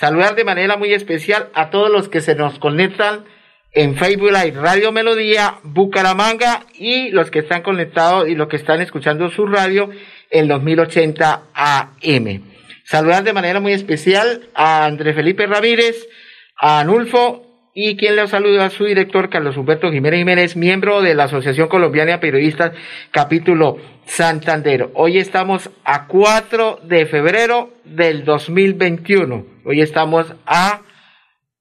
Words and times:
Saludar 0.00 0.34
de 0.34 0.44
manera 0.44 0.78
muy 0.78 0.94
especial 0.94 1.50
a 1.52 1.68
todos 1.68 1.90
los 1.90 2.08
que 2.08 2.22
se 2.22 2.34
nos 2.34 2.58
conectan 2.58 3.26
en 3.72 3.96
Facebook 3.96 4.30
Live 4.30 4.58
Radio 4.58 4.92
Melodía 4.92 5.56
Bucaramanga 5.62 6.64
y 6.72 7.10
los 7.10 7.30
que 7.30 7.40
están 7.40 7.60
conectados 7.60 8.26
y 8.26 8.34
los 8.34 8.48
que 8.48 8.56
están 8.56 8.80
escuchando 8.80 9.28
su 9.28 9.44
radio 9.44 9.90
en 10.30 10.48
los 10.48 10.62
1080 10.62 11.42
AM. 11.52 12.42
Saludar 12.82 13.24
de 13.24 13.34
manera 13.34 13.60
muy 13.60 13.74
especial 13.74 14.48
a 14.54 14.86
Andrés 14.86 15.14
Felipe 15.14 15.46
Ramírez, 15.46 16.08
a 16.56 16.80
Anulfo 16.80 17.49
y 17.74 17.96
quien 17.96 18.16
le 18.16 18.26
saluda 18.26 18.66
a 18.66 18.70
su 18.70 18.84
director 18.84 19.30
Carlos 19.30 19.56
Humberto 19.56 19.92
Jiménez 19.92 20.18
Jiménez, 20.18 20.56
miembro 20.56 21.02
de 21.02 21.14
la 21.14 21.24
Asociación 21.24 21.68
Colombiana 21.68 22.12
de 22.12 22.18
Periodistas, 22.18 22.72
capítulo 23.12 23.78
Santander. 24.06 24.88
Hoy 24.94 25.18
estamos 25.18 25.70
a 25.84 26.08
4 26.08 26.80
de 26.82 27.06
febrero 27.06 27.72
del 27.84 28.24
2021. 28.24 29.46
Hoy 29.64 29.80
estamos 29.80 30.34
a 30.46 30.82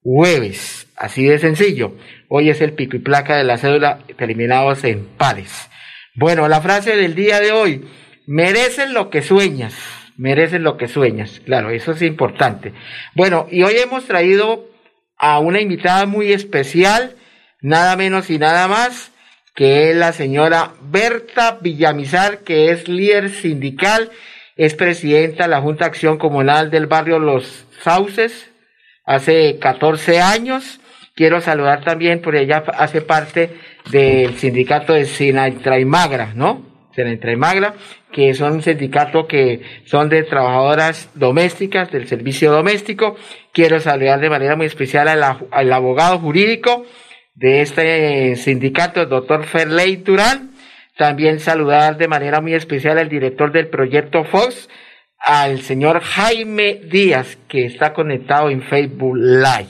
jueves, 0.02 0.88
así 0.98 1.26
de 1.26 1.38
sencillo. 1.38 1.94
Hoy 2.28 2.50
es 2.50 2.62
el 2.62 2.74
pico 2.74 2.96
y 2.96 3.00
placa 3.00 3.38
de 3.38 3.44
la 3.44 3.58
cédula 3.58 4.00
terminados 4.18 4.84
en 4.86 5.06
pares. 5.06 5.70
Bueno, 6.16 6.48
la 6.48 6.62
frase 6.62 6.96
del 6.96 7.14
día 7.14 7.40
de 7.40 7.52
hoy, 7.52 7.86
merecen 8.26 8.94
lo 8.94 9.12
que 9.12 9.22
sueñas, 9.22 9.76
merecen 10.18 10.64
lo 10.64 10.76
que 10.76 10.88
sueñas. 10.88 11.40
Claro, 11.46 11.70
eso 11.70 11.92
es 11.92 12.02
importante. 12.02 12.74
Bueno, 13.14 13.48
y 13.52 13.62
hoy 13.62 13.76
hemos 13.78 14.06
traído 14.06 14.70
a 15.20 15.40
una 15.40 15.62
invitada 15.62 16.06
muy 16.06 16.34
especial, 16.34 17.16
nada 17.62 17.96
menos 17.96 18.30
y 18.30 18.40
nada 18.40 18.68
más 18.68 19.12
que 19.60 19.92
es 19.92 19.98
la 19.98 20.14
señora 20.14 20.72
Berta 20.82 21.58
Villamizar, 21.60 22.46
que 22.46 22.72
es 22.72 22.88
líder 22.88 23.30
sindical, 23.30 24.10
es 24.56 24.74
presidenta 24.74 25.44
de 25.44 25.50
la 25.50 25.60
Junta 25.60 25.84
de 25.84 25.90
Acción 25.90 26.18
Comunal 26.18 26.72
del 26.72 26.88
barrio 26.88 27.20
Los 27.20 27.66
Sauces, 27.84 28.52
hace 29.04 29.60
14 29.60 30.22
años. 30.22 30.80
Quiero 31.14 31.42
saludar 31.42 31.84
también, 31.84 32.22
porque 32.22 32.44
ella 32.44 32.64
hace 32.78 33.02
parte 33.02 33.58
del 33.92 34.38
sindicato 34.38 34.94
de 34.94 35.04
Sinaitraimagra, 35.04 36.32
¿no? 36.36 36.66
Sinaitraimagra, 37.00 37.76
que 38.12 38.34
son 38.34 38.54
un 38.54 38.62
sindicato 38.62 39.28
que 39.28 39.62
son 39.86 40.10
de 40.10 40.24
trabajadoras 40.24 41.10
domésticas, 41.16 41.92
del 41.92 42.08
servicio 42.08 42.52
doméstico. 42.52 43.16
Quiero 43.54 43.80
saludar 43.80 44.20
de 44.20 44.30
manera 44.30 44.56
muy 44.56 44.66
especial 44.66 45.08
al 45.08 45.74
abogado 45.74 46.20
jurídico, 46.20 46.86
de 47.36 47.62
este 47.62 48.36
sindicato, 48.36 49.02
el 49.02 49.10
doctor 49.10 49.46
Ferley 49.46 49.96
Durán. 49.98 50.52
También 50.98 51.40
saludar 51.40 51.98
de 51.98 52.10
manera 52.10 52.42
muy 52.42 52.54
especial 52.54 52.98
al 52.98 53.08
director 53.08 53.54
del 53.54 53.68
proyecto 53.68 54.26
Fox, 54.26 54.68
al 55.18 55.62
señor 55.62 56.02
Jaime 56.02 56.82
Díaz, 56.84 57.38
que 57.48 57.66
está 57.66 57.94
conectado 57.94 58.50
en 58.50 58.62
Facebook 58.62 59.16
Live. 59.16 59.70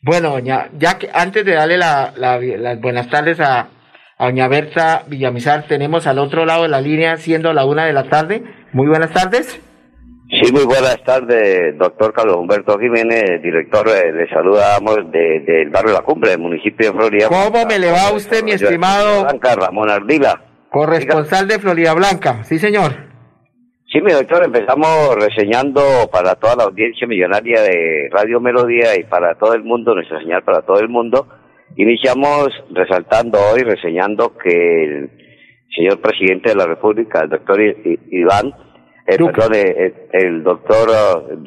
Bueno, 0.00 0.30
doña, 0.30 0.70
ya 0.78 0.98
que 0.98 1.10
antes 1.12 1.44
de 1.44 1.52
darle 1.52 1.76
las 1.76 2.80
buenas 2.80 3.10
tardes 3.10 3.40
a, 3.40 3.68
a 4.18 4.26
doña 4.26 4.48
Berta 4.48 5.02
Villamizar, 5.08 5.66
tenemos 5.66 6.06
al 6.06 6.18
otro 6.18 6.46
lado 6.46 6.62
de 6.62 6.68
la 6.68 6.80
línea, 6.80 7.16
siendo 7.18 7.52
la 7.52 7.66
una 7.66 7.84
de 7.84 7.92
la 7.92 8.04
tarde. 8.04 8.42
Muy 8.72 8.86
buenas 8.86 9.12
tardes. 9.12 9.60
Sí, 10.28 10.52
muy 10.52 10.64
buenas 10.64 11.00
tardes, 11.04 11.78
doctor 11.78 12.12
Carlos 12.12 12.36
Humberto 12.36 12.76
Jiménez, 12.78 13.40
director, 13.42 13.86
eh, 13.88 14.12
le 14.12 14.28
saludamos 14.28 14.96
del 15.12 15.70
barrio 15.70 15.92
La 15.92 16.00
Cumbre, 16.00 16.30
del 16.30 16.40
municipio 16.40 16.90
de 16.90 16.98
Florida. 16.98 17.28
¿Cómo 17.28 17.64
me 17.64 17.78
le 17.78 17.92
va 17.92 18.08
a 18.08 18.12
usted, 18.12 18.42
mi 18.42 18.50
estimado? 18.50 19.22
Blanca, 19.22 19.54
Ramón 19.54 19.88
Ardila. 19.88 20.42
Corresponsal 20.70 21.46
de 21.46 21.60
Florida 21.60 21.94
Blanca, 21.94 22.42
sí 22.42 22.58
señor. 22.58 22.92
Sí, 23.92 24.00
mi 24.00 24.10
doctor, 24.10 24.44
empezamos 24.44 25.14
reseñando 25.14 25.80
para 26.10 26.34
toda 26.34 26.56
la 26.56 26.64
audiencia 26.64 27.06
millonaria 27.06 27.62
de 27.62 28.08
Radio 28.10 28.40
Melodía 28.40 28.98
y 28.98 29.04
para 29.04 29.36
todo 29.36 29.54
el 29.54 29.62
mundo, 29.62 29.94
nuestra 29.94 30.18
señal 30.18 30.42
para 30.42 30.62
todo 30.62 30.80
el 30.80 30.88
mundo. 30.88 31.28
Iniciamos 31.78 32.48
resaltando 32.70 33.38
hoy, 33.52 33.60
reseñando 33.60 34.34
que 34.38 34.84
el 34.84 35.10
señor 35.76 36.00
presidente 36.00 36.48
de 36.48 36.54
la 36.54 36.66
República, 36.66 37.20
el 37.20 37.28
doctor 37.28 37.60
Iván, 38.10 38.54
el, 39.06 39.18
perdón, 39.18 39.52
el, 40.12 40.42
doctor 40.42 40.88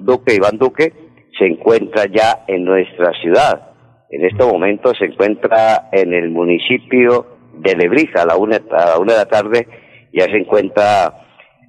Duque, 0.04 0.36
Iván 0.36 0.60
Duque, 0.60 0.94
se 1.36 1.48
encuentra 1.48 2.06
ya 2.06 2.44
en 2.48 2.64
nuestra 2.64 3.12
ciudad. 3.20 3.72
En 4.12 4.24
este 4.24 4.46
momento 4.46 4.94
se 4.94 5.06
encuentra 5.06 5.90
en 5.92 6.14
el 6.14 6.30
municipio 6.30 7.26
de 7.56 7.76
Lebrija 7.76 8.22
a 8.22 8.26
la 8.28 8.38
una, 8.38 8.58
a 8.58 8.86
la 8.86 9.00
una 9.00 9.14
de 9.14 9.20
la 9.20 9.26
tarde, 9.26 9.68
ya 10.14 10.26
se 10.26 10.38
encuentra 10.38 11.12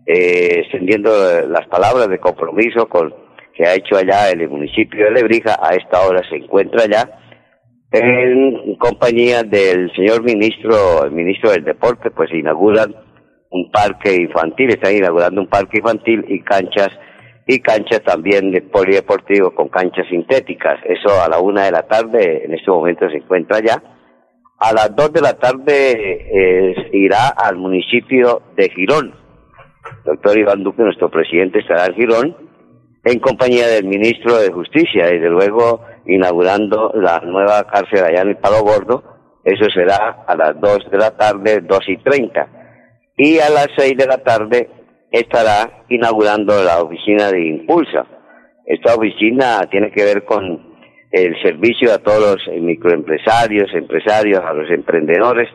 eh, 0.05 0.61
extendiendo 0.61 1.11
las 1.49 1.67
palabras 1.69 2.09
de 2.09 2.19
compromiso 2.19 2.87
con 2.91 3.15
que 3.55 3.65
ha 3.65 3.75
hecho 3.75 3.97
allá 3.97 4.31
en 4.31 4.43
el 4.43 4.51
municipio 4.51 5.07
de 5.07 5.13
Lebrija, 5.13 5.59
a 5.63 5.75
esta 5.75 6.07
hora 6.07 6.23
se 6.29 6.37
encuentra 6.37 6.83
allá 6.83 7.21
en 7.93 8.77
compañía 8.77 9.43
del 9.43 9.93
señor 9.95 10.23
ministro, 10.23 11.05
el 11.05 11.11
ministro 11.11 11.51
del 11.51 11.65
deporte, 11.65 12.11
pues 12.11 12.33
inauguran 12.33 12.95
un 13.51 13.71
parque 13.71 14.15
infantil, 14.15 14.71
están 14.71 14.95
inaugurando 14.95 15.41
un 15.41 15.49
parque 15.49 15.79
infantil 15.79 16.25
y 16.29 16.41
canchas 16.41 16.91
y 17.47 17.59
canchas 17.59 18.03
también 18.05 18.53
de 18.53 18.63
polideportivo 18.63 19.53
con 19.53 19.69
canchas 19.69 20.07
sintéticas. 20.09 20.79
Eso 20.85 21.21
a 21.21 21.29
la 21.29 21.41
una 21.41 21.65
de 21.65 21.73
la 21.73 21.83
tarde, 21.83 22.45
en 22.45 22.55
este 22.55 22.71
momento 22.71 23.11
se 23.11 23.17
encuentra 23.17 23.59
ya. 23.61 23.83
A 24.59 24.73
las 24.73 24.95
dos 24.95 25.13
de 25.13 25.21
la 25.21 25.33
tarde 25.33 26.89
irá 26.93 27.29
al 27.29 27.57
municipio 27.57 28.43
de 28.57 28.69
Girón. 28.69 29.15
Doctor 30.05 30.39
Iván 30.39 30.63
Duque, 30.63 30.83
nuestro 30.83 31.11
presidente, 31.11 31.59
estará 31.59 31.87
en 31.87 31.95
Girón 31.95 32.50
en 33.05 33.19
compañía 33.21 33.67
del 33.69 33.85
ministro 33.85 34.37
de 34.37 34.51
Justicia, 34.51 35.07
desde 35.07 35.29
luego 35.29 35.83
inaugurando 36.07 36.93
la 36.95 37.21
nueva 37.21 37.65
cárcel 37.65 38.05
allá 38.05 38.23
en 38.23 38.29
el 38.29 38.37
Palo 38.37 38.63
Gordo. 38.63 39.03
Eso 39.45 39.71
será 39.73 40.25
a 40.27 40.37
las 40.37 40.61
dos 40.61 40.79
de 40.91 40.99
la 40.99 41.17
tarde, 41.17 41.61
dos 41.63 41.89
y 41.89 41.97
treinta 41.99 42.49
y 43.23 43.39
a 43.39 43.51
las 43.51 43.69
seis 43.77 43.99
de 43.99 44.07
la 44.07 44.17
tarde 44.19 44.71
estará 45.11 45.85
inaugurando 45.91 46.65
la 46.65 46.81
oficina 46.81 47.31
de 47.31 47.49
Impulsa. 47.49 48.07
Esta 48.65 48.95
oficina 48.95 49.61
tiene 49.71 49.91
que 49.91 50.05
ver 50.05 50.25
con 50.25 50.75
el 51.11 51.35
servicio 51.43 51.93
a 51.93 51.99
todos 51.99 52.19
los 52.49 52.63
microempresarios, 52.63 53.75
empresarios, 53.75 54.41
a 54.43 54.55
los 54.55 54.71
emprendedores, 54.71 55.51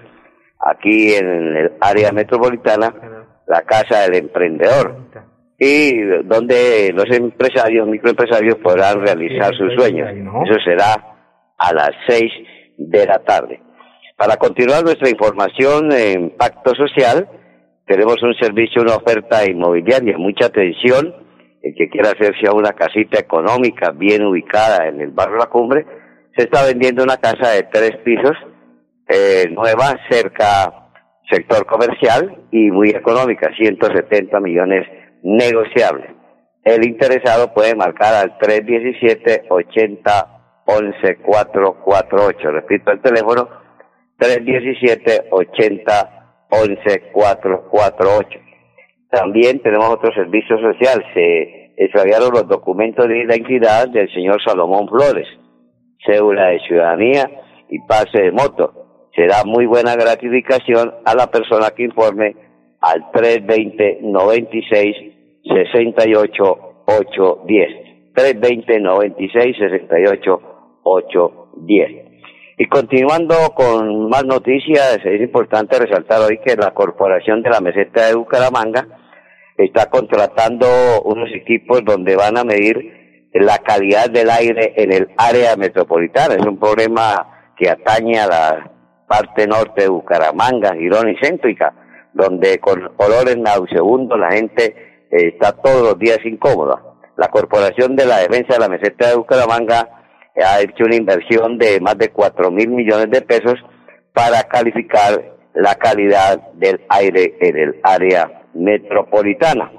aquí 0.59 1.15
en 1.15 1.55
el 1.55 1.71
área 1.81 2.11
metropolitana, 2.11 2.93
la 3.47 3.61
Casa 3.63 4.01
del 4.01 4.25
Emprendedor, 4.25 4.97
y 5.57 6.01
donde 6.23 6.91
los 6.93 7.05
empresarios, 7.15 7.87
microempresarios 7.87 8.55
podrán 8.55 9.01
realizar 9.01 9.55
sus 9.55 9.73
sueños. 9.75 10.09
Eso 10.09 10.59
será 10.63 10.95
a 11.57 11.73
las 11.73 11.91
seis 12.07 12.31
de 12.77 13.05
la 13.05 13.19
tarde. 13.19 13.61
Para 14.17 14.37
continuar 14.37 14.83
nuestra 14.83 15.09
información 15.09 15.91
en 15.91 16.31
Pacto 16.31 16.73
Social, 16.75 17.27
tenemos 17.85 18.21
un 18.23 18.33
servicio, 18.35 18.81
una 18.81 18.95
oferta 18.95 19.45
inmobiliaria, 19.49 20.17
mucha 20.17 20.47
atención, 20.47 21.13
el 21.61 21.73
que 21.75 21.89
quiera 21.89 22.11
hacerse 22.11 22.47
a 22.47 22.53
una 22.53 22.73
casita 22.73 23.19
económica 23.19 23.91
bien 23.91 24.23
ubicada 24.23 24.87
en 24.87 25.01
el 25.01 25.11
barrio 25.11 25.37
La 25.37 25.47
Cumbre, 25.47 25.85
se 26.35 26.43
está 26.43 26.65
vendiendo 26.65 27.03
una 27.03 27.17
casa 27.17 27.51
de 27.51 27.63
tres 27.63 27.97
pisos, 28.03 28.35
eh, 29.07 29.45
nueva, 29.51 29.97
cerca 30.09 30.89
sector 31.29 31.65
comercial 31.65 32.45
y 32.51 32.69
muy 32.71 32.89
económica, 32.89 33.49
170 33.55 34.39
millones 34.39 34.87
negociables. 35.25 36.11
El 36.63 36.85
interesado 36.85 37.51
puede 37.53 37.75
marcar 37.75 38.13
al 38.13 38.37
317 38.37 39.47
80 39.49 40.63
11 40.67 41.17
448. 41.17 42.51
Repito 42.51 42.91
el 42.91 43.01
teléfono, 43.01 43.49
317 44.17 45.27
80 45.31 46.47
11448. 46.49 48.39
También 49.09 49.59
tenemos 49.61 49.89
otro 49.89 50.13
servicio 50.13 50.57
social. 50.59 51.03
Se 51.13 51.73
extraviaron 51.77 52.31
los 52.31 52.47
documentos 52.47 53.07
de 53.07 53.23
identidad 53.23 53.87
del 53.89 54.11
señor 54.13 54.41
Salomón 54.43 54.87
Flores, 54.87 55.27
cédula 56.05 56.47
de 56.47 56.59
ciudadanía 56.67 57.29
y 57.69 57.79
pase 57.87 58.21
de 58.21 58.31
moto. 58.31 59.09
Será 59.15 59.43
muy 59.43 59.65
buena 59.65 59.95
gratificación 59.95 60.93
a 61.03 61.15
la 61.15 61.27
persona 61.31 61.71
que 61.75 61.83
informe 61.83 62.35
al 62.81 63.11
320 63.11 63.99
96 64.01 65.14
68 65.47 66.83
810. 66.85 68.13
320 68.13 68.79
96 68.79 69.57
68 69.57 70.41
810. 70.83 72.05
Y 72.57 72.67
continuando 72.67 73.35
con 73.53 74.09
más 74.09 74.23
noticias, 74.25 74.99
es 75.03 75.21
importante 75.21 75.77
resaltar 75.77 76.21
hoy 76.21 76.39
que 76.39 76.55
la 76.55 76.73
Corporación 76.73 77.43
de 77.43 77.49
la 77.49 77.59
Meseta 77.59 78.07
de 78.07 78.15
Bucaramanga 78.15 78.87
está 79.57 79.89
contratando 79.89 80.65
unos 81.03 81.29
equipos 81.33 81.83
donde 81.83 82.15
van 82.15 82.37
a 82.37 82.45
medir 82.45 83.29
la 83.33 83.57
calidad 83.57 84.09
del 84.09 84.29
aire 84.29 84.73
en 84.77 84.93
el 84.93 85.09
área 85.17 85.57
metropolitana. 85.57 86.35
Es 86.35 86.45
un 86.45 86.57
problema 86.57 87.51
que 87.57 87.69
atañe 87.69 88.19
a 88.19 88.27
la 88.27 88.71
parte 89.07 89.47
norte 89.47 89.83
de 89.83 89.89
Bucaramanga, 89.89 90.75
Girón 90.75 91.09
y 91.09 91.17
Céntrica, 91.17 91.73
donde 92.13 92.59
con 92.59 92.91
olores 92.97 93.37
nauseabundos 93.37 94.17
la 94.17 94.31
gente 94.31 94.94
está 95.11 95.53
todos 95.53 95.81
los 95.81 95.99
días 95.99 96.19
incómoda. 96.23 96.81
La 97.17 97.29
Corporación 97.29 97.95
de 97.95 98.05
la 98.05 98.19
Defensa 98.19 98.53
de 98.53 98.59
la 98.59 98.69
Meseta 98.69 99.09
de 99.09 99.15
Bucaramanga 99.15 99.89
ha 100.35 100.59
hecho 100.61 100.83
una 100.83 100.95
inversión 100.95 101.57
de 101.57 101.79
más 101.79 101.97
de 101.97 102.09
cuatro 102.09 102.51
mil 102.51 102.69
millones 102.69 103.09
de 103.09 103.21
pesos 103.21 103.55
para 104.13 104.43
calificar 104.43 105.35
la 105.53 105.75
calidad 105.75 106.51
del 106.53 106.81
aire 106.89 107.37
en 107.39 107.57
el 107.57 107.79
área 107.83 108.43
metropolitana. 108.53 109.71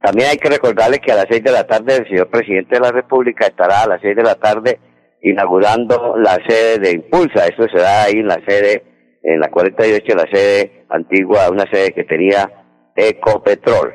También 0.00 0.28
hay 0.30 0.36
que 0.36 0.48
recordarle 0.48 1.00
que 1.00 1.10
a 1.10 1.16
las 1.16 1.26
seis 1.28 1.42
de 1.42 1.50
la 1.50 1.66
tarde 1.66 1.96
el 1.96 2.06
señor 2.06 2.28
presidente 2.28 2.76
de 2.76 2.80
la 2.80 2.92
República 2.92 3.46
estará 3.46 3.82
a 3.82 3.88
las 3.88 4.00
seis 4.00 4.14
de 4.14 4.22
la 4.22 4.36
tarde 4.36 4.78
inaugurando 5.22 6.16
la 6.16 6.38
sede 6.46 6.78
de 6.78 6.92
Impulsa. 6.92 7.46
Esto 7.46 7.66
será 7.68 8.04
ahí 8.04 8.18
en 8.18 8.28
la 8.28 8.40
sede, 8.46 8.84
en 9.22 9.40
la 9.40 9.50
48, 9.50 10.14
la 10.14 10.30
sede 10.30 10.86
antigua, 10.90 11.50
una 11.50 11.64
sede 11.72 11.92
que 11.92 12.04
tenía 12.04 12.65
Ecopetrol. 12.96 13.94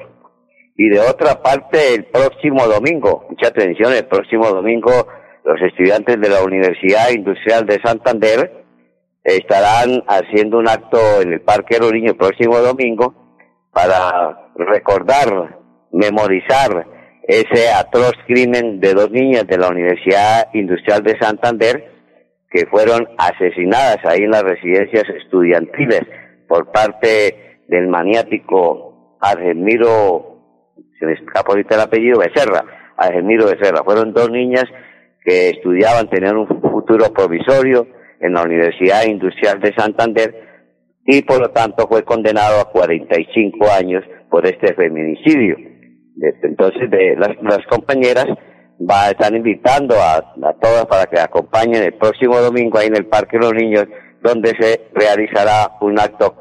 Y 0.77 0.89
de 0.89 1.00
otra 1.00 1.42
parte, 1.42 1.94
el 1.95 2.06
próximo 2.06 2.65
domingo, 2.68 3.25
mucha 3.30 3.48
atención, 3.50 3.94
el 3.94 4.06
próximo 4.07 4.48
domingo 4.48 5.07
los 5.44 5.62
estudiantes 5.62 6.19
de 6.21 6.30
la 6.30 6.44
Universidad 6.44 7.09
Industrial 7.09 7.65
de 7.65 7.80
Santander 7.83 8.63
estarán 9.24 10.03
haciendo 10.07 10.57
un 10.57 10.68
acto 10.68 11.00
en 11.21 11.33
el 11.33 11.42
Parque 11.42 11.80
Niños 11.80 12.12
el 12.12 12.18
próximo 12.18 12.57
domingo 12.59 13.13
para 13.71 14.51
recordar, 14.56 15.59
memorizar 15.92 16.88
ese 17.24 17.69
atroz 17.69 18.13
crimen 18.27 18.80
de 18.80 18.94
dos 18.94 19.12
niñas 19.12 19.48
de 19.48 19.57
la 19.57 19.69
Universidad 19.69 20.50
Industrial 20.53 21.03
de 21.03 21.18
Santander 21.19 21.92
que 22.50 22.65
fueron 22.65 23.07
asesinadas 23.18 24.00
ahí 24.03 24.24
en 24.24 24.31
las 24.31 24.44
residencias 24.44 25.06
estudiantiles 25.09 26.01
por 26.48 26.71
parte 26.71 27.63
del 27.68 27.88
maniático 27.88 28.91
Argemiro, 29.22 30.74
se 31.00 31.06
me 31.06 31.14
escapa 31.14 31.52
ahorita 31.52 31.76
el 31.76 31.82
apellido, 31.82 32.20
Becerra, 32.20 32.66
Argemiro 32.98 33.46
Becerra. 33.46 33.84
Fueron 33.84 34.14
dos 34.14 34.32
niñas 34.32 34.66
que 35.24 35.50
estudiaban, 35.50 36.10
tenían 36.10 36.38
un 36.38 36.48
futuro 36.48 37.06
provisorio 37.14 37.88
en 38.20 38.34
la 38.34 38.44
Universidad 38.44 39.06
Industrial 39.06 39.60
de 39.60 39.74
Santander 39.76 40.52
y 41.06 41.22
por 41.22 41.40
lo 41.40 41.52
tanto 41.52 41.88
fue 41.88 42.04
condenado 42.04 42.60
a 42.60 42.72
45 42.72 43.68
años 43.72 44.04
por 44.30 44.46
este 44.46 44.74
feminicidio. 44.74 45.58
Entonces, 46.44 46.90
de 46.90 47.16
las, 47.16 47.66
compañeras 47.68 48.28
va, 48.80 49.10
están 49.10 49.36
invitando 49.36 49.96
a, 49.96 50.18
a, 50.18 50.54
todas 50.60 50.86
para 50.86 51.06
que 51.06 51.20
acompañen 51.20 51.84
el 51.84 51.94
próximo 51.94 52.38
domingo 52.38 52.78
ahí 52.78 52.88
en 52.88 52.98
el 52.98 53.08
Parque 53.08 53.38
de 53.38 53.44
los 53.44 53.54
Niños, 53.54 53.86
donde 54.22 54.50
se 54.60 54.90
realizará 54.94 55.78
un 55.82 56.00
acto 56.00 56.36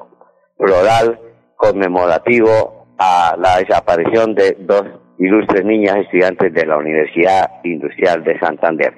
floral 0.58 1.18
conmemorativo 1.60 2.86
a 2.98 3.36
la 3.38 3.58
desaparición 3.58 4.34
de 4.34 4.56
dos 4.60 4.82
ilustres 5.18 5.64
niñas 5.64 5.96
estudiantes 5.96 6.54
de 6.54 6.64
la 6.64 6.78
Universidad 6.78 7.50
Industrial 7.64 8.24
de 8.24 8.38
Santander. 8.40 8.94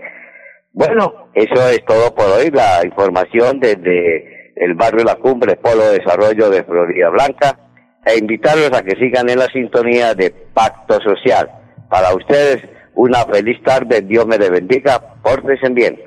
Bueno, 0.73 1.29
eso 1.35 1.69
es 1.69 1.85
todo 1.85 2.15
por 2.15 2.27
hoy, 2.27 2.51
la 2.51 2.87
información 2.87 3.59
desde 3.59 4.55
el 4.55 4.75
barrio 4.75 5.05
La 5.05 5.17
Cumbre, 5.17 5.57
Polo 5.57 5.83
de 5.83 5.99
Desarrollo 5.99 6.51
de 6.51 6.63
Florida 6.63 7.11
Blanca, 7.11 7.59
e 8.07 8.17
invitarlos 8.17 8.73
a 8.73 8.83
que 8.83 8.97
sigan 8.97 9.29
en 9.29 9.41
la 9.41 9.47
sintonía 9.47 10.15
de 10.15 10.31
Pacto 10.31 11.01
Social. 11.01 11.51
Para 11.91 12.15
ustedes, 12.15 12.63
una 12.95 13.25
feliz 13.25 13.61
tarde, 13.65 14.03
Dios 14.03 14.25
me 14.27 14.39
le 14.39 14.51
bendiga, 14.51 15.01
pórtense 15.23 15.69
bien. 15.71 15.99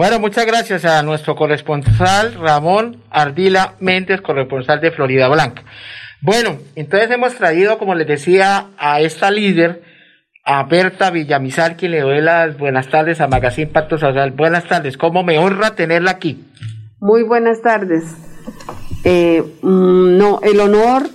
Bueno, 0.00 0.18
muchas 0.18 0.46
gracias 0.46 0.86
a 0.86 1.02
nuestro 1.02 1.36
corresponsal 1.36 2.32
Ramón 2.32 3.02
Ardila 3.10 3.74
Méndez, 3.80 4.22
corresponsal 4.22 4.80
de 4.80 4.92
Florida 4.92 5.28
Blanca. 5.28 5.62
Bueno, 6.22 6.56
entonces 6.74 7.10
hemos 7.10 7.34
traído, 7.34 7.76
como 7.76 7.94
les 7.94 8.06
decía, 8.06 8.68
a 8.78 9.02
esta 9.02 9.30
líder, 9.30 9.82
a 10.42 10.62
Berta 10.62 11.10
Villamizar, 11.10 11.76
quien 11.76 11.92
le 11.92 12.00
doy 12.00 12.22
las 12.22 12.56
buenas 12.56 12.88
tardes 12.88 13.20
a 13.20 13.28
Magazine 13.28 13.66
Pacto 13.66 13.98
Social. 13.98 14.30
Buenas 14.30 14.66
tardes, 14.66 14.96
¿cómo 14.96 15.22
me 15.22 15.38
honra 15.38 15.74
tenerla 15.74 16.12
aquí? 16.12 16.46
Muy 16.98 17.22
buenas 17.22 17.60
tardes. 17.60 18.04
Eh, 19.04 19.42
mm, 19.60 20.16
no, 20.16 20.40
el 20.42 20.60
honor 20.60 21.10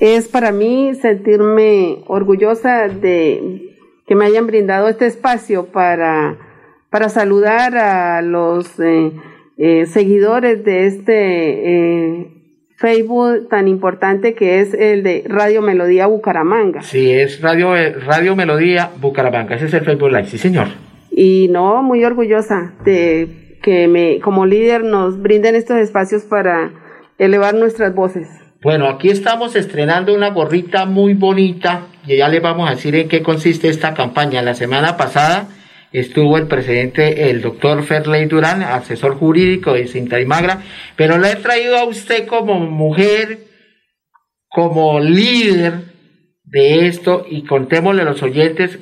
es 0.00 0.28
para 0.28 0.52
mí 0.52 0.94
sentirme 1.00 2.00
orgullosa 2.06 2.88
de 2.88 3.74
que 4.06 4.14
me 4.14 4.26
hayan 4.26 4.46
brindado 4.46 4.88
este 4.88 5.06
espacio 5.06 5.68
para, 5.72 6.36
para 6.90 7.08
saludar 7.08 7.76
a 7.76 8.22
los 8.22 8.78
eh, 8.80 9.12
eh, 9.56 9.86
seguidores 9.86 10.64
de 10.64 10.86
este 10.86 12.34
Facebook 12.76 13.48
tan 13.48 13.66
importante 13.66 14.34
que 14.34 14.60
es 14.60 14.72
el 14.72 15.02
de 15.02 15.24
Radio 15.26 15.62
Melodía 15.62 16.06
Bucaramanga. 16.06 16.82
Sí, 16.82 17.10
es 17.10 17.40
Radio, 17.40 17.74
Radio 18.06 18.36
Melodía 18.36 18.90
Bucaramanga, 19.00 19.56
ese 19.56 19.66
es 19.66 19.74
el 19.74 19.84
Facebook 19.84 20.10
Live, 20.10 20.26
sí 20.26 20.38
señor. 20.38 20.68
Y 21.10 21.48
no, 21.50 21.82
muy 21.82 22.04
orgullosa 22.04 22.74
de 22.84 23.56
que 23.62 23.88
me, 23.88 24.20
como 24.20 24.46
líder 24.46 24.84
nos 24.84 25.20
brinden 25.20 25.56
estos 25.56 25.78
espacios 25.78 26.22
para 26.22 26.70
elevar 27.18 27.54
nuestras 27.54 27.94
voces. 27.94 28.28
Bueno, 28.62 28.88
aquí 28.88 29.10
estamos 29.10 29.56
estrenando 29.56 30.14
una 30.14 30.30
gorrita 30.30 30.84
muy 30.84 31.14
bonita 31.14 31.82
y 32.06 32.16
ya 32.16 32.28
les 32.28 32.42
vamos 32.42 32.68
a 32.68 32.74
decir 32.74 32.94
en 32.96 33.08
qué 33.08 33.22
consiste 33.22 33.68
esta 33.68 33.94
campaña. 33.94 34.42
La 34.42 34.54
semana 34.54 34.96
pasada 34.96 35.48
estuvo 35.98 36.36
el 36.36 36.46
presidente, 36.46 37.30
el 37.30 37.40
doctor 37.40 37.82
Ferley 37.82 38.26
Durán, 38.26 38.62
asesor 38.62 39.16
jurídico 39.16 39.72
de 39.72 39.86
Cinta 39.86 40.20
y 40.20 40.26
Magra, 40.26 40.62
pero 40.96 41.18
le 41.18 41.32
he 41.32 41.36
traído 41.36 41.76
a 41.76 41.84
usted 41.84 42.26
como 42.26 42.58
mujer, 42.58 43.40
como 44.48 45.00
líder 45.00 45.74
de 46.44 46.86
esto 46.86 47.26
y 47.28 47.44
contémosle 47.44 48.02
a 48.02 48.06
los 48.06 48.22
oyentes 48.22 48.78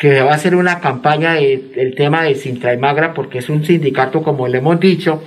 que 0.00 0.22
va 0.22 0.34
a 0.34 0.38
ser 0.38 0.54
una 0.54 0.80
campaña 0.80 1.34
del 1.34 1.94
tema 1.96 2.22
de 2.22 2.36
Cinta 2.36 2.72
y 2.72 2.76
Magra 2.76 3.14
porque 3.14 3.38
es 3.38 3.48
un 3.48 3.64
sindicato, 3.64 4.22
como 4.22 4.46
le 4.46 4.58
hemos 4.58 4.78
dicho, 4.78 5.24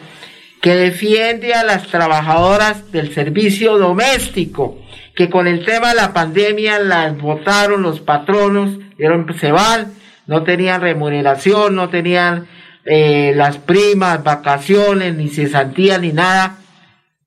que 0.61 0.75
defiende 0.75 1.53
a 1.53 1.63
las 1.63 1.87
trabajadoras 1.87 2.91
del 2.91 3.13
servicio 3.13 3.77
doméstico, 3.77 4.79
que 5.15 5.29
con 5.29 5.47
el 5.47 5.65
tema 5.65 5.89
de 5.89 5.95
la 5.95 6.13
pandemia 6.13 6.79
las 6.79 7.17
votaron 7.17 7.81
los 7.81 7.99
patronos, 7.99 8.77
dieron, 8.97 9.27
se 9.37 9.51
van, 9.51 9.93
no 10.27 10.43
tenían 10.43 10.81
remuneración, 10.81 11.75
no 11.75 11.89
tenían 11.89 12.47
eh, 12.85 13.33
las 13.35 13.57
primas, 13.57 14.23
vacaciones, 14.23 15.15
ni 15.15 15.27
cesantía, 15.27 15.97
ni 15.97 16.13
nada, 16.13 16.57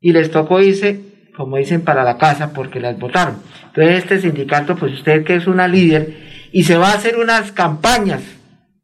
y 0.00 0.12
les 0.12 0.30
tocó 0.30 0.60
irse, 0.60 1.00
como 1.36 1.56
dicen, 1.56 1.82
para 1.82 2.04
la 2.04 2.18
casa 2.18 2.52
porque 2.52 2.80
las 2.80 2.98
votaron. 2.98 3.36
Entonces 3.66 3.98
este 3.98 4.20
sindicato, 4.20 4.76
pues 4.76 4.92
usted 4.92 5.24
que 5.24 5.36
es 5.36 5.46
una 5.46 5.68
líder, 5.68 6.16
y 6.52 6.64
se 6.64 6.76
va 6.76 6.90
a 6.90 6.94
hacer 6.94 7.16
unas 7.16 7.52
campañas 7.52 8.22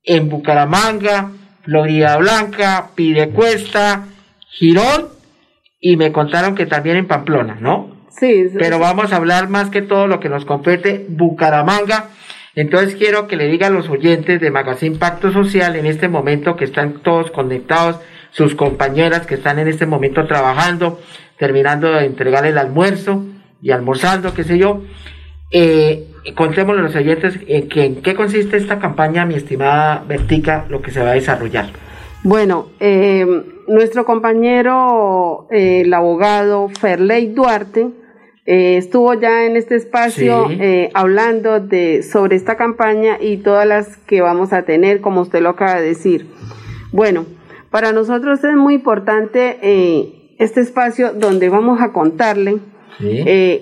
en 0.05 0.29
Bucaramanga, 0.29 1.31
Florida 1.63 2.17
Blanca, 2.17 2.91
Pidecuesta, 2.95 4.07
Girón, 4.49 5.09
y 5.81 5.97
me 5.97 6.13
contaron 6.13 6.55
que 6.55 6.67
también 6.67 6.97
en 6.97 7.07
Pamplona, 7.07 7.57
¿no? 7.61 7.97
Sí, 8.11 8.49
sí. 8.49 8.57
Pero 8.59 8.79
vamos 8.79 9.13
a 9.13 9.17
hablar 9.17 9.49
más 9.49 9.71
que 9.71 9.83
todo 9.83 10.07
lo 10.07 10.21
que 10.21 10.29
nos 10.29 10.45
compete 10.45 11.07
Bucaramanga 11.09 12.11
entonces 12.55 12.97
quiero 12.97 13.27
que 13.27 13.37
le 13.37 13.47
diga 13.47 13.69
a 13.69 13.71
los 13.71 13.89
oyentes 13.89 14.41
de 14.41 14.51
Magazine 14.51 14.99
Pacto 14.99 15.33
Social 15.33 15.77
en 15.77 15.87
este 15.87 16.09
momento 16.09 16.57
que 16.57 16.65
están 16.65 17.03
todos 17.03 17.31
conectados, 17.31 18.01
sus 18.33 18.55
compañeras 18.55 19.27
que 19.27 19.35
están 19.35 19.59
en 19.59 19.69
este 19.69 19.87
momento 19.87 20.27
trabajando, 20.27 21.01
terminando 21.37 21.93
de 21.93 22.07
entregar 22.07 22.47
el 22.47 22.59
almuerzo 22.59 23.25
y 23.63 23.71
almorzando, 23.71 24.35
qué 24.35 24.45
sé 24.45 24.59
yo. 24.59 24.83
Eh, 25.53 26.07
contémosle 26.37 26.81
a 26.81 26.85
los 26.85 26.95
oyentes 26.95 27.39
en, 27.47 27.69
qué 27.69 28.15
consiste 28.15 28.57
esta 28.57 28.79
campaña, 28.79 29.27
mi 29.27 29.35
estimada 29.35 30.05
Bertica, 30.07 30.67
lo 30.69 30.81
que 30.81 30.91
se 30.91 31.01
va 31.01 31.11
a 31.11 31.15
desarrollar. 31.15 31.71
Bueno, 32.23 32.69
eh, 32.81 33.27
nuestro 33.67 34.05
compañero, 34.05 35.49
eh, 35.51 35.83
el 35.85 35.95
abogado 35.95 36.69
Ferley 36.69 37.29
Duarte, 37.29 37.89
eh, 38.47 38.77
estuvo 38.77 39.15
ya 39.15 39.45
en 39.45 39.57
este 39.57 39.77
espacio 39.77 40.49
eh, 40.51 40.91
hablando 40.95 41.61
de 41.61 42.03
sobre 42.03 42.37
esta 42.37 42.57
campaña 42.57 43.19
y 43.21 43.39
todas 43.39 43.67
las 43.67 43.97
que 43.99 44.21
vamos 44.21 44.53
a 44.53 44.63
tener, 44.63 45.01
como 45.01 45.21
usted 45.21 45.41
lo 45.41 45.51
acaba 45.51 45.81
de 45.81 45.89
decir. 45.89 46.27
Bueno, 46.93 47.27
para 47.71 47.93
nosotros 47.93 48.43
es 48.43 48.57
muy 48.57 48.75
importante 48.75 49.59
eh, 49.63 50.35
este 50.39 50.61
espacio 50.61 51.13
donde 51.13 51.49
vamos 51.49 51.81
a 51.81 51.93
contarle. 51.93 52.59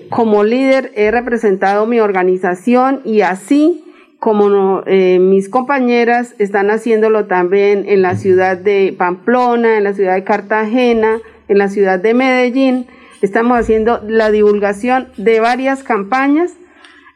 como 0.09 0.43
líder 0.43 0.91
he 0.95 1.11
representado 1.11 1.85
mi 1.85 1.99
organización 1.99 3.01
y 3.05 3.21
así 3.21 3.83
como 4.19 4.83
eh, 4.85 5.17
mis 5.19 5.47
compañeras 5.47 6.35
están 6.39 6.69
haciéndolo 6.71 7.25
también 7.25 7.85
en 7.87 8.01
la 8.01 8.15
ciudad 8.15 8.57
de 8.57 8.93
Pamplona, 8.97 9.77
en 9.77 9.85
la 9.85 9.93
ciudad 9.93 10.15
de 10.15 10.25
Cartagena, 10.25 11.19
en 11.47 11.57
la 11.57 11.69
ciudad 11.69 11.99
de 11.99 12.13
Medellín, 12.13 12.87
estamos 13.21 13.57
haciendo 13.57 14.01
la 14.07 14.31
divulgación 14.31 15.09
de 15.17 15.39
varias 15.39 15.83
campañas 15.83 16.53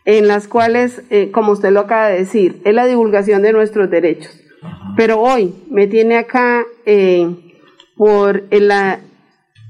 en 0.06 0.28
las 0.28 0.48
cuales, 0.48 1.02
eh, 1.10 1.32
como 1.32 1.54
usted 1.54 1.72
lo 1.72 1.82
acaba 1.82 2.08
de 2.08 2.20
decir, 2.20 2.62
es 2.66 2.74
la 2.74 2.86
divulgación 2.86 3.42
de 3.42 3.54
nuestros 3.54 3.90
derechos. 3.90 4.38
Pero 4.98 5.20
hoy 5.20 5.54
me 5.70 5.88
tiene 5.88 6.18
acá 6.18 6.64
eh, 6.86 7.30
por 7.96 8.44
el, 8.50 8.72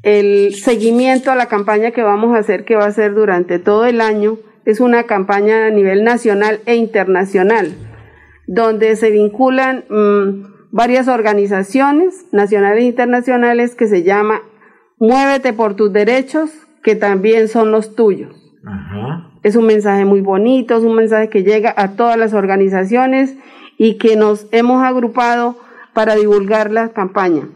el 0.01 0.55
seguimiento 0.55 1.31
a 1.31 1.35
la 1.35 1.47
campaña 1.47 1.91
que 1.91 2.01
vamos 2.01 2.35
a 2.35 2.39
hacer, 2.39 2.65
que 2.65 2.75
va 2.75 2.85
a 2.85 2.91
ser 2.91 3.13
durante 3.13 3.59
todo 3.59 3.85
el 3.85 4.01
año. 4.01 4.37
Es 4.65 4.79
una 4.79 5.03
campaña 5.03 5.67
a 5.67 5.69
nivel 5.69 6.03
nacional 6.03 6.61
e 6.65 6.75
internacional, 6.75 7.73
donde 8.47 8.95
se 8.95 9.11
vinculan 9.11 9.83
mm, 9.89 10.71
varias 10.71 11.07
organizaciones 11.07 12.25
nacionales 12.31 12.83
e 12.83 12.87
internacionales 12.87 13.75
que 13.75 13.87
se 13.87 14.03
llama 14.03 14.41
Muévete 14.99 15.53
por 15.53 15.75
tus 15.75 15.91
derechos, 15.91 16.49
que 16.83 16.95
también 16.95 17.47
son 17.47 17.71
los 17.71 17.95
tuyos. 17.95 18.35
Es 19.43 19.55
un 19.55 19.65
mensaje 19.65 20.05
muy 20.05 20.21
bonito, 20.21 20.77
es 20.77 20.83
un 20.83 20.95
mensaje 20.95 21.29
que 21.29 21.43
llega 21.43 21.73
a 21.75 21.91
todas 21.91 22.17
las 22.17 22.33
organizaciones 22.33 23.35
y 23.77 23.95
que 23.95 24.15
nos 24.15 24.47
hemos 24.51 24.83
agrupado 24.83 25.57
para 25.93 26.15
divulgar 26.15 26.71
la 26.71 26.89
campaña. 26.89 27.47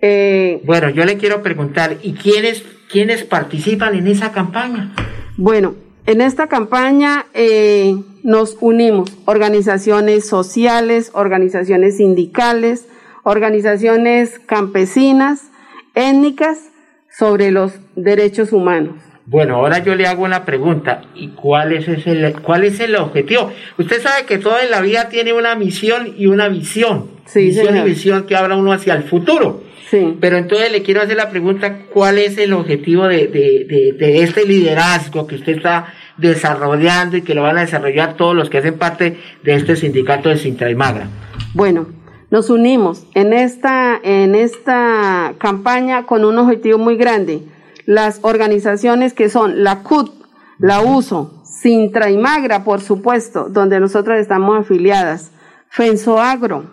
Eh, 0.00 0.60
bueno, 0.66 0.90
yo 0.90 1.04
le 1.04 1.16
quiero 1.16 1.42
preguntar, 1.42 1.96
¿y 2.02 2.12
quiénes, 2.12 2.62
quiénes 2.90 3.24
participan 3.24 3.94
en 3.94 4.06
esa 4.06 4.32
campaña? 4.32 4.92
Bueno, 5.38 5.74
en 6.06 6.20
esta 6.20 6.48
campaña 6.48 7.24
eh, 7.32 7.96
nos 8.22 8.58
unimos 8.60 9.10
organizaciones 9.24 10.26
sociales, 10.26 11.10
organizaciones 11.14 11.96
sindicales, 11.96 12.86
organizaciones 13.22 14.38
campesinas, 14.40 15.50
étnicas, 15.94 16.70
sobre 17.16 17.50
los 17.50 17.72
derechos 17.94 18.52
humanos. 18.52 18.96
Bueno, 19.26 19.56
ahora 19.56 19.78
yo 19.78 19.94
le 19.94 20.06
hago 20.06 20.24
una 20.24 20.44
pregunta. 20.44 21.02
¿Y 21.14 21.28
cuál 21.28 21.72
es, 21.72 21.88
ese, 21.88 22.34
cuál 22.42 22.64
es 22.64 22.78
el 22.80 22.94
objetivo? 22.96 23.50
Usted 23.78 24.02
sabe 24.02 24.26
que 24.26 24.38
todo 24.38 24.60
en 24.60 24.70
la 24.70 24.82
vida 24.82 25.08
tiene 25.08 25.32
una 25.32 25.54
misión 25.54 26.14
y 26.16 26.26
una 26.26 26.48
visión. 26.48 27.10
Sí, 27.24 27.46
misión 27.46 27.76
y 27.76 27.80
visión 27.82 28.26
que 28.26 28.36
habla 28.36 28.56
uno 28.56 28.72
hacia 28.72 28.94
el 28.94 29.04
futuro. 29.04 29.62
Sí. 29.90 30.16
Pero 30.20 30.36
entonces 30.36 30.72
le 30.72 30.82
quiero 30.82 31.00
hacer 31.00 31.16
la 31.16 31.30
pregunta, 31.30 31.86
¿cuál 31.92 32.18
es 32.18 32.36
el 32.36 32.52
objetivo 32.52 33.06
de, 33.06 33.28
de, 33.28 33.94
de, 33.96 34.22
este 34.22 34.44
liderazgo 34.44 35.26
que 35.26 35.36
usted 35.36 35.56
está 35.56 35.94
desarrollando 36.16 37.16
y 37.16 37.22
que 37.22 37.34
lo 37.34 37.42
van 37.42 37.58
a 37.58 37.60
desarrollar 37.60 38.16
todos 38.16 38.34
los 38.34 38.50
que 38.50 38.58
hacen 38.58 38.76
parte 38.76 39.18
de 39.42 39.54
este 39.54 39.76
sindicato 39.76 40.28
de 40.28 40.36
Sintra 40.36 40.70
y 40.70 40.74
Magra? 40.74 41.08
Bueno, 41.54 41.86
nos 42.34 42.50
unimos 42.50 43.06
en 43.14 43.32
esta, 43.32 43.96
en 44.02 44.34
esta 44.34 45.34
campaña 45.38 46.04
con 46.04 46.24
un 46.24 46.36
objetivo 46.36 46.78
muy 46.78 46.96
grande 46.96 47.46
las 47.86 48.18
organizaciones 48.22 49.14
que 49.14 49.28
son 49.28 49.62
la 49.62 49.84
CUT, 49.84 50.10
la 50.58 50.80
USO, 50.80 51.44
Sintra 51.44 52.10
y 52.10 52.18
Magra, 52.18 52.64
por 52.64 52.80
supuesto, 52.80 53.48
donde 53.50 53.78
nosotros 53.78 54.18
estamos 54.18 54.58
afiliadas, 54.58 55.30
Fensoagro, 55.68 56.72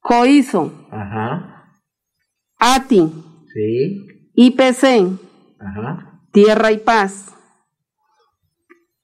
COISO, 0.00 0.72
ATI, 2.58 3.12
IPC, 4.34 5.20
Tierra 6.32 6.72
y 6.72 6.78
Paz, 6.78 7.32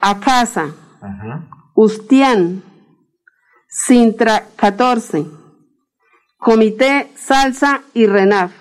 ACASA, 0.00 0.75
Ustián, 1.77 2.65
Sintra 3.69 4.47
14, 4.57 5.39
Comité 6.40 7.09
Salsa 7.16 7.82
y 7.92 8.06
RENAF. 8.06 8.52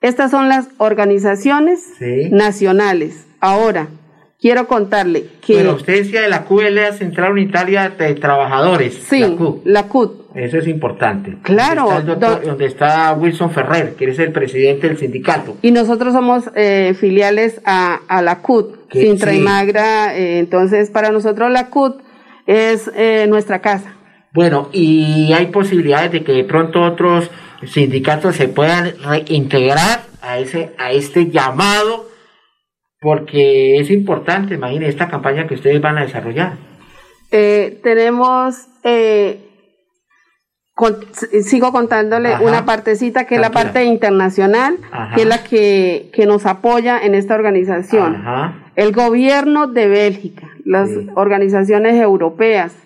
Estas 0.00 0.30
son 0.30 0.48
las 0.48 0.68
organizaciones 0.78 1.80
nacionales. 2.30 3.26
Ahora, 3.40 3.88
quiero 4.40 4.68
contarle 4.68 5.24
que... 5.44 5.56
Pero 5.56 5.74
usted 5.74 6.04
decía 6.04 6.22
de 6.22 6.28
la 6.28 6.44
CUT 6.44 6.62
es 6.62 6.72
la 6.72 6.92
Central 6.92 7.32
Unitaria 7.32 7.88
de 7.90 8.14
Trabajadores. 8.14 8.94
Sí, 9.08 9.24
la 9.64 9.88
CUT. 9.88 10.36
Eso 10.36 10.58
es 10.58 10.68
importante. 10.68 11.36
Claro. 11.42 11.88
Donde 12.00 12.66
está, 12.66 13.12
Wilson 13.14 13.50
Ferrer, 13.50 13.94
que 13.96 14.08
es 14.08 14.18
el 14.20 14.30
presidente 14.30 14.86
del 14.86 14.96
sindicato. 14.96 15.56
Y 15.62 15.72
nosotros 15.72 16.12
somos 16.12 16.44
eh, 16.54 16.94
filiales 16.96 17.60
a, 17.64 18.22
la 18.22 18.38
CUT, 18.38 18.92
Sintra 18.92 19.34
y 19.34 19.40
Magra. 19.40 20.16
Eh, 20.16 20.38
entonces, 20.38 20.90
para 20.90 21.10
nosotros 21.10 21.50
la 21.50 21.70
CUT 21.70 22.00
es 22.46 22.88
eh, 22.94 23.26
nuestra 23.28 23.60
casa. 23.60 23.95
Bueno, 24.36 24.68
y 24.70 25.32
hay 25.32 25.46
posibilidades 25.46 26.12
de 26.12 26.22
que 26.22 26.32
de 26.32 26.44
pronto 26.44 26.82
otros 26.82 27.30
sindicatos 27.64 28.36
se 28.36 28.48
puedan 28.48 28.92
reintegrar 29.02 30.02
a, 30.20 30.38
ese, 30.38 30.74
a 30.76 30.92
este 30.92 31.30
llamado, 31.30 32.06
porque 33.00 33.78
es 33.78 33.90
importante, 33.90 34.56
imagínense, 34.56 34.90
esta 34.90 35.08
campaña 35.08 35.46
que 35.46 35.54
ustedes 35.54 35.80
van 35.80 35.96
a 35.96 36.02
desarrollar. 36.02 36.52
Eh, 37.30 37.80
tenemos, 37.82 38.66
eh, 38.84 39.40
sigo 41.42 41.72
contándole 41.72 42.36
una 42.36 42.66
partecita 42.66 43.24
que 43.24 43.36
es 43.36 43.40
la 43.40 43.52
parte 43.52 43.84
internacional, 43.84 44.76
que 45.14 45.22
es 45.22 45.26
la 45.26 45.44
que, 45.44 46.10
nos 46.26 46.44
apoya 46.44 47.00
en 47.02 47.14
esta 47.14 47.34
organización. 47.36 48.22
El 48.74 48.92
gobierno 48.92 49.66
de 49.66 49.88
Bélgica, 49.88 50.50
las 50.66 50.90
organizaciones 51.14 51.94
europeas, 51.94 52.76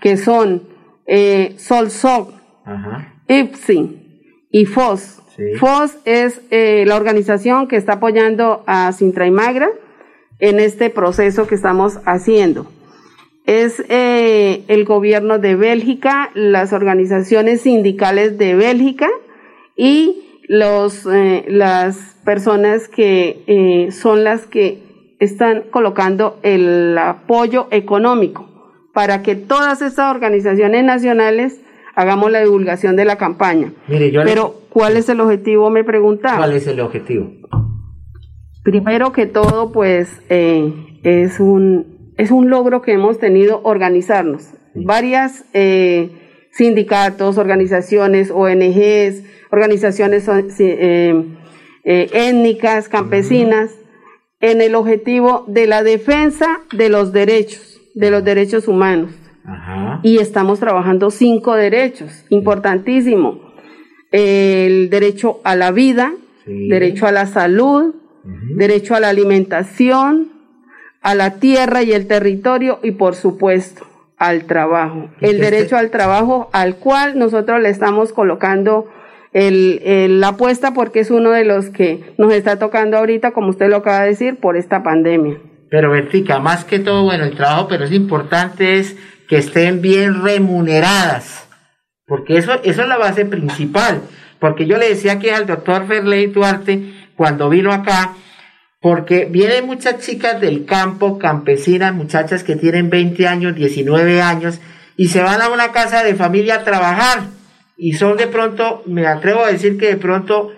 que 0.00 0.16
son 0.16 0.74
eh, 1.06 1.54
SOLSOC, 1.58 2.32
IPSI, 3.28 4.06
y 4.50 4.64
FOS. 4.64 5.22
FOS 5.58 5.98
es 6.06 6.40
eh, 6.50 6.84
la 6.86 6.96
organización 6.96 7.68
que 7.68 7.76
está 7.76 7.94
apoyando 7.94 8.64
a 8.66 8.90
Sintra 8.92 9.26
y 9.26 9.30
Magra 9.30 9.68
en 10.38 10.60
este 10.60 10.88
proceso 10.88 11.46
que 11.46 11.54
estamos 11.54 11.98
haciendo. 12.06 12.66
Es 13.44 13.84
eh, 13.90 14.64
el 14.68 14.84
gobierno 14.86 15.38
de 15.38 15.56
Bélgica, 15.56 16.30
las 16.34 16.72
organizaciones 16.72 17.60
sindicales 17.60 18.38
de 18.38 18.54
Bélgica 18.54 19.08
y 19.76 20.40
los, 20.48 21.06
eh, 21.06 21.44
las 21.48 22.16
personas 22.24 22.88
que 22.88 23.90
son 23.92 24.24
las 24.24 24.46
que 24.46 25.14
están 25.20 25.64
colocando 25.70 26.38
el 26.42 26.96
apoyo 26.96 27.68
económico 27.70 28.55
para 28.96 29.20
que 29.20 29.36
todas 29.36 29.82
estas 29.82 30.10
organizaciones 30.10 30.82
nacionales 30.82 31.60
hagamos 31.94 32.30
la 32.30 32.40
divulgación 32.40 32.96
de 32.96 33.04
la 33.04 33.18
campaña. 33.18 33.74
Pero, 33.86 34.54
¿cuál 34.70 34.96
es 34.96 35.10
el 35.10 35.20
objetivo? 35.20 35.68
Me 35.68 35.84
preguntaba. 35.84 36.38
¿Cuál 36.38 36.54
es 36.54 36.66
el 36.66 36.80
objetivo? 36.80 37.30
Primero 38.64 39.12
que 39.12 39.26
todo, 39.26 39.70
pues, 39.70 40.08
eh, 40.30 40.72
es, 41.02 41.40
un, 41.40 42.14
es 42.16 42.30
un 42.30 42.48
logro 42.48 42.80
que 42.80 42.94
hemos 42.94 43.18
tenido 43.18 43.60
organizarnos. 43.64 44.54
Varias 44.74 45.44
eh, 45.52 46.46
sindicatos, 46.52 47.36
organizaciones, 47.36 48.30
ONGs, 48.30 49.24
organizaciones 49.50 50.26
eh, 50.58 51.12
étnicas, 51.84 52.88
campesinas, 52.88 53.74
en 54.40 54.62
el 54.62 54.74
objetivo 54.74 55.44
de 55.48 55.66
la 55.66 55.82
defensa 55.82 56.60
de 56.72 56.88
los 56.88 57.12
derechos, 57.12 57.75
de 57.96 58.10
los 58.10 58.22
derechos 58.22 58.68
humanos 58.68 59.10
y 60.02 60.18
estamos 60.18 60.60
trabajando 60.60 61.10
cinco 61.10 61.54
derechos, 61.54 62.24
importantísimo. 62.28 63.40
El 64.12 64.90
derecho 64.90 65.40
a 65.44 65.56
la 65.56 65.72
vida, 65.72 66.12
derecho 66.46 67.06
a 67.06 67.12
la 67.12 67.26
salud, 67.26 67.94
derecho 68.54 68.94
a 68.94 69.00
la 69.00 69.08
alimentación, 69.08 70.28
a 71.00 71.14
la 71.14 71.38
tierra 71.38 71.82
y 71.82 71.92
el 71.92 72.06
territorio 72.06 72.80
y 72.82 72.92
por 72.92 73.14
supuesto 73.14 73.86
al 74.18 74.44
trabajo. 74.44 75.08
El 75.20 75.40
derecho 75.40 75.76
al 75.76 75.90
trabajo 75.90 76.50
al 76.52 76.76
cual 76.76 77.18
nosotros 77.18 77.60
le 77.62 77.70
estamos 77.70 78.12
colocando 78.12 78.90
la 79.32 80.28
apuesta 80.28 80.74
porque 80.74 81.00
es 81.00 81.10
uno 81.10 81.30
de 81.30 81.44
los 81.44 81.70
que 81.70 82.14
nos 82.18 82.32
está 82.32 82.58
tocando 82.58 82.98
ahorita, 82.98 83.32
como 83.32 83.48
usted 83.48 83.68
lo 83.68 83.76
acaba 83.76 84.02
de 84.02 84.08
decir, 84.08 84.36
por 84.36 84.56
esta 84.56 84.82
pandemia. 84.82 85.38
Pero 85.70 85.90
Vertica, 85.90 86.38
más 86.38 86.64
que 86.64 86.78
todo, 86.78 87.02
bueno, 87.02 87.24
el 87.24 87.34
trabajo, 87.34 87.68
pero 87.68 87.84
es 87.84 87.92
importante 87.92 88.78
es 88.78 88.96
que 89.28 89.38
estén 89.38 89.82
bien 89.82 90.22
remuneradas, 90.22 91.48
porque 92.06 92.38
eso, 92.38 92.60
eso 92.62 92.82
es 92.82 92.88
la 92.88 92.96
base 92.96 93.24
principal. 93.24 94.02
Porque 94.38 94.66
yo 94.66 94.78
le 94.78 94.88
decía 94.88 95.18
que 95.18 95.32
al 95.32 95.46
doctor 95.46 95.86
Ferley 95.86 96.26
Duarte, 96.26 96.92
cuando 97.16 97.48
vino 97.48 97.72
acá, 97.72 98.14
porque 98.80 99.24
vienen 99.24 99.66
muchas 99.66 99.98
chicas 99.98 100.40
del 100.40 100.64
campo, 100.66 101.18
campesinas, 101.18 101.94
muchachas 101.94 102.44
que 102.44 102.56
tienen 102.56 102.90
20 102.90 103.26
años, 103.26 103.54
19 103.54 104.20
años, 104.20 104.60
y 104.96 105.08
se 105.08 105.22
van 105.22 105.42
a 105.42 105.48
una 105.48 105.72
casa 105.72 106.04
de 106.04 106.14
familia 106.14 106.56
a 106.56 106.64
trabajar, 106.64 107.24
y 107.76 107.94
son 107.94 108.16
de 108.16 108.26
pronto, 108.26 108.82
me 108.86 109.06
atrevo 109.06 109.44
a 109.44 109.50
decir 109.50 109.78
que 109.78 109.88
de 109.88 109.96
pronto 109.96 110.52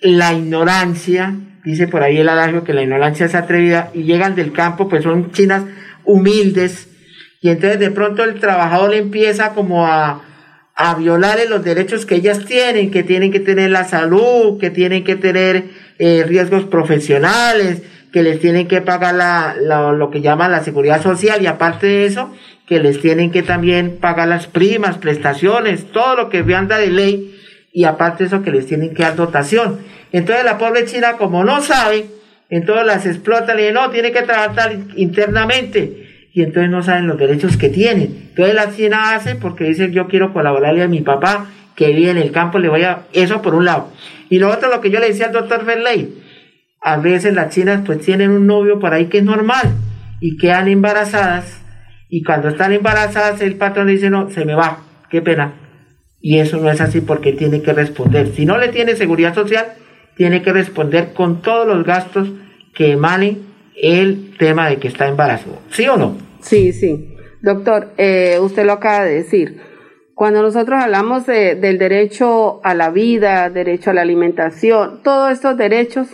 la 0.00 0.34
ignorancia, 0.34 1.34
dice 1.64 1.88
por 1.88 2.02
ahí 2.02 2.18
el 2.18 2.28
adagio 2.28 2.64
que 2.64 2.74
la 2.74 2.82
ignorancia 2.82 3.26
es 3.26 3.34
atrevida, 3.34 3.90
y 3.94 4.04
llegan 4.04 4.34
del 4.34 4.52
campo, 4.52 4.88
pues 4.88 5.04
son 5.04 5.32
chinas 5.32 5.64
humildes, 6.04 6.88
y 7.40 7.48
entonces 7.48 7.78
de 7.78 7.90
pronto 7.90 8.24
el 8.24 8.38
trabajador 8.38 8.94
empieza 8.94 9.54
como 9.54 9.86
a, 9.86 10.22
a 10.74 10.98
los 10.98 11.64
derechos 11.64 12.06
que 12.06 12.16
ellas 12.16 12.44
tienen, 12.44 12.90
que 12.90 13.02
tienen 13.02 13.32
que 13.32 13.40
tener 13.40 13.70
la 13.70 13.84
salud, 13.84 14.58
que 14.58 14.70
tienen 14.70 15.04
que 15.04 15.16
tener 15.16 15.64
eh, 15.98 16.24
riesgos 16.26 16.64
profesionales, 16.64 17.82
que 18.12 18.22
les 18.22 18.40
tienen 18.40 18.66
que 18.66 18.80
pagar 18.80 19.14
la, 19.14 19.54
lo 19.92 20.10
que 20.10 20.20
llaman 20.20 20.50
la 20.50 20.64
seguridad 20.64 21.02
social 21.02 21.42
y 21.42 21.46
aparte 21.46 21.86
de 21.86 22.06
eso, 22.06 22.34
que 22.66 22.80
les 22.80 23.00
tienen 23.00 23.30
que 23.30 23.42
también 23.42 23.98
pagar 24.00 24.28
las 24.28 24.46
primas, 24.46 24.98
prestaciones, 24.98 25.90
todo 25.92 26.16
lo 26.16 26.28
que 26.28 26.38
anda 26.54 26.78
de 26.78 26.90
ley 26.90 27.36
y 27.72 27.84
aparte 27.84 28.24
de 28.24 28.28
eso 28.28 28.42
que 28.42 28.50
les 28.50 28.66
tienen 28.66 28.94
que 28.94 29.02
dar 29.02 29.16
dotación. 29.16 29.80
Entonces 30.12 30.44
la 30.44 30.58
pobre 30.58 30.84
china 30.86 31.16
como 31.16 31.44
no 31.44 31.60
sabe, 31.60 32.06
entonces 32.48 32.86
las 32.86 33.06
explotan 33.06 33.58
y 33.58 33.62
dicen, 33.62 33.74
no, 33.74 33.90
tiene 33.90 34.12
que 34.12 34.22
trabajar 34.22 34.76
internamente 34.96 36.28
y 36.32 36.42
entonces 36.42 36.70
no 36.70 36.82
saben 36.82 37.06
los 37.06 37.18
derechos 37.18 37.56
que 37.56 37.68
tienen. 37.68 38.28
Entonces 38.30 38.54
la 38.54 38.74
china 38.74 39.14
hace 39.14 39.36
porque 39.36 39.64
dice 39.64 39.90
yo 39.90 40.08
quiero 40.08 40.32
colaborarle 40.32 40.82
a 40.82 40.88
mi 40.88 41.00
papá 41.00 41.46
que 41.76 41.92
vive 41.92 42.10
en 42.10 42.18
el 42.18 42.30
campo, 42.30 42.58
le 42.58 42.68
voy 42.68 42.82
a... 42.82 43.06
Eso 43.12 43.40
por 43.40 43.54
un 43.54 43.64
lado. 43.64 43.90
Y 44.28 44.38
lo 44.38 44.50
otro, 44.50 44.68
lo 44.68 44.80
que 44.80 44.90
yo 44.90 45.00
le 45.00 45.08
decía 45.08 45.26
al 45.26 45.32
doctor 45.32 45.64
Ferley, 45.64 46.22
a 46.80 46.98
veces 46.98 47.34
las 47.34 47.54
chinas 47.54 47.82
pues 47.84 48.00
tienen 48.00 48.30
un 48.30 48.46
novio 48.46 48.78
por 48.78 48.92
ahí 48.92 49.06
que 49.06 49.18
es 49.18 49.24
normal 49.24 49.72
y 50.20 50.36
quedan 50.36 50.68
embarazadas 50.68 51.60
y 52.08 52.22
cuando 52.22 52.48
están 52.48 52.72
embarazadas 52.72 53.40
el 53.40 53.56
patrón 53.56 53.86
le 53.86 53.92
dice 53.92 54.10
no, 54.10 54.30
se 54.30 54.44
me 54.44 54.54
va, 54.54 54.82
qué 55.10 55.22
pena. 55.22 55.54
Y 56.20 56.38
eso 56.38 56.58
no 56.58 56.70
es 56.70 56.80
así 56.80 57.00
porque 57.00 57.32
tiene 57.32 57.62
que 57.62 57.72
responder. 57.72 58.32
Si 58.34 58.44
no 58.44 58.58
le 58.58 58.68
tiene 58.68 58.94
seguridad 58.94 59.34
social, 59.34 59.66
tiene 60.20 60.42
que 60.42 60.52
responder 60.52 61.14
con 61.14 61.40
todos 61.40 61.66
los 61.66 61.82
gastos 61.82 62.30
que 62.74 62.92
emanen 62.92 63.38
el 63.74 64.36
tema 64.36 64.68
de 64.68 64.76
que 64.76 64.88
está 64.88 65.08
embarazado. 65.08 65.60
¿Sí 65.70 65.88
o 65.88 65.96
no? 65.96 66.18
Sí, 66.40 66.74
sí. 66.74 67.16
Doctor, 67.40 67.92
eh, 67.96 68.38
usted 68.38 68.66
lo 68.66 68.72
acaba 68.72 69.06
de 69.06 69.14
decir. 69.14 69.62
Cuando 70.14 70.42
nosotros 70.42 70.78
hablamos 70.78 71.24
del 71.24 71.78
derecho 71.78 72.60
a 72.62 72.74
la 72.74 72.90
vida, 72.90 73.48
derecho 73.48 73.88
a 73.88 73.94
la 73.94 74.02
alimentación, 74.02 75.00
todos 75.02 75.32
estos 75.32 75.56
derechos 75.56 76.08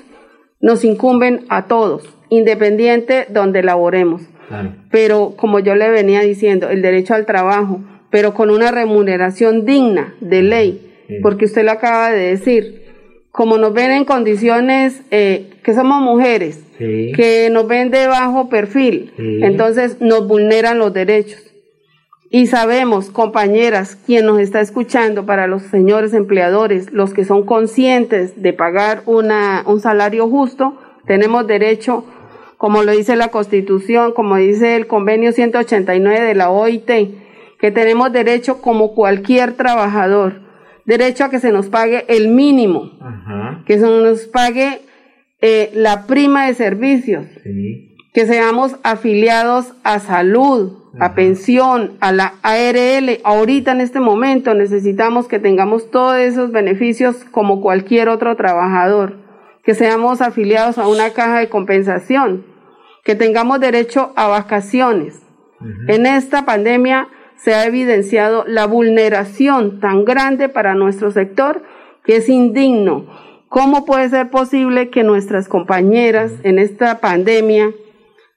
nos 0.61 0.85
incumben 0.85 1.45
a 1.49 1.67
todos, 1.67 2.09
independiente 2.29 3.27
donde 3.29 3.65
laboremos. 3.65 4.23
Pero 4.93 5.35
como 5.37 5.59
yo 5.59 5.75
le 5.75 5.91
venía 5.91 6.21
diciendo, 6.21 6.71
el 6.71 6.81
derecho 6.81 7.15
al 7.15 7.27
trabajo, 7.27 7.81
pero 8.13 8.35
con 8.35 8.51
una 8.51 8.71
remuneración 8.71 9.65
digna 9.65 10.15
de 10.21 10.43
ley, 10.43 11.09
porque 11.23 11.47
usted 11.47 11.65
lo 11.65 11.73
acaba 11.73 12.13
de 12.13 12.29
decir, 12.29 12.86
como 13.37 13.59
nos 13.59 13.75
ven 13.75 13.91
en 13.91 14.07
condiciones 14.07 15.03
eh, 15.11 15.51
que 15.63 15.75
somos 15.75 16.01
mujeres, 16.01 16.59
que 16.79 17.51
nos 17.53 17.69
ven 17.69 17.91
de 17.91 18.07
bajo 18.07 18.49
perfil, 18.49 19.13
entonces 19.19 20.01
nos 20.01 20.27
vulneran 20.27 20.79
los 20.79 20.95
derechos. 20.95 21.43
Y 22.31 22.47
sabemos, 22.47 23.11
compañeras, 23.11 23.97
quien 24.07 24.25
nos 24.25 24.41
está 24.41 24.63
escuchando, 24.63 25.27
para 25.27 25.47
los 25.49 25.65
señores 25.65 26.15
empleadores, 26.15 26.91
los 26.93 27.13
que 27.13 27.27
son 27.27 27.45
conscientes 27.45 28.41
de 28.41 28.55
pagar 28.55 29.03
una, 29.05 29.65
un 29.67 29.81
salario 29.81 30.31
justo, 30.31 30.79
tenemos 31.07 31.47
derecho, 31.47 32.07
como 32.57 32.85
lo 32.85 32.93
dice 32.93 33.17
la 33.17 33.29
Constitución, 33.29 34.13
como 34.13 34.37
dice 34.37 34.77
el 34.77 34.87
convenio 34.87 35.33
189 35.33 36.23
de 36.23 36.35
la 36.35 36.49
OIT, 36.51 36.91
que 37.61 37.71
tenemos 37.71 38.11
derecho 38.15 38.63
como 38.63 38.95
cualquier 38.95 39.53
trabajador, 39.53 40.46
derecho 40.87 41.25
a 41.25 41.31
que 41.31 41.41
se 41.41 41.53
nos 41.53 41.69
pague 41.69 42.05
el 42.09 42.29
mínimo, 42.29 42.93
que 43.67 43.79
se 43.79 43.87
nos 43.87 44.27
pague 44.27 44.81
eh, 45.41 45.71
la 45.75 46.07
prima 46.07 46.47
de 46.47 46.55
servicios, 46.55 47.27
que 48.15 48.27
seamos 48.27 48.77
afiliados 48.83 49.75
a 49.85 49.99
salud, 49.99 50.85
a 50.99 51.15
pensión, 51.15 51.99
a 52.01 52.13
la 52.13 52.35
ARL. 52.43 53.21
Ahorita 53.25 53.73
en 53.73 53.81
este 53.81 54.01
momento 54.01 54.55
necesitamos 54.55 55.29
que 55.29 55.39
tengamos 55.39 55.91
todos 55.91 56.17
esos 56.17 56.53
beneficios 56.53 57.25
como 57.31 57.61
cualquier 57.61 58.09
otro 58.09 58.37
trabajador, 58.37 59.19
que 59.63 59.75
seamos 59.75 60.23
afiliados 60.23 60.79
a 60.79 60.89
una 60.89 61.11
caja 61.11 61.41
de 61.41 61.49
compensación, 61.49 62.47
que 63.05 63.15
tengamos 63.15 63.61
derecho 63.61 64.13
a 64.17 64.29
vacaciones. 64.29 65.21
En 65.89 66.07
esta 66.07 66.45
pandemia 66.45 67.09
se 67.37 67.55
ha 67.55 67.65
evidenciado 67.65 68.45
la 68.47 68.67
vulneración 68.67 69.81
tan 69.81 70.05
grande 70.05 70.49
para 70.49 70.75
nuestro 70.75 71.11
sector 71.11 71.63
que 72.05 72.17
es 72.17 72.29
indigno. 72.29 73.07
¿Cómo 73.49 73.85
puede 73.85 74.09
ser 74.09 74.31
posible 74.31 74.91
que 74.91 75.03
nuestras 75.03 75.49
compañeras 75.49 76.33
en 76.43 76.59
esta 76.59 77.01
pandemia 77.01 77.73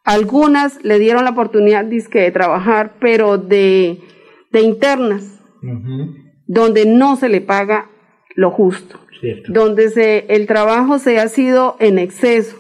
algunas 0.04 0.84
le 0.84 0.98
dieron 0.98 1.24
la 1.24 1.32
oportunidad 1.32 1.86
de 1.86 2.32
trabajar, 2.32 2.96
pero 3.00 3.38
de, 3.38 4.00
internas, 4.54 5.40
donde 6.48 6.86
no 6.86 7.16
se 7.16 7.30
le 7.30 7.42
paga 7.42 7.90
lo 8.36 8.50
justo, 8.50 9.00
donde 9.50 9.90
se, 9.90 10.26
el 10.30 10.48
trabajo 10.48 10.98
se 10.98 11.20
ha 11.20 11.28
sido 11.28 11.76
en 11.80 12.00
exceso, 12.00 12.58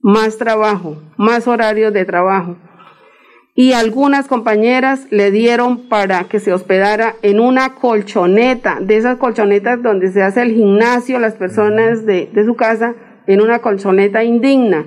más 0.00 0.38
trabajo, 0.38 1.02
más 1.16 1.48
horarios 1.48 1.92
de 1.92 2.04
trabajo. 2.04 2.56
Y 3.54 3.72
algunas 3.72 4.26
compañeras 4.26 5.06
le 5.10 5.30
dieron 5.30 5.88
para 5.88 6.24
que 6.24 6.40
se 6.40 6.52
hospedara 6.52 7.16
en 7.22 7.40
una 7.40 7.74
colchoneta, 7.74 8.78
de 8.80 8.96
esas 8.96 9.18
colchonetas 9.18 9.82
donde 9.82 10.12
se 10.12 10.22
hace 10.22 10.42
el 10.42 10.54
gimnasio, 10.54 11.18
las 11.18 11.34
personas 11.34 12.06
de, 12.06 12.30
de 12.32 12.44
su 12.44 12.54
casa, 12.54 12.94
en 13.26 13.40
una 13.40 13.58
colchoneta 13.58 14.24
indigna 14.24 14.84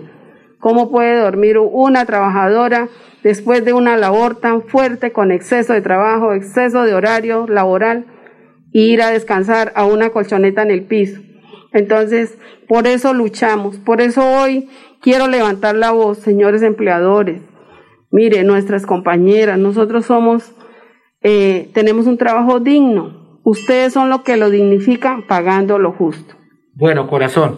¿Cómo 0.63 0.89
puede 0.89 1.19
dormir 1.19 1.57
una 1.57 2.05
trabajadora 2.05 2.87
después 3.21 3.65
de 3.65 3.73
una 3.73 3.97
labor 3.97 4.39
tan 4.39 4.61
fuerte 4.61 5.11
con 5.11 5.29
exceso 5.33 5.73
de 5.73 5.81
trabajo, 5.81 6.31
exceso 6.31 6.83
de 6.83 6.93
horario 6.93 7.47
laboral, 7.47 8.05
e 8.73 8.79
ir 8.79 9.01
a 9.01 9.09
descansar 9.09 9.73
a 9.75 9.85
una 9.85 10.11
colchoneta 10.11 10.61
en 10.61 10.71
el 10.71 10.85
piso? 10.85 11.19
Entonces, 11.73 12.37
por 12.69 12.87
eso 12.87 13.13
luchamos, 13.13 13.75
por 13.75 13.99
eso 13.99 14.25
hoy 14.25 14.69
quiero 15.01 15.27
levantar 15.27 15.75
la 15.75 15.91
voz, 15.91 16.19
señores 16.19 16.61
empleadores. 16.61 17.41
Mire, 18.13 18.43
nuestras 18.43 18.85
compañeras, 18.85 19.57
nosotros 19.57 20.05
somos, 20.05 20.51
eh, 21.23 21.71
tenemos 21.73 22.05
un 22.05 22.19
trabajo 22.19 22.59
digno. 22.59 23.39
Ustedes 23.43 23.91
son 23.91 24.11
los 24.11 24.21
que 24.21 24.37
lo 24.37 24.51
dignifican 24.51 25.25
pagando 25.25 25.79
lo 25.79 25.93
justo. 25.93 26.35
Bueno, 26.75 27.07
corazón, 27.07 27.57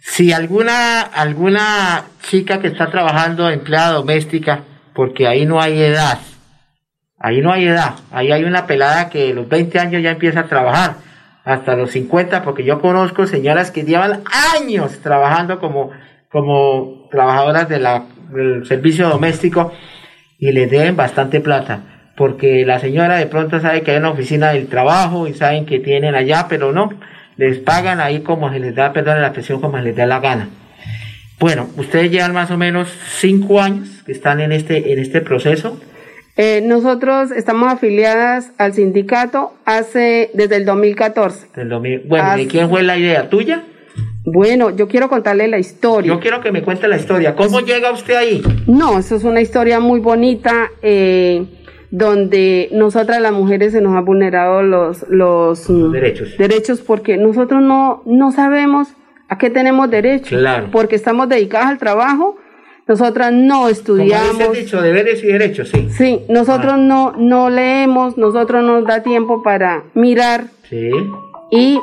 si 0.00 0.32
alguna, 0.32 1.00
alguna 1.00 2.04
chica 2.22 2.60
que 2.60 2.68
está 2.68 2.92
trabajando 2.92 3.50
empleada 3.50 3.94
doméstica, 3.94 4.62
porque 4.94 5.26
ahí 5.26 5.46
no 5.46 5.60
hay 5.60 5.82
edad, 5.82 6.20
ahí 7.18 7.40
no 7.40 7.52
hay 7.52 7.66
edad, 7.66 7.96
ahí 8.12 8.30
hay 8.30 8.44
una 8.44 8.68
pelada 8.68 9.10
que 9.10 9.32
a 9.32 9.34
los 9.34 9.48
20 9.48 9.80
años 9.80 10.00
ya 10.00 10.12
empieza 10.12 10.40
a 10.40 10.46
trabajar, 10.46 10.98
hasta 11.44 11.74
los 11.74 11.90
50, 11.90 12.44
porque 12.44 12.62
yo 12.62 12.80
conozco 12.80 13.26
señoras 13.26 13.72
que 13.72 13.82
llevan 13.82 14.22
años 14.54 15.00
trabajando 15.00 15.58
como, 15.58 15.90
como 16.30 17.08
trabajadoras 17.10 17.68
de 17.68 17.80
la, 17.80 18.04
del 18.28 18.66
servicio 18.66 19.08
doméstico 19.08 19.72
y 20.38 20.52
les 20.52 20.70
deben 20.70 20.96
bastante 20.96 21.40
plata, 21.40 21.80
porque 22.16 22.64
la 22.64 22.78
señora 22.78 23.16
de 23.16 23.26
pronto 23.26 23.60
sabe 23.60 23.82
que 23.82 23.92
hay 23.92 23.98
una 23.98 24.10
oficina 24.10 24.52
del 24.52 24.68
trabajo 24.68 25.26
y 25.26 25.34
saben 25.34 25.66
que 25.66 25.80
tienen 25.80 26.14
allá, 26.14 26.46
pero 26.48 26.72
no, 26.72 26.90
les 27.36 27.58
pagan 27.58 28.00
ahí 28.00 28.20
como 28.20 28.50
se 28.52 28.60
les 28.60 28.74
da, 28.74 28.92
perdón, 28.92 29.20
la 29.22 29.32
presión 29.32 29.60
como 29.60 29.78
se 29.78 29.84
les 29.84 29.96
da 29.96 30.06
la 30.06 30.20
gana. 30.20 30.48
Bueno, 31.38 31.68
ustedes 31.76 32.10
llevan 32.10 32.32
más 32.32 32.50
o 32.50 32.58
menos 32.58 32.88
cinco 33.18 33.60
años 33.60 34.02
que 34.04 34.12
están 34.12 34.40
en 34.40 34.52
este, 34.52 34.92
en 34.92 34.98
este 34.98 35.20
proceso. 35.20 35.80
Eh, 36.36 36.62
nosotros 36.62 37.30
estamos 37.30 37.72
afiliadas 37.72 38.52
al 38.58 38.72
sindicato 38.72 39.54
hace 39.64 40.30
desde 40.34 40.56
el 40.56 40.64
2014. 40.64 41.48
bueno, 42.06 42.36
¿de 42.36 42.46
quién 42.46 42.68
fue 42.68 42.82
la 42.82 42.96
idea? 42.96 43.28
¿Tuya? 43.28 43.62
Bueno, 44.32 44.70
yo 44.70 44.88
quiero 44.88 45.08
contarle 45.08 45.48
la 45.48 45.58
historia. 45.58 46.12
Yo 46.12 46.20
quiero 46.20 46.40
que 46.40 46.52
me 46.52 46.62
cuente 46.62 46.88
la 46.88 46.96
historia. 46.96 47.34
¿Cómo 47.34 47.60
llega 47.60 47.90
usted 47.92 48.14
ahí? 48.14 48.42
No, 48.66 48.98
eso 48.98 49.16
es 49.16 49.24
una 49.24 49.40
historia 49.40 49.80
muy 49.80 50.00
bonita. 50.00 50.70
Eh, 50.82 51.46
donde 51.90 52.68
nosotras 52.72 53.20
las 53.20 53.32
mujeres 53.32 53.72
se 53.72 53.80
nos 53.80 53.94
han 53.96 54.04
vulnerado 54.04 54.62
los, 54.62 55.06
los, 55.08 55.70
mm, 55.70 55.90
derechos. 55.90 56.36
derechos 56.36 56.80
porque 56.80 57.16
nosotros 57.16 57.62
no, 57.62 58.02
no 58.04 58.30
sabemos 58.30 58.88
a 59.28 59.38
qué 59.38 59.50
tenemos 59.50 59.90
derecho, 59.90 60.36
porque 60.72 60.96
estamos 60.96 61.28
dedicadas 61.28 61.68
al 61.68 61.78
trabajo, 61.78 62.36
nosotras 62.86 63.32
no 63.32 63.68
estudiamos. 63.68 64.32
Como 64.32 64.52
dicho, 64.52 64.80
deberes 64.80 65.22
y 65.22 65.26
derechos, 65.26 65.68
sí. 65.68 65.88
Sí, 65.90 66.20
nosotros 66.28 66.74
ah. 66.74 66.78
no, 66.78 67.12
no 67.16 67.50
leemos, 67.50 68.16
nosotros 68.16 68.64
nos 68.64 68.86
da 68.86 69.02
tiempo 69.02 69.42
para 69.42 69.84
mirar. 69.94 70.44
Sí. 70.68 70.90
Y 71.50 71.78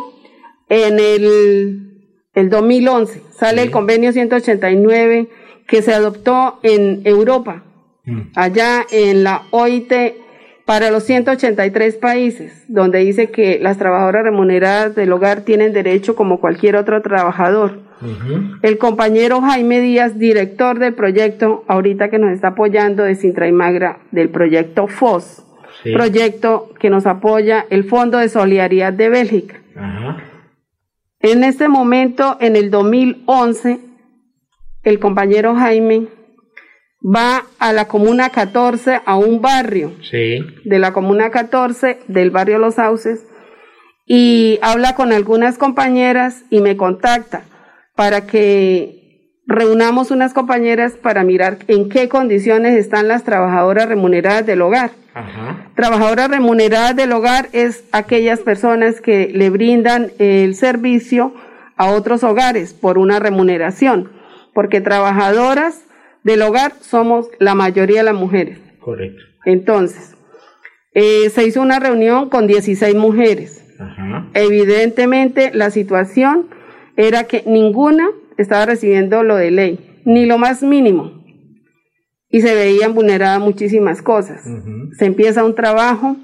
en 0.70 1.00
el, 1.00 1.95
el 2.36 2.50
2011 2.50 3.22
sale 3.32 3.64
el 3.64 3.72
convenio 3.72 4.12
189 4.12 5.28
que 5.68 5.82
se 5.82 5.94
adoptó 5.94 6.60
en 6.64 7.02
Europa 7.06 7.64
Mm. 8.06 8.22
allá 8.36 8.86
en 8.92 9.24
la 9.24 9.44
OIT 9.52 9.92
para 10.66 10.90
los 10.90 11.04
183 11.04 11.96
países, 11.96 12.66
donde 12.68 13.00
dice 13.00 13.30
que 13.30 13.60
las 13.60 13.78
trabajadoras 13.78 14.24
remuneradas 14.24 14.96
del 14.96 15.12
hogar 15.12 15.42
tienen 15.42 15.74
derecho 15.74 16.16
como 16.16 16.40
cualquier 16.40 16.76
otro 16.76 17.02
trabajador. 17.02 17.84
El 18.62 18.78
compañero 18.78 19.42
Jaime 19.42 19.80
Díaz, 19.80 20.20
director 20.20 20.80
del 20.80 20.94
proyecto, 20.94 21.64
ahorita 21.68 22.10
que 22.10 22.20
nos 22.20 22.32
está 22.32 22.50
apoyando 22.50 23.04
de 23.04 23.16
Sintra 23.16 23.48
y 23.48 23.52
Magra, 23.52 24.00
del 24.12 24.30
proyecto 24.30 24.88
FOS, 24.88 25.44
proyecto 25.94 26.70
que 26.80 26.90
nos 26.90 27.06
apoya 27.08 27.66
el 27.70 27.84
Fondo 27.86 28.18
de 28.18 28.30
Solidaridad 28.30 28.94
de 28.94 29.10
Bélgica. 29.10 29.56
En 31.28 31.44
este 31.44 31.68
momento, 31.70 32.38
en 32.40 32.56
el 32.56 32.70
2011, 32.70 33.80
el 34.84 35.00
compañero 35.00 35.56
Jaime 35.56 36.08
va 37.04 37.48
a 37.58 37.74
la 37.74 37.88
Comuna 37.88 38.30
14, 38.30 39.02
a 39.04 39.18
un 39.18 39.42
barrio 39.42 39.96
de 40.12 40.78
la 40.78 40.94
Comuna 40.94 41.32
14, 41.32 41.98
del 42.08 42.30
barrio 42.30 42.60
Los 42.60 42.76
Sauces, 42.76 43.26
y 44.06 44.60
habla 44.62 44.94
con 44.94 45.12
algunas 45.12 45.58
compañeras 45.58 46.44
y 46.52 46.62
me 46.62 46.78
contacta 46.78 47.46
para 47.96 48.28
que 48.28 49.05
reunamos 49.48 50.12
unas 50.12 50.34
compañeras 50.34 50.94
para 50.94 51.24
mirar 51.24 51.60
en 51.68 51.90
qué 51.90 52.10
condiciones 52.10 52.78
están 52.78 53.08
las 53.08 53.24
trabajadoras 53.24 53.88
remuneradas 53.88 54.46
del 54.46 54.62
hogar. 54.62 54.92
Trabajadoras 55.76 56.30
remuneradas 56.30 56.96
del 56.96 57.14
hogar 57.14 57.48
es 57.54 57.86
aquellas 57.92 58.40
personas 58.42 59.00
que 59.00 59.32
le 59.34 59.50
brindan 59.50 60.12
el 60.20 60.56
servicio 60.56 61.34
a 61.78 61.92
otros 61.92 62.24
hogares 62.24 62.74
por 62.74 62.98
una 62.98 63.20
remuneración, 63.20 64.12
porque 64.54 64.82
trabajadoras 64.82 65.86
del 66.24 66.42
hogar 66.42 66.74
somos 66.82 67.30
la 67.40 67.56
mayoría 67.56 68.00
de 68.00 68.04
las 68.04 68.16
mujeres. 68.16 68.60
Correcto. 68.80 69.22
Entonces, 69.46 70.16
eh, 70.94 71.30
se 71.30 71.46
hizo 71.46 71.62
una 71.62 71.80
reunión 71.80 72.30
con 72.30 72.48
16 72.48 72.96
mujeres. 72.96 73.62
Evidentemente, 74.34 75.52
la 75.54 75.70
situación 75.70 76.48
era 76.98 77.26
que 77.26 77.44
ninguna 77.46 78.10
estaba 78.38 78.66
recibiendo 78.66 79.24
lo 79.24 79.36
de 79.36 79.52
ley, 79.52 80.02
ni 80.06 80.26
lo 80.26 80.38
más 80.38 80.64
mínimo. 80.64 81.24
Y 82.30 82.42
se 82.42 82.54
veían 82.54 82.94
vulneradas 82.94 83.40
muchísimas 83.40 84.02
cosas. 84.02 84.42
Se 84.98 85.06
empieza 85.06 85.46
un 85.46 85.56
trabajo, 85.56 86.18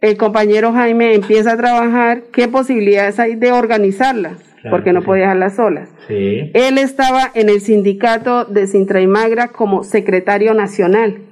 el 0.00 0.16
compañero 0.16 0.72
Jaime 0.72 1.14
empieza 1.14 1.52
a 1.52 1.56
trabajar, 1.56 2.22
¿qué 2.32 2.48
posibilidades 2.48 3.18
hay 3.18 3.34
de 3.34 3.52
organizarlas? 3.52 4.50
porque 4.68 4.92
no 4.92 5.02
podía 5.02 5.22
dejarlas 5.22 5.56
solas. 5.56 5.88
Él 6.08 6.78
estaba 6.78 7.30
en 7.34 7.48
el 7.48 7.60
sindicato 7.60 8.44
de 8.44 8.66
Sintra 8.66 9.00
y 9.00 9.06
Magra 9.06 9.48
como 9.48 9.84
secretario 9.84 10.54
nacional. 10.54 11.22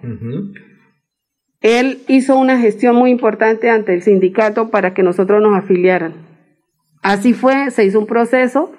Él 1.61 1.98
hizo 2.07 2.38
una 2.38 2.59
gestión 2.59 2.96
muy 2.96 3.11
importante 3.11 3.68
ante 3.68 3.92
el 3.92 4.02
sindicato 4.02 4.70
para 4.70 4.94
que 4.94 5.02
nosotros 5.02 5.42
nos 5.42 5.57
afiliaran. 5.57 6.14
Así 7.02 7.33
fue, 7.33 7.70
se 7.70 7.85
hizo 7.85 7.98
un 7.98 8.07
proceso 8.07 8.72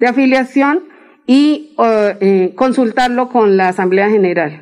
de 0.00 0.06
afiliación 0.06 0.84
y 1.26 1.74
eh, 1.78 2.16
eh, 2.20 2.52
consultarlo 2.54 3.28
con 3.28 3.56
la 3.56 3.68
Asamblea 3.68 4.10
General. 4.10 4.60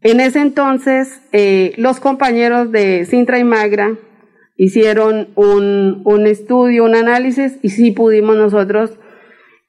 En 0.00 0.20
ese 0.20 0.40
entonces, 0.40 1.20
eh, 1.32 1.74
los 1.76 1.98
compañeros 1.98 2.70
de 2.70 3.04
Sintra 3.04 3.38
y 3.38 3.44
Magra 3.44 3.96
hicieron 4.56 5.28
un, 5.34 6.02
un 6.04 6.26
estudio, 6.26 6.84
un 6.84 6.94
análisis 6.94 7.58
y 7.62 7.70
sí 7.70 7.90
pudimos 7.90 8.36
nosotros 8.36 8.98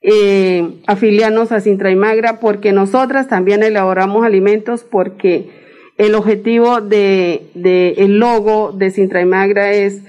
eh, 0.01 0.81
afiliarnos 0.87 1.51
a 1.51 1.59
Sintra 1.59 1.91
y 1.91 1.95
Magra 1.95 2.39
porque 2.39 2.71
nosotras 2.71 3.27
también 3.27 3.63
elaboramos 3.63 4.23
alimentos 4.25 4.83
porque 4.83 5.49
el 5.97 6.15
objetivo 6.15 6.79
de, 6.79 7.49
de 7.53 7.95
el 7.97 8.17
logo 8.17 8.71
de 8.71 8.91
Sintra 8.91 9.21
y 9.21 9.25
Magra 9.25 9.73
es 9.73 10.01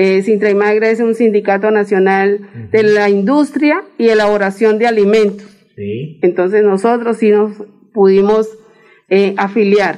eh, 0.00 0.22
Sintra 0.22 0.48
y 0.48 0.54
Magra 0.54 0.90
es 0.90 1.00
un 1.00 1.16
sindicato 1.16 1.72
nacional 1.72 2.38
de 2.70 2.84
la 2.84 3.08
industria 3.08 3.82
y 3.98 4.10
elaboración 4.10 4.78
de 4.78 4.86
alimentos. 4.86 5.48
Entonces 5.76 6.62
nosotros 6.62 7.16
sí 7.16 7.30
nos 7.32 7.50
pudimos 7.92 8.48
eh, 9.08 9.34
afiliar. 9.36 9.96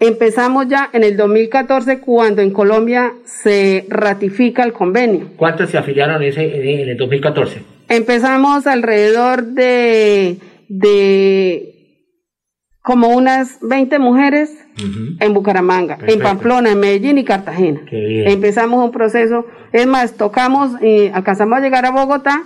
Empezamos 0.00 0.68
ya 0.68 0.88
en 0.94 1.04
el 1.04 1.18
2014 1.18 2.00
cuando 2.00 2.40
en 2.40 2.52
Colombia 2.52 3.12
se 3.26 3.84
ratifica 3.90 4.62
el 4.62 4.72
convenio. 4.72 5.28
¿Cuántos 5.36 5.68
se 5.68 5.76
afiliaron 5.76 6.22
en, 6.22 6.38
en 6.38 6.88
el 6.88 6.96
2014? 6.96 7.60
Empezamos 7.90 8.66
alrededor 8.66 9.44
de, 9.44 10.38
de 10.68 11.73
como 12.84 13.08
unas 13.08 13.60
20 13.62 13.98
mujeres 13.98 14.62
en 15.18 15.32
Bucaramanga, 15.32 15.96
en 16.06 16.20
Pamplona, 16.20 16.70
en 16.70 16.78
Medellín 16.78 17.16
y 17.16 17.24
Cartagena. 17.24 17.80
Empezamos 17.90 18.84
un 18.84 18.92
proceso, 18.92 19.46
es 19.72 19.86
más, 19.86 20.18
tocamos 20.18 20.72
y 20.82 21.08
alcanzamos 21.08 21.56
a 21.56 21.60
llegar 21.62 21.86
a 21.86 21.92
Bogotá, 21.92 22.42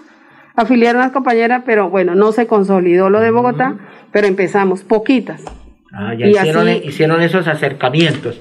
afiliar 0.54 0.94
a 0.94 1.00
unas 1.00 1.10
compañeras, 1.10 1.64
pero 1.66 1.90
bueno, 1.90 2.14
no 2.14 2.30
se 2.30 2.46
consolidó 2.46 3.10
lo 3.10 3.18
de 3.18 3.32
Bogotá, 3.32 3.78
pero 4.12 4.28
empezamos, 4.28 4.84
poquitas. 4.84 5.42
Ah, 5.92 6.14
ya 6.14 6.28
hicieron, 6.28 6.68
hicieron 6.68 7.20
esos 7.20 7.48
acercamientos. 7.48 8.40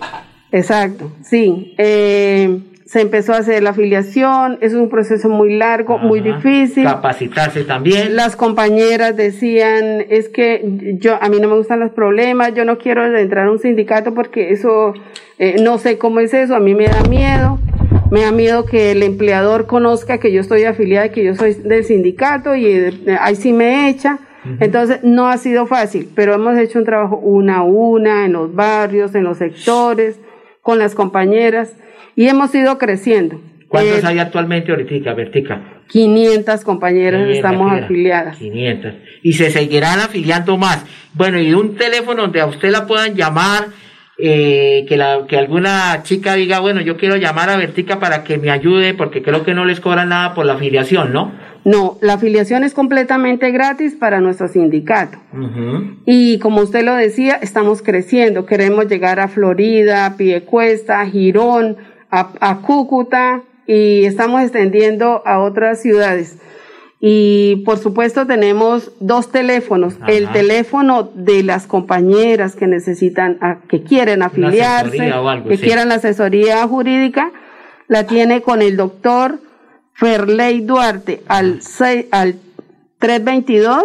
Exacto, 0.51 1.13
sí. 1.23 1.73
Eh, 1.79 2.59
se 2.87 3.01
empezó 3.01 3.33
a 3.33 3.37
hacer 3.37 3.63
la 3.63 3.71
afiliación, 3.71 4.59
es 4.61 4.73
un 4.73 4.87
proceso 4.87 5.27
muy 5.27 5.57
largo, 5.57 5.97
muy 5.97 6.21
difícil. 6.21 6.85
Capacitarse 6.85 7.65
también. 7.65 8.15
Las 8.15 8.37
compañeras 8.37 9.17
decían, 9.17 10.05
es 10.09 10.29
que 10.29 10.61
yo 10.97 11.21
a 11.21 11.27
mí 11.27 11.39
no 11.41 11.49
me 11.49 11.57
gustan 11.57 11.81
los 11.81 11.91
problemas, 11.91 12.53
yo 12.53 12.63
no 12.63 12.77
quiero 12.77 13.05
entrar 13.17 13.47
a 13.47 13.51
un 13.51 13.59
sindicato 13.59 14.13
porque 14.13 14.51
eso, 14.51 14.93
eh, 15.37 15.57
no 15.61 15.79
sé 15.79 15.97
cómo 15.97 16.21
es 16.21 16.33
eso, 16.33 16.55
a 16.55 16.61
mí 16.61 16.75
me 16.75 16.87
da 16.87 17.03
miedo. 17.09 17.59
Me 18.09 18.21
da 18.21 18.31
miedo 18.31 18.63
que 18.63 18.91
el 18.93 19.03
empleador 19.03 19.65
conozca 19.65 20.17
que 20.17 20.31
yo 20.31 20.39
estoy 20.39 20.63
afiliada, 20.63 21.09
que 21.09 21.25
yo 21.25 21.35
soy 21.35 21.55
del 21.55 21.83
sindicato 21.83 22.55
y 22.55 22.67
eh, 22.67 23.17
ahí 23.19 23.35
sí 23.35 23.51
me 23.51 23.89
echa. 23.89 24.19
Entonces, 24.61 24.99
no 25.03 25.27
ha 25.27 25.37
sido 25.37 25.65
fácil, 25.65 26.07
pero 26.15 26.33
hemos 26.33 26.57
hecho 26.57 26.79
un 26.79 26.85
trabajo 26.85 27.17
una 27.17 27.57
a 27.57 27.63
una 27.63 28.23
en 28.23 28.31
los 28.31 28.55
barrios, 28.55 29.13
en 29.13 29.25
los 29.25 29.39
sectores, 29.39 30.21
con 30.67 30.79
las 30.79 30.95
compañeras 30.95 31.77
y 32.17 32.27
hemos 32.27 32.53
ido 32.53 32.77
creciendo. 32.77 33.39
¿Cuántos 33.69 34.03
eh, 34.03 34.07
hay 34.07 34.19
actualmente 34.19 34.69
ahorita, 34.69 35.13
Vertica? 35.13 35.61
500 35.87 36.61
compañeras 36.65 37.29
estamos 37.29 37.71
afiliadas. 37.71 38.35
500. 38.35 38.93
Y 39.23 39.31
se 39.31 39.49
seguirán 39.49 40.01
afiliando 40.01 40.57
más. 40.57 40.85
Bueno, 41.13 41.39
y 41.39 41.53
un 41.53 41.77
teléfono 41.77 42.23
donde 42.23 42.41
a 42.41 42.47
usted 42.47 42.69
la 42.69 42.85
puedan 42.85 43.15
llamar, 43.15 43.67
eh, 44.17 44.85
que, 44.89 44.97
la, 44.97 45.25
que 45.25 45.37
alguna 45.37 46.03
chica 46.03 46.33
diga, 46.33 46.59
bueno, 46.59 46.81
yo 46.81 46.97
quiero 46.97 47.15
llamar 47.15 47.49
a 47.49 47.55
Vertica 47.55 48.01
para 48.01 48.25
que 48.25 48.37
me 48.37 48.51
ayude, 48.51 48.93
porque 48.93 49.21
creo 49.21 49.45
que 49.45 49.53
no 49.53 49.63
les 49.63 49.79
cobran 49.79 50.09
nada 50.09 50.33
por 50.33 50.45
la 50.45 50.55
afiliación, 50.55 51.13
¿no? 51.13 51.31
No, 51.67 51.97
la 51.99 52.13
afiliación 52.13 52.63
es 52.63 52.73
completamente 52.73 53.51
gratis 53.51 53.93
para 53.93 54.21
nuestro 54.21 54.47
sindicato. 54.47 55.17
Y 56.05 56.39
como 56.39 56.61
usted 56.61 56.81
lo 56.85 56.95
decía, 56.95 57.37
estamos 57.41 57.81
creciendo. 57.81 58.45
Queremos 58.45 58.87
llegar 58.87 59.19
a 59.19 59.27
Florida, 59.27 60.15
Piedecuesta, 60.15 61.05
Girón, 61.05 61.75
a, 62.09 62.59
Cúcuta 62.65 63.41
y 63.67 64.05
estamos 64.05 64.43
extendiendo 64.43 65.21
a 65.25 65.39
otras 65.39 65.81
ciudades. 65.81 66.37
Y 67.01 67.63
por 67.65 67.79
supuesto 67.79 68.25
tenemos 68.25 68.93
dos 69.01 69.29
teléfonos. 69.29 69.95
El 70.07 70.29
teléfono 70.31 71.03
de 71.15 71.43
las 71.43 71.67
compañeras 71.67 72.55
que 72.55 72.67
necesitan, 72.67 73.39
que 73.67 73.83
quieren 73.83 74.23
afiliarse, 74.23 75.11
que 75.49 75.57
quieran 75.57 75.89
la 75.89 75.95
asesoría 75.95 76.65
jurídica, 76.65 77.33
la 77.89 78.05
tiene 78.07 78.41
con 78.41 78.61
el 78.61 78.77
doctor 78.77 79.39
Ferley 79.97 80.61
Duarte 80.61 81.21
al, 81.27 81.61
6, 81.61 82.05
al 82.11 82.35
322 82.99 83.83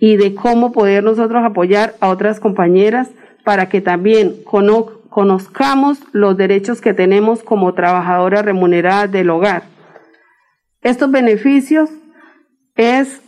y 0.00 0.16
de 0.16 0.34
cómo 0.34 0.72
poder 0.72 1.04
nosotros 1.04 1.44
apoyar 1.44 1.94
a 2.00 2.08
otras 2.08 2.40
compañeras 2.40 3.10
para 3.44 3.68
que 3.68 3.80
también 3.80 4.34
conozcamos 5.16 5.98
los 6.12 6.36
derechos 6.36 6.82
que 6.82 6.92
tenemos 6.92 7.42
como 7.42 7.72
trabajadoras 7.72 8.44
remuneradas 8.44 9.10
del 9.10 9.30
hogar. 9.30 9.62
Estos 10.82 11.10
beneficios 11.10 11.88
es 12.74 13.22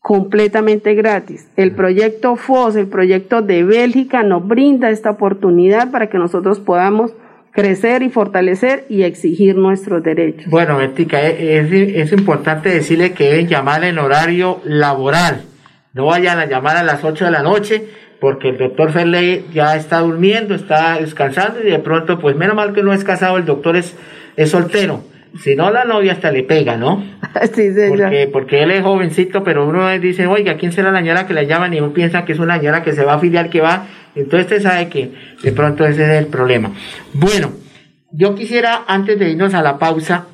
completamente 0.00 0.96
gratis. 0.96 1.48
El 1.54 1.70
proyecto 1.76 2.34
FOS, 2.34 2.74
el 2.74 2.88
proyecto 2.88 3.42
de 3.42 3.62
Bélgica, 3.62 4.24
nos 4.24 4.44
brinda 4.44 4.90
esta 4.90 5.10
oportunidad 5.10 5.92
para 5.92 6.08
que 6.08 6.18
nosotros 6.18 6.58
podamos 6.58 7.12
crecer 7.52 8.02
y 8.02 8.10
fortalecer 8.10 8.86
y 8.88 9.04
exigir 9.04 9.54
nuestros 9.54 10.02
derechos. 10.02 10.50
Bueno, 10.50 10.78
Betica, 10.78 11.22
es, 11.22 11.70
es 11.70 12.12
importante 12.12 12.70
decirle 12.70 13.12
que 13.12 13.30
deben 13.30 13.46
llamar 13.46 13.84
en 13.84 14.00
horario 14.00 14.60
laboral. 14.64 15.42
No 15.92 16.06
vayan 16.06 16.40
a 16.40 16.46
llamar 16.46 16.76
a 16.76 16.82
las 16.82 17.04
8 17.04 17.26
de 17.26 17.30
la 17.30 17.44
noche 17.44 17.88
porque 18.20 18.50
el 18.50 18.58
doctor 18.58 18.92
Ferley 18.92 19.46
ya 19.52 19.76
está 19.76 20.00
durmiendo, 20.00 20.54
está 20.54 20.98
descansando 20.98 21.60
y 21.60 21.70
de 21.70 21.78
pronto, 21.78 22.18
pues 22.18 22.36
menos 22.36 22.54
mal 22.54 22.72
que 22.72 22.82
no 22.82 22.92
es 22.92 23.02
casado, 23.02 23.38
el 23.38 23.46
doctor 23.46 23.76
es, 23.76 23.96
es 24.36 24.50
soltero. 24.50 25.02
Si 25.38 25.54
no, 25.54 25.70
la 25.70 25.84
novia 25.84 26.12
hasta 26.12 26.32
le 26.32 26.42
pega, 26.42 26.76
¿no? 26.76 27.04
Sí, 27.54 27.72
señor. 27.72 27.98
Porque, 27.98 28.28
porque 28.32 28.62
él 28.62 28.72
es 28.72 28.82
jovencito, 28.82 29.44
pero 29.44 29.66
uno 29.66 29.88
dice, 29.98 30.26
oiga, 30.26 30.56
¿quién 30.56 30.72
será 30.72 30.90
la 30.90 30.98
señora 30.98 31.26
que 31.26 31.34
la 31.34 31.44
llaman? 31.44 31.72
Y 31.72 31.80
uno 31.80 31.92
piensa 31.92 32.24
que 32.24 32.32
es 32.32 32.40
una 32.40 32.58
señora 32.58 32.82
que 32.82 32.92
se 32.92 33.04
va 33.04 33.12
a 33.12 33.16
afiliar, 33.16 33.48
que 33.48 33.60
va. 33.60 33.86
Entonces 34.16 34.46
usted 34.50 34.62
sabe 34.62 34.88
que 34.88 35.12
de 35.42 35.52
pronto 35.52 35.86
ese 35.86 36.02
es 36.02 36.18
el 36.18 36.26
problema. 36.26 36.72
Bueno, 37.12 37.52
yo 38.12 38.34
quisiera, 38.34 38.82
antes 38.88 39.18
de 39.18 39.30
irnos 39.30 39.54
a 39.54 39.62
la 39.62 39.78
pausa, 39.78 40.26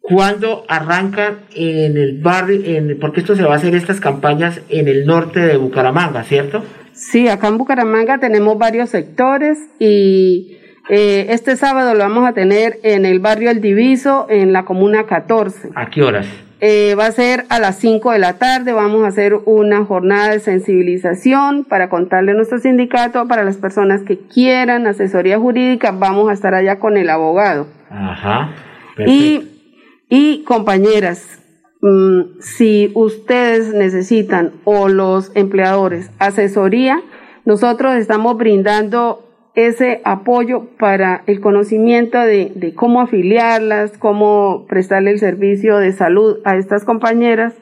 ¿cuándo 0.00 0.64
arrancan 0.68 1.42
en 1.54 1.96
el 1.96 2.20
barrio? 2.20 2.60
En, 2.64 2.98
porque 2.98 3.20
esto 3.20 3.36
se 3.36 3.44
va 3.44 3.54
a 3.54 3.56
hacer 3.58 3.76
estas 3.76 4.00
campañas 4.00 4.60
en 4.68 4.88
el 4.88 5.06
norte 5.06 5.38
de 5.38 5.56
Bucaramanga, 5.56 6.24
¿cierto? 6.24 6.64
Sí, 7.02 7.28
acá 7.28 7.48
en 7.48 7.58
Bucaramanga 7.58 8.18
tenemos 8.18 8.56
varios 8.58 8.88
sectores 8.88 9.58
y 9.80 10.56
eh, 10.88 11.26
este 11.30 11.56
sábado 11.56 11.94
lo 11.94 12.00
vamos 12.00 12.28
a 12.28 12.32
tener 12.32 12.78
en 12.84 13.04
el 13.04 13.18
barrio 13.18 13.50
El 13.50 13.60
Diviso, 13.60 14.26
en 14.30 14.52
la 14.52 14.64
comuna 14.64 15.04
14. 15.04 15.70
¿A 15.74 15.90
qué 15.90 16.02
horas? 16.02 16.26
Eh, 16.60 16.94
va 16.94 17.06
a 17.06 17.12
ser 17.12 17.44
a 17.48 17.58
las 17.58 17.76
5 17.80 18.12
de 18.12 18.20
la 18.20 18.34
tarde, 18.34 18.72
vamos 18.72 19.02
a 19.02 19.08
hacer 19.08 19.34
una 19.46 19.84
jornada 19.84 20.30
de 20.30 20.38
sensibilización 20.38 21.64
para 21.64 21.88
contarle 21.88 22.30
a 22.30 22.34
nuestro 22.34 22.60
sindicato, 22.60 23.26
para 23.26 23.42
las 23.42 23.56
personas 23.56 24.02
que 24.02 24.20
quieran 24.20 24.86
asesoría 24.86 25.40
jurídica, 25.40 25.90
vamos 25.90 26.30
a 26.30 26.32
estar 26.32 26.54
allá 26.54 26.78
con 26.78 26.96
el 26.96 27.10
abogado. 27.10 27.66
Ajá. 27.90 28.52
Y, 29.04 29.48
y 30.08 30.44
compañeras, 30.44 31.41
Mm, 31.82 32.38
si 32.38 32.92
ustedes 32.94 33.74
necesitan 33.74 34.52
o 34.62 34.88
los 34.88 35.32
empleadores 35.34 36.12
asesoría, 36.20 37.02
nosotros 37.44 37.96
estamos 37.96 38.36
brindando 38.36 39.26
ese 39.56 40.00
apoyo 40.04 40.68
para 40.78 41.24
el 41.26 41.40
conocimiento 41.40 42.20
de, 42.20 42.72
cómo 42.76 43.00
afiliarlas, 43.00 43.98
cómo 43.98 44.64
prestarle 44.68 45.10
el 45.10 45.18
servicio 45.18 45.78
de 45.78 45.92
salud 45.92 46.38
a 46.44 46.56
estas 46.56 46.84
compañeras. 46.84 47.54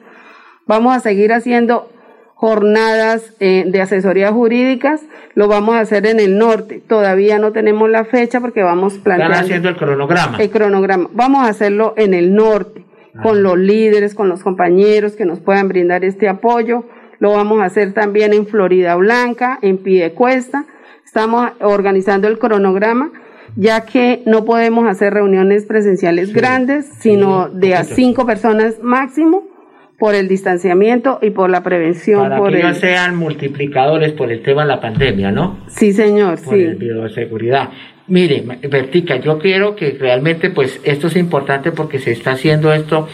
Vamos 0.67 0.95
a 0.95 0.99
seguir 0.99 1.33
haciendo 1.33 1.89
jornadas 2.35 3.33
eh, 3.39 3.63
de 3.65 3.81
asesoría 3.81 4.31
jurídicas, 4.31 5.01
lo 5.33 5.47
vamos 5.47 5.75
a 5.75 5.79
hacer 5.79 6.05
en 6.05 6.19
el 6.19 6.37
norte. 6.37 6.79
Todavía 6.87 7.39
no 7.39 7.53
tenemos 7.53 7.89
la 7.89 8.05
fecha 8.05 8.39
porque 8.39 8.61
vamos 8.61 8.99
planteando. 8.99 9.33
Están 9.33 9.45
haciendo 9.45 9.69
el 9.69 9.75
cronograma. 9.77 10.37
El 10.37 10.51
cronograma. 10.51 11.09
Vamos 11.11 11.43
a 11.43 11.49
hacerlo 11.49 11.95
en 11.97 12.13
el 12.13 12.35
norte 12.35 12.85
con 13.21 13.43
los 13.43 13.57
líderes, 13.57 14.15
con 14.15 14.29
los 14.29 14.43
compañeros 14.43 15.15
que 15.15 15.25
nos 15.25 15.39
puedan 15.39 15.67
brindar 15.67 16.05
este 16.05 16.29
apoyo. 16.29 16.85
Lo 17.19 17.31
vamos 17.33 17.61
a 17.61 17.65
hacer 17.65 17.93
también 17.93 18.33
en 18.33 18.47
Florida 18.47 18.95
Blanca, 18.95 19.59
en 19.61 19.77
Piedecuesta. 19.77 20.65
Estamos 21.05 21.51
organizando 21.59 22.27
el 22.27 22.39
cronograma, 22.39 23.11
ya 23.55 23.85
que 23.85 24.23
no 24.25 24.45
podemos 24.45 24.87
hacer 24.87 25.13
reuniones 25.13 25.65
presenciales 25.65 26.33
grandes, 26.33 26.85
sino 26.99 27.49
de 27.49 27.75
a 27.75 27.83
cinco 27.83 28.25
personas 28.25 28.79
máximo 28.81 29.51
por 30.01 30.15
el 30.15 30.27
distanciamiento 30.27 31.19
y 31.21 31.29
por 31.29 31.51
la 31.51 31.61
prevención. 31.61 32.21
Para 32.23 32.37
por 32.37 32.51
que 32.51 32.57
ellos 32.57 32.79
sean 32.79 33.15
multiplicadores 33.15 34.13
por 34.13 34.31
el 34.31 34.41
tema 34.41 34.63
de 34.63 34.69
la 34.69 34.81
pandemia, 34.81 35.31
¿no? 35.31 35.59
Sí, 35.67 35.93
señor, 35.93 36.41
por 36.41 36.55
sí. 36.55 36.61
El 36.61 36.75
bioseguridad. 36.75 37.69
Mire, 38.07 38.43
Vertica, 38.69 39.17
yo 39.17 39.39
quiero 39.39 39.75
que 39.75 39.91
realmente 39.91 40.49
pues 40.49 40.79
esto 40.83 41.07
es 41.07 41.15
importante 41.15 41.71
porque 41.71 41.99
se 41.99 42.11
está 42.11 42.31
haciendo 42.31 42.73
esto 42.73 43.07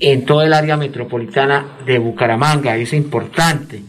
en 0.00 0.24
todo 0.24 0.42
el 0.42 0.52
área 0.52 0.76
metropolitana 0.76 1.78
de 1.86 1.98
Bucaramanga, 1.98 2.76
es 2.76 2.92
importante. 2.92 3.82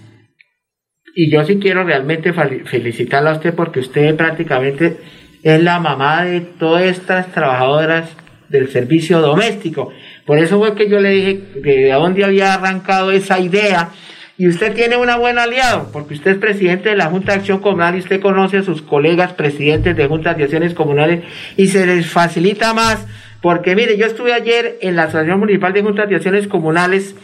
Y 1.15 1.31
yo 1.31 1.43
sí 1.45 1.59
quiero 1.59 1.83
realmente 1.83 2.33
felicitarla 2.33 3.31
a 3.31 3.35
usted 3.35 3.53
porque 3.53 3.79
usted 3.79 4.15
prácticamente 4.15 4.97
es 5.43 5.63
la 5.63 5.79
mamá 5.79 6.25
de 6.25 6.41
todas 6.41 6.83
estas 6.83 7.31
trabajadoras 7.31 8.09
del 8.49 8.69
servicio 8.69 9.21
doméstico. 9.21 9.91
Por 10.25 10.39
eso 10.39 10.59
fue 10.59 10.75
que 10.75 10.89
yo 10.89 10.99
le 10.99 11.09
dije 11.09 11.41
de 11.61 11.91
dónde 11.91 12.25
había 12.25 12.53
arrancado 12.53 13.11
esa 13.11 13.39
idea 13.39 13.91
y 14.37 14.47
usted 14.47 14.73
tiene 14.73 14.97
una 14.97 15.15
buena 15.15 15.43
aliado, 15.43 15.89
porque 15.93 16.15
usted 16.15 16.31
es 16.31 16.37
presidente 16.37 16.89
de 16.89 16.97
la 16.97 17.05
Junta 17.05 17.31
de 17.31 17.39
Acción 17.39 17.59
Comunal 17.59 17.95
y 17.95 17.99
usted 17.99 18.19
conoce 18.19 18.57
a 18.57 18.63
sus 18.63 18.81
colegas 18.81 19.33
presidentes 19.33 19.95
de 19.95 20.07
juntas 20.07 20.37
de 20.37 20.43
acciones 20.43 20.73
comunales 20.73 21.23
y 21.55 21.67
se 21.67 21.85
les 21.85 22.07
facilita 22.07 22.73
más, 22.73 23.07
porque 23.41 23.75
mire, 23.75 23.97
yo 23.97 24.05
estuve 24.05 24.33
ayer 24.33 24.77
en 24.81 24.97
la 24.97 25.03
Asociación 25.03 25.39
Municipal 25.39 25.71
de 25.71 25.83
Juntas 25.83 26.09
de 26.09 26.15
Acciones 26.17 26.47
Comunales 26.47 27.15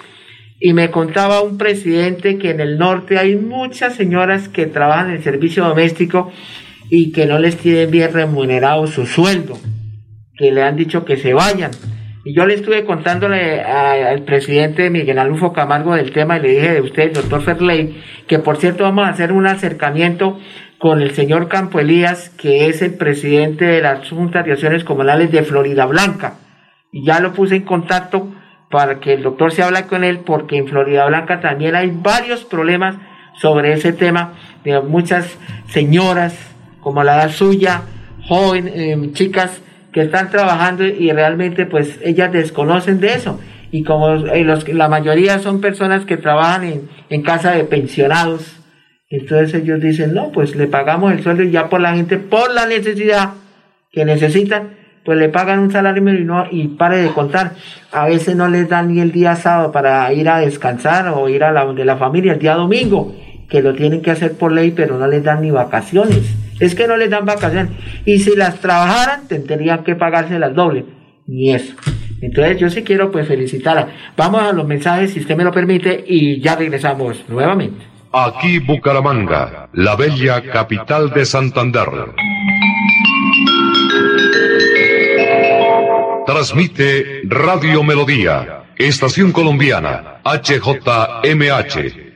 y 0.60 0.74
me 0.74 0.89
contaba 0.89 1.41
un 1.41 1.58
presidente 1.58 2.38
que 2.38 2.52
en 2.52 2.62
el 2.62 2.78
norte 2.78 3.17
hay 3.17 3.36
muchas 3.36 3.95
señoras 3.95 4.47
que 4.47 4.67
trabajan 4.67 5.12
en 5.12 5.21
servicio 5.21 5.65
doméstico 5.65 6.32
y 6.89 7.12
que 7.12 7.26
no 7.26 7.39
les 7.39 7.58
tienen 7.58 7.91
bien 7.91 8.13
remunerado 8.13 8.88
su 8.88 9.06
sueldo, 9.06 9.60
que 10.38 10.52
le 10.52 10.63
han 10.63 10.78
dicho 10.78 11.04
que 11.04 11.17
se 11.17 11.34
vayan 11.34 11.71
y 12.24 12.34
yo 12.34 12.46
le 12.46 12.54
estuve 12.54 12.86
contándole 12.86 13.62
al 13.62 14.24
presidente 14.24 14.90
Miguel 14.90 15.18
Alufo 15.18 15.54
Camargo 15.54 15.96
del 15.96 16.12
tema 16.12 16.38
y 16.38 16.42
le 16.42 16.50
dije 16.50 16.74
de 16.74 16.82
usted, 16.82 17.14
doctor 17.14 17.42
Ferley, 17.42 18.02
que 18.28 18.38
por 18.40 18.58
cierto 18.58 18.84
vamos 18.84 19.08
a 19.08 19.10
hacer 19.10 19.32
un 19.32 19.48
acercamiento 19.48 20.40
con 20.78 21.02
el 21.02 21.12
señor 21.12 21.48
Campo 21.48 21.80
Elías, 21.80 22.30
que 22.30 22.68
es 22.68 22.82
el 22.82 22.96
presidente 22.96 23.66
de 23.66 23.82
las 23.82 24.10
juntas 24.10 24.46
de 24.46 24.54
acciones 24.54 24.84
comunales 24.84 25.32
de 25.32 25.44
Florida 25.44 25.86
Blanca. 25.86 26.36
Y 26.92 27.06
ya 27.06 27.20
lo 27.20 27.34
puse 27.34 27.56
en 27.56 27.64
contacto 27.64 28.28
para 28.70 29.00
que 29.00 29.14
el 29.14 29.24
doctor 29.24 29.52
se 29.52 29.64
hable 29.64 29.86
con 29.86 30.04
él, 30.04 30.20
porque 30.20 30.58
en 30.58 30.68
Florida 30.68 31.06
Blanca 31.08 31.40
también 31.40 31.76
hay 31.76 31.92
varios 31.92 32.46
problemas 32.46 32.96
sobre 33.34 33.74
ese 33.74 33.94
tema 33.94 34.34
de 34.64 34.80
muchas 34.82 35.38
señoras, 35.68 36.36
como 36.80 37.04
la 37.04 37.30
suya, 37.30 37.82
jóvenes, 38.28 38.74
eh, 38.76 39.10
chicas, 39.14 39.62
que 39.92 40.02
están 40.02 40.30
trabajando 40.30 40.86
y 40.86 41.12
realmente 41.12 41.66
pues 41.66 42.00
ellas 42.04 42.32
desconocen 42.32 43.00
de 43.00 43.14
eso. 43.14 43.40
Y 43.72 43.84
como 43.84 44.14
eh, 44.14 44.44
los, 44.44 44.68
la 44.68 44.90
mayoría 44.90 45.40
son 45.40 45.62
personas 45.62 46.06
que 46.06 46.18
trabajan 46.18 46.64
en, 46.64 46.90
en 47.10 47.22
casa 47.22 47.52
de 47.52 47.64
pensionados, 47.64 48.58
entonces 49.10 49.62
ellos 49.62 49.82
dicen, 49.82 50.14
no, 50.14 50.32
pues 50.32 50.56
le 50.56 50.68
pagamos 50.68 51.12
el 51.12 51.22
sueldo 51.22 51.44
y 51.44 51.52
ya 51.52 51.70
por 51.70 51.82
la 51.82 51.94
gente, 51.94 52.18
por 52.18 52.54
la 52.54 52.66
necesidad 52.66 53.32
que 53.92 54.06
necesitan, 54.06 54.70
pues 55.04 55.18
le 55.18 55.30
pagan 55.30 55.60
un 55.60 55.72
salario 55.72 56.02
mínimo 56.02 56.46
y, 56.50 56.70
pare 56.70 56.98
de 56.98 57.10
contar. 57.10 57.52
A 57.92 58.06
veces 58.06 58.36
no 58.36 58.48
les 58.48 58.70
dan 58.70 58.94
ni 58.94 59.02
el 59.02 59.12
día 59.12 59.36
sábado 59.36 59.72
para 59.72 60.12
ir 60.14 60.30
a 60.30 60.40
descansar 60.40 61.10
o 61.10 61.28
ir 61.28 61.44
a 61.44 61.52
la 61.52 61.66
donde 61.66 61.86
la 61.86 61.98
familia 61.98 62.34
el 62.34 62.40
día 62.40 62.56
domingo, 62.56 63.14
que 63.50 63.62
lo 63.62 63.74
tienen 63.74 64.02
que 64.02 64.12
hacer 64.12 64.34
por 64.34 64.52
ley, 64.52 64.72
pero 64.72 64.98
no 64.98 65.08
les 65.08 65.24
dan 65.24 65.42
ni 65.42 65.52
vacaciones. 65.52 66.34
Es 66.62 66.76
que 66.76 66.88
no 66.88 66.95
les 66.95 67.10
dan 67.10 67.26
vacaciones. 67.26 67.71
Y 68.06 68.19
si 68.19 68.36
las 68.36 68.60
trabajaran, 68.60 69.28
tendrían 69.28 69.84
que 69.84 69.95
pagarse 69.95 70.39
las 70.39 70.54
doble. 70.54 70.86
Ni 71.26 71.54
eso. 71.54 71.74
Entonces 72.21 72.60
yo 72.60 72.69
sí 72.69 72.84
quiero 72.84 73.12
pues 73.12 73.28
felicitarla. 73.28 73.89
Vamos 74.15 74.43
a 74.43 74.54
los 74.54 74.67
mensajes, 74.67 75.12
si 75.12 75.21
usted 75.21 75.36
me 75.36 75.43
lo 75.43 75.52
permite, 75.52 76.04
y 76.08 76.39
ya 76.39 76.56
regresamos 76.56 77.26
nuevamente. 77.28 77.84
Aquí 78.13 78.60
Bucaramanga, 78.60 79.69
la 79.74 79.95
bella 79.95 80.43
capital 80.43 81.10
de 81.10 81.26
Santander. 81.26 81.88
Transmite 86.28 87.21
Radio 87.24 87.84
Melodía, 87.84 88.65
Estación 88.78 89.32
Colombiana, 89.32 90.21
HJMH. 90.24 92.11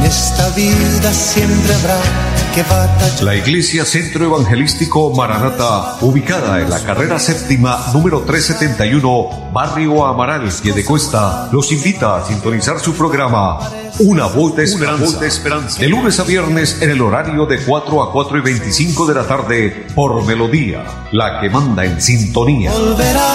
En 0.00 0.06
esta 0.06 0.48
vida 0.50 1.12
siempre 1.12 1.74
habrá 1.74 2.00
que 2.54 2.62
batallar. 2.62 3.22
La 3.22 3.36
Iglesia 3.36 3.84
Centro 3.84 4.24
Evangelístico 4.24 5.14
Maranata, 5.14 5.98
ubicada 6.00 6.62
en 6.62 6.70
la 6.70 6.80
carrera 6.80 7.18
séptima 7.18 7.78
número 7.92 8.22
371, 8.22 9.50
Barrio 9.52 10.06
Amaral, 10.06 10.48
Cuesta, 10.86 11.50
los 11.52 11.70
invita 11.70 12.16
a 12.16 12.26
sintonizar 12.26 12.80
su 12.80 12.94
programa 12.94 13.58
Una 13.98 14.24
Voz 14.24 14.56
de 14.56 14.64
Esperanza. 14.64 15.18
de 15.18 15.28
Esperanza. 15.28 15.78
De 15.78 15.88
lunes 15.88 16.18
a 16.18 16.24
viernes 16.24 16.80
en 16.80 16.90
el 16.90 17.02
horario 17.02 17.44
de 17.44 17.62
4 17.62 18.02
a 18.02 18.10
4 18.10 18.38
y 18.38 18.40
25 18.40 19.06
de 19.06 19.14
la 19.14 19.26
tarde 19.26 19.86
por 19.94 20.24
Melodía, 20.24 20.82
la 21.12 21.40
que 21.40 21.50
manda 21.50 21.84
en 21.84 22.00
sintonía. 22.00 22.72
Volverá, 22.72 23.34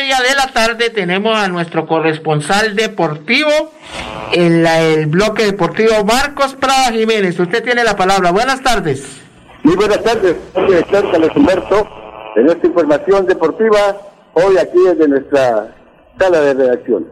de 0.07 0.35
la 0.35 0.51
tarde, 0.53 0.89
tenemos 0.89 1.37
a 1.37 1.47
nuestro 1.47 1.85
corresponsal 1.85 2.75
deportivo 2.75 3.49
en 4.33 4.63
la- 4.63 4.81
el 4.81 5.05
bloque 5.07 5.43
deportivo, 5.45 5.91
Marcos 6.05 6.55
Prada 6.55 6.91
Jiménez. 6.91 7.39
Usted 7.39 7.63
tiene 7.63 7.83
la 7.83 7.95
palabra. 7.95 8.31
Buenas 8.31 8.61
tardes. 8.61 9.21
Muy 9.63 9.75
buenas 9.75 10.01
tardes, 10.03 10.35
el 10.55 10.85
Carlos 10.87 11.29
Humberto, 11.35 11.87
en 12.35 12.47
esta 12.47 12.65
información 12.67 13.27
deportiva, 13.27 13.79
hoy 14.33 14.57
aquí 14.57 14.79
desde 14.83 15.07
nuestra 15.07 15.75
sala 16.17 16.39
de 16.39 16.53
redacción. 16.55 17.07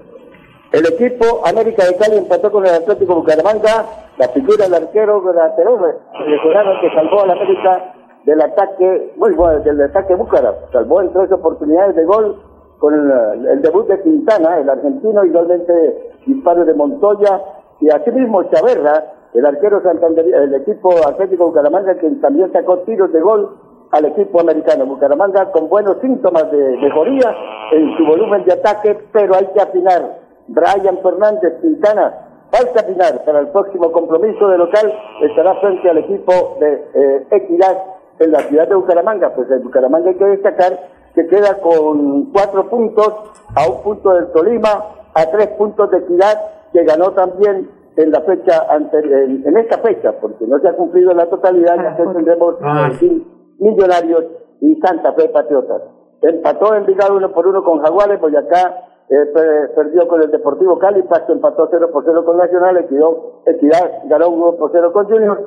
El 0.71 0.85
equipo 0.87 1.41
América 1.45 1.85
de 1.85 1.95
Cali 1.97 2.17
empató 2.17 2.51
con 2.51 2.65
el 2.65 2.73
Atlético 2.73 3.15
Bucaramanga, 3.15 3.85
la 4.17 4.29
figura 4.29 4.65
del 4.65 4.73
arquero 4.73 5.21
Graterove, 5.21 5.93
venezolano 6.25 6.81
que 6.81 6.89
salvó 6.95 7.21
al 7.23 7.31
América 7.31 7.93
del 8.25 8.41
ataque, 8.41 9.13
muy 9.17 9.31
bueno, 9.33 9.59
del 9.59 9.81
ataque 9.83 10.15
Búcara, 10.15 10.53
salvó 10.71 11.01
en 11.01 11.13
tres 11.13 11.31
oportunidades 11.31 11.95
de 11.95 12.05
gol 12.05 12.41
con 12.79 12.93
el, 12.93 13.45
el 13.45 13.61
debut 13.61 13.87
de 13.87 14.01
Quintana, 14.01 14.57
el 14.57 14.69
argentino, 14.69 15.23
igualmente 15.23 16.13
disparos 16.25 16.65
de 16.65 16.73
Montoya, 16.73 17.41
y 17.81 17.89
asimismo 17.89 18.43
Chaverra, 18.43 19.03
el 19.33 19.45
arquero 19.45 19.81
Santander, 19.81 20.25
el 20.25 20.55
equipo 20.55 20.91
Atlético 21.07 21.47
Bucaramanga, 21.47 21.95
que 21.95 22.09
también 22.21 22.51
sacó 22.51 22.79
tiros 22.79 23.11
de 23.13 23.21
gol 23.21 23.55
al 23.91 24.05
equipo 24.05 24.41
americano. 24.41 24.85
Bucaramanga 24.85 25.51
con 25.51 25.69
buenos 25.69 25.97
síntomas 26.01 26.51
de 26.51 26.77
mejoría 26.77 27.35
en 27.71 27.97
su 27.97 28.05
volumen 28.05 28.43
de 28.45 28.53
ataque, 28.53 28.97
pero 29.11 29.35
hay 29.35 29.47
que 29.47 29.61
afinar. 29.61 30.19
Brian 30.47 30.97
Fernández 31.03 31.61
Quintana, 31.61 32.13
falta 32.51 32.79
afinar 32.79 33.23
para 33.23 33.39
el 33.39 33.47
próximo 33.49 33.91
compromiso 33.91 34.47
de 34.47 34.57
local, 34.57 34.91
estará 35.21 35.55
frente 35.55 35.89
al 35.89 35.99
equipo 35.99 36.57
de 36.59 36.85
eh, 36.93 37.27
Equidad 37.29 37.77
en 38.17 38.31
la 38.31 38.39
ciudad 38.39 38.67
de 38.67 38.75
Bucaramanga. 38.75 39.33
Pues 39.35 39.49
en 39.51 39.63
Bucaramanga 39.63 40.09
hay 40.09 40.15
que 40.15 40.25
destacar 40.25 40.79
que 41.15 41.27
queda 41.27 41.59
con 41.61 42.31
cuatro 42.31 42.69
puntos 42.69 43.07
a 43.55 43.67
un 43.69 43.81
punto 43.83 44.09
del 44.11 44.31
Tolima, 44.31 44.69
a 45.13 45.25
tres 45.31 45.47
puntos 45.57 45.89
de 45.91 45.97
Equidad, 45.99 46.35
que 46.71 46.83
ganó 46.83 47.11
también 47.11 47.69
en 47.97 48.11
la 48.11 48.21
fecha 48.21 48.65
anterior, 48.69 49.19
en, 49.23 49.43
en 49.45 49.57
esta 49.57 49.79
fecha, 49.79 50.13
porque 50.21 50.45
no 50.47 50.59
se 50.59 50.67
ha 50.69 50.73
cumplido 50.73 51.13
la 51.13 51.25
totalidad, 51.25 51.75
ya 51.81 51.95
que 51.97 52.03
tendremos 52.13 52.55
Ah. 52.61 52.89
eh, 53.01 53.21
Millonarios 53.59 54.23
y 54.61 54.75
Santa 54.79 55.13
Fe 55.13 55.27
Patriotas. 55.29 55.81
Empató 56.21 56.75
Envigado 56.75 57.15
uno 57.17 57.31
por 57.31 57.47
uno 57.47 57.63
con 57.63 57.81
Jaguares, 57.81 58.19
Boyacá 58.21 58.85
eh, 59.09 59.25
per- 59.33 59.73
perdió 59.73 60.07
con 60.07 60.21
el 60.21 60.29
Deportivo 60.31 60.77
Cali, 60.77 61.01
Pasto 61.03 61.33
empató 61.33 61.67
0 61.71 61.89
por 61.91 62.03
0 62.05 62.23
con 62.23 62.37
Nacional, 62.37 62.77
Equidad, 62.77 63.09
Equidad 63.47 63.91
ganó 64.05 64.29
1 64.29 64.55
por 64.57 64.69
0 64.71 64.93
con 64.93 65.05
Junior. 65.05 65.45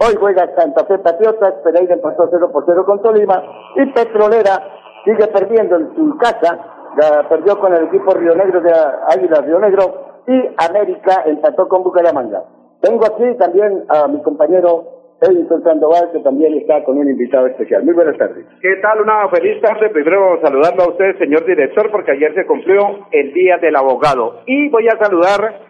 Hoy 0.00 0.16
juega 0.18 0.50
Santa 0.56 0.84
Fe 0.86 0.98
Patriotas, 0.98 1.54
Pereira 1.62 1.94
empató 1.94 2.26
0 2.30 2.50
por 2.52 2.64
0 2.66 2.84
con 2.86 3.02
Tolima 3.02 3.42
y 3.76 3.92
Petrolera 3.92 4.62
sigue 5.04 5.26
perdiendo 5.28 5.76
en 5.76 5.94
su 5.94 6.16
casa, 6.18 6.58
la 6.96 7.28
perdió 7.28 7.58
con 7.58 7.74
el 7.74 7.84
equipo 7.84 8.12
Río 8.12 8.34
Negro 8.34 8.60
de 8.60 8.72
Águila 9.08 9.40
Río 9.40 9.58
Negro 9.58 10.22
y 10.26 10.50
América 10.58 11.22
empató 11.26 11.68
con 11.68 11.82
Bucaramanga. 11.82 12.42
Tengo 12.80 13.04
aquí 13.06 13.36
también 13.38 13.84
a 13.88 14.08
mi 14.08 14.20
compañero 14.22 15.02
Edison 15.22 15.62
Sandoval, 15.62 16.10
que 16.12 16.18
también 16.18 16.54
está 16.54 16.82
con 16.84 16.98
un 16.98 17.08
invitado 17.08 17.46
especial. 17.46 17.84
Muy 17.84 17.94
buenas 17.94 18.18
tardes. 18.18 18.44
¿Qué 18.60 18.76
tal? 18.82 19.00
Una 19.00 19.28
feliz 19.28 19.60
tarde. 19.62 19.88
Primero 19.90 20.40
saludarlo 20.42 20.82
a 20.82 20.88
usted, 20.88 21.16
señor 21.18 21.44
director, 21.46 21.90
porque 21.92 22.12
ayer 22.12 22.34
se 22.34 22.44
cumplió 22.44 23.06
el 23.12 23.32
Día 23.32 23.58
del 23.58 23.76
Abogado. 23.76 24.40
Y 24.46 24.68
voy 24.68 24.88
a 24.88 24.98
saludar 24.98 25.60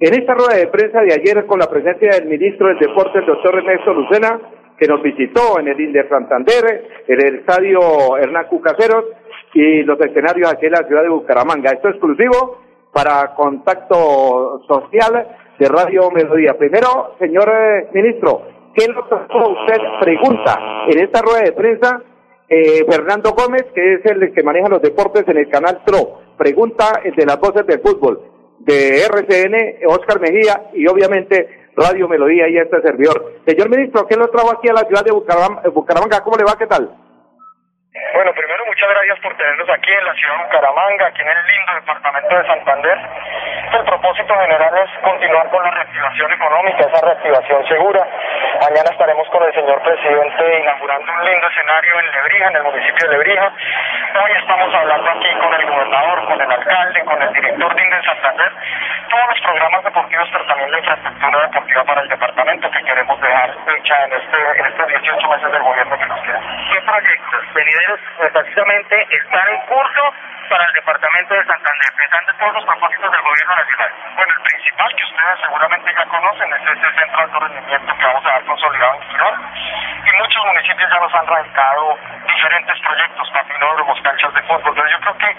en 0.00 0.14
esta 0.14 0.34
rueda 0.34 0.56
de 0.56 0.66
prensa 0.66 1.00
de 1.00 1.14
ayer 1.14 1.46
con 1.46 1.60
la 1.60 1.66
presencia 1.66 2.10
del 2.10 2.28
ministro 2.28 2.68
del 2.68 2.78
Deporte, 2.78 3.18
el 3.18 3.26
doctor 3.26 3.54
Ernesto 3.58 3.94
Lucena, 3.94 4.40
que 4.78 4.86
nos 4.86 5.02
visitó 5.02 5.58
en 5.58 5.68
el 5.68 5.80
Inder 5.80 6.08
Santander, 6.08 7.02
en 7.06 7.20
el 7.20 7.34
estadio 7.36 8.16
Hernán 8.16 8.46
Cucaseros 8.46 9.04
y 9.54 9.82
los 9.82 10.00
escenarios 10.00 10.52
aquí 10.52 10.66
en 10.66 10.72
la 10.72 10.86
ciudad 10.86 11.02
de 11.02 11.08
Bucaramanga. 11.08 11.72
Esto 11.72 11.88
es 11.88 11.94
exclusivo 11.94 12.62
para 12.92 13.34
contacto 13.34 14.62
social 14.68 15.26
de 15.58 15.68
Radio 15.68 16.10
Melodía. 16.10 16.56
Primero, 16.56 17.14
señor 17.18 17.48
eh, 17.48 17.88
ministro, 17.92 18.42
¿qué 18.74 18.86
lo 18.86 19.00
usted 19.00 19.78
pregunta 20.00 20.84
en 20.88 21.00
esta 21.00 21.22
rueda 21.22 21.42
de 21.42 21.52
prensa? 21.52 22.02
Eh, 22.48 22.84
Fernando 22.88 23.32
Gómez, 23.32 23.66
que 23.74 23.94
es 23.94 24.06
el 24.06 24.32
que 24.32 24.42
maneja 24.42 24.68
los 24.68 24.80
deportes 24.80 25.26
en 25.28 25.36
el 25.36 25.48
canal 25.50 25.82
TRO, 25.84 26.20
pregunta 26.38 27.00
de 27.04 27.26
las 27.26 27.38
voces 27.38 27.66
del 27.66 27.80
fútbol 27.80 28.20
de 28.60 29.02
RCN, 29.04 29.86
Oscar 29.86 30.20
Mejía 30.20 30.70
y 30.72 30.86
obviamente 30.86 31.67
Radio 31.78 32.08
Melodía 32.08 32.48
y 32.48 32.58
este 32.58 32.82
servidor. 32.82 33.34
Señor 33.46 33.70
ministro, 33.70 34.06
¿qué 34.06 34.16
lo 34.16 34.28
trajo 34.28 34.52
aquí 34.52 34.68
a 34.68 34.72
la 34.72 34.82
ciudad 34.82 35.04
de 35.04 35.12
Bucaramanga? 35.70 36.22
¿Cómo 36.22 36.36
le 36.36 36.44
va? 36.44 36.58
¿Qué 36.58 36.66
tal? 36.66 36.90
Bueno, 38.14 38.30
primero 38.34 38.64
muchas 38.78 38.94
gracias 38.94 39.18
por 39.18 39.36
tenernos 39.36 39.68
aquí 39.70 39.90
en 39.90 40.04
la 40.04 40.14
ciudad 40.14 40.36
de 40.38 40.44
Bucaramanga, 40.44 41.06
aquí 41.08 41.20
en 41.20 41.28
el 41.28 41.46
lindo 41.46 41.74
departamento 41.74 42.38
de 42.38 42.46
Santander. 42.46 42.98
El 43.74 43.84
propósito 43.84 44.34
general 44.38 44.72
es 44.78 44.90
continuar 45.02 45.50
con 45.50 45.64
la 45.64 45.70
reactivación 45.72 46.32
económica, 46.32 46.86
esa 46.86 47.04
reactivación 47.04 47.66
segura. 47.66 48.06
Mañana 48.62 48.88
estaremos 48.88 49.28
con 49.30 49.42
el 49.42 49.52
señor 49.52 49.82
presidente 49.82 50.60
inaugurando 50.60 51.12
un 51.12 51.24
lindo 51.24 51.48
escenario 51.48 51.98
en 51.98 52.06
Lebrija, 52.06 52.46
en 52.46 52.56
el 52.56 52.62
municipio 52.62 53.08
de 53.08 53.18
Lebrija. 53.18 53.52
Hoy 54.14 54.32
estamos 54.38 54.74
hablando 54.74 55.10
aquí 55.10 55.34
con 55.42 55.54
el 55.54 55.66
gobernador, 55.66 56.24
con 56.24 56.40
el 56.40 56.50
alcalde, 56.50 57.04
con 57.04 57.22
el 57.22 57.32
director 57.32 57.74
de 57.74 57.82
INDE 57.82 58.02
Santander, 58.04 58.52
todos 59.10 59.28
los 59.28 59.40
programas 59.40 59.84
deportivos, 59.84 60.28
pero 60.30 60.46
también 60.46 60.70
la 60.70 60.78
infraestructura 60.78 61.42
deportiva 61.42 61.84
para 61.84 62.00
el 62.02 62.08
departamento 62.08 62.70
que 62.70 62.84
queremos 62.84 63.20
dejar 63.20 63.50
hecha 63.50 64.04
en, 64.04 64.12
este, 64.12 64.38
en 64.54 64.66
estos 64.66 64.86
18 64.86 65.28
meses 65.28 65.52
del 65.52 65.62
gobierno 65.62 65.98
que 65.98 66.06
nos 66.06 66.20
queda. 66.22 66.40
¿Qué 66.72 66.80
proyectos 66.80 67.54
venideros 67.54 68.00
están 68.70 69.48
en 69.48 69.60
curso 69.66 70.02
para 70.50 70.64
el 70.64 70.72
departamento 70.74 71.34
de 71.34 71.44
Santander, 71.44 71.88
pensando 71.96 72.32
en 72.32 72.38
todos 72.38 72.54
los 72.54 72.64
propósitos 72.64 73.10
del 73.12 73.20
gobierno 73.22 73.56
nacional? 73.56 73.92
Bueno, 74.16 74.32
el 74.36 74.42
principal 74.42 74.94
que 74.94 75.04
ustedes 75.04 75.40
seguramente 75.40 75.94
ya 75.96 76.04
conocen 76.04 76.52
es 76.52 76.60
ese 76.60 76.92
centro 76.98 77.16
de 77.16 77.22
alto 77.24 77.38
rendimiento 77.40 77.96
que 77.96 78.04
vamos 78.04 78.24
a 78.26 78.28
dar 78.28 78.44
consolidado 78.44 78.94
en 78.94 79.08
Quirón. 79.08 79.36
Y 80.04 80.10
muchos 80.20 80.44
municipios 80.44 80.90
ya 80.90 81.00
nos 81.00 81.14
han 81.14 81.26
radicado 81.26 81.98
diferentes 82.28 82.80
proyectos, 82.80 83.30
patinódromos, 83.30 84.00
canchas 84.02 84.34
de 84.34 84.42
fútbol. 84.42 84.74
Pero 84.74 84.88
yo 84.88 85.00
creo 85.00 85.16
que 85.16 85.30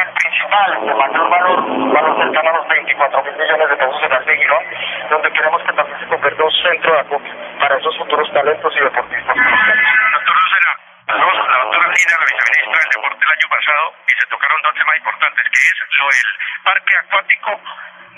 el 0.00 0.08
principal, 0.08 0.72
el 0.72 0.86
de 0.86 0.94
mayor 0.94 1.28
valor, 1.28 1.92
valor 1.92 2.16
cercano 2.24 2.48
a 2.48 2.56
los 2.56 2.68
24 2.68 3.22
mil 3.22 3.36
millones 3.36 3.68
de 3.68 3.76
pesos 3.76 4.02
el 4.02 4.24
de 4.24 4.36
Girón, 4.36 4.64
donde 5.10 5.32
queremos 5.32 5.62
que 5.62 5.72
también 5.72 5.98
se 6.00 6.06
convierta 6.06 6.42
un 6.44 6.52
centro 6.52 6.92
de 6.94 7.00
acopio 7.00 7.34
para 7.60 7.76
esos 7.76 7.96
futuros 7.98 8.32
talentos 8.32 8.72
y 8.76 8.80
deportistas. 8.80 9.36
Doctor 9.36 10.34
Lucena, 10.34 10.87
con 11.08 11.48
la 11.48 11.58
doctora 11.64 11.88
Lina, 11.88 12.16
la 12.20 12.26
viceministra 12.26 12.78
del 12.80 12.90
Deporte 12.92 13.24
el 13.24 13.32
año 13.32 13.48
pasado, 13.48 13.94
y 14.06 14.12
se 14.20 14.26
tocaron 14.28 14.62
dos 14.62 14.74
temas 14.74 14.96
importantes, 14.96 15.44
que 15.48 15.58
es 15.58 15.98
lo 15.98 16.06
del 16.08 16.62
parque 16.64 16.96
acuático 16.98 17.60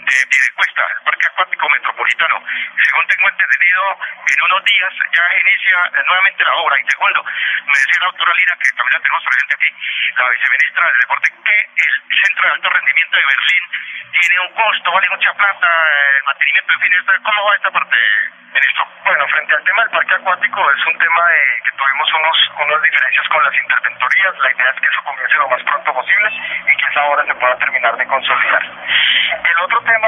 de 0.04 0.26
Piedecuesta, 0.26 0.82
el 0.96 1.04
parque 1.04 1.26
acuático 1.26 1.68
metropolitano. 1.68 2.42
Según 2.84 3.06
tengo 3.06 3.28
entendido, 3.28 3.82
en 4.26 4.44
unos 4.44 4.64
días 4.64 4.92
ya 5.12 5.24
inicia 5.38 5.78
eh, 5.86 6.02
nuevamente 6.06 6.44
la 6.44 6.54
obra. 6.54 6.80
Y 6.80 6.84
segundo, 6.90 7.24
me 7.24 7.78
decía 7.78 8.00
la 8.00 8.06
doctora 8.06 8.34
Lina, 8.34 8.54
que 8.56 8.76
también 8.76 8.94
la 8.94 9.00
tenemos 9.00 9.24
presente 9.24 9.54
aquí, 9.54 9.70
la 10.16 10.28
viceministra 10.30 10.86
del 10.86 10.98
Deporte, 11.00 11.28
que 11.44 11.58
el 11.60 11.94
Centro 12.24 12.42
de 12.44 12.52
Alto 12.54 12.68
Rendimiento 12.70 13.16
de 13.16 13.26
Berlín 13.26 13.64
tiene 14.10 14.40
un 14.40 14.52
costo, 14.54 14.92
vale 14.92 15.08
mucha 15.10 15.32
plata, 15.34 15.68
eh, 15.68 16.20
mantenimiento, 16.26 16.72
en 16.72 16.80
fin, 16.80 17.22
¿cómo 17.22 17.44
va 17.44 17.56
esta 17.56 17.70
parte, 17.70 17.96
ministro? 18.52 18.84
Bueno, 19.04 19.26
frente 19.28 19.54
al 19.54 19.64
tema 19.64 19.82
del 19.82 19.90
parque 19.90 20.14
acuático, 20.14 20.70
es 20.72 20.86
un 20.86 20.98
tema 20.98 21.28
de 21.28 21.40
que 21.64 21.76
tuvimos 21.76 22.12
unos, 22.14 22.36
unas 22.58 22.82
diferencias 22.82 23.28
con 23.28 23.42
las 23.44 23.54
interventorías. 23.54 24.38
La 24.38 24.52
idea 24.52 24.70
es 24.70 24.80
que 24.80 24.86
eso 24.86 25.02
comience 25.02 25.34
lo 25.36 25.48
más 25.48 25.62
pronto 25.62 25.94
posible 25.94 26.28
y 26.30 26.79
esa 26.90 27.04
obra 27.04 27.24
se 27.24 27.34
pueda 27.34 27.56
terminar 27.56 27.96
de 27.96 28.06
consolidar. 28.06 28.62
El 28.62 29.64
otro 29.64 29.80
tema 29.82 29.99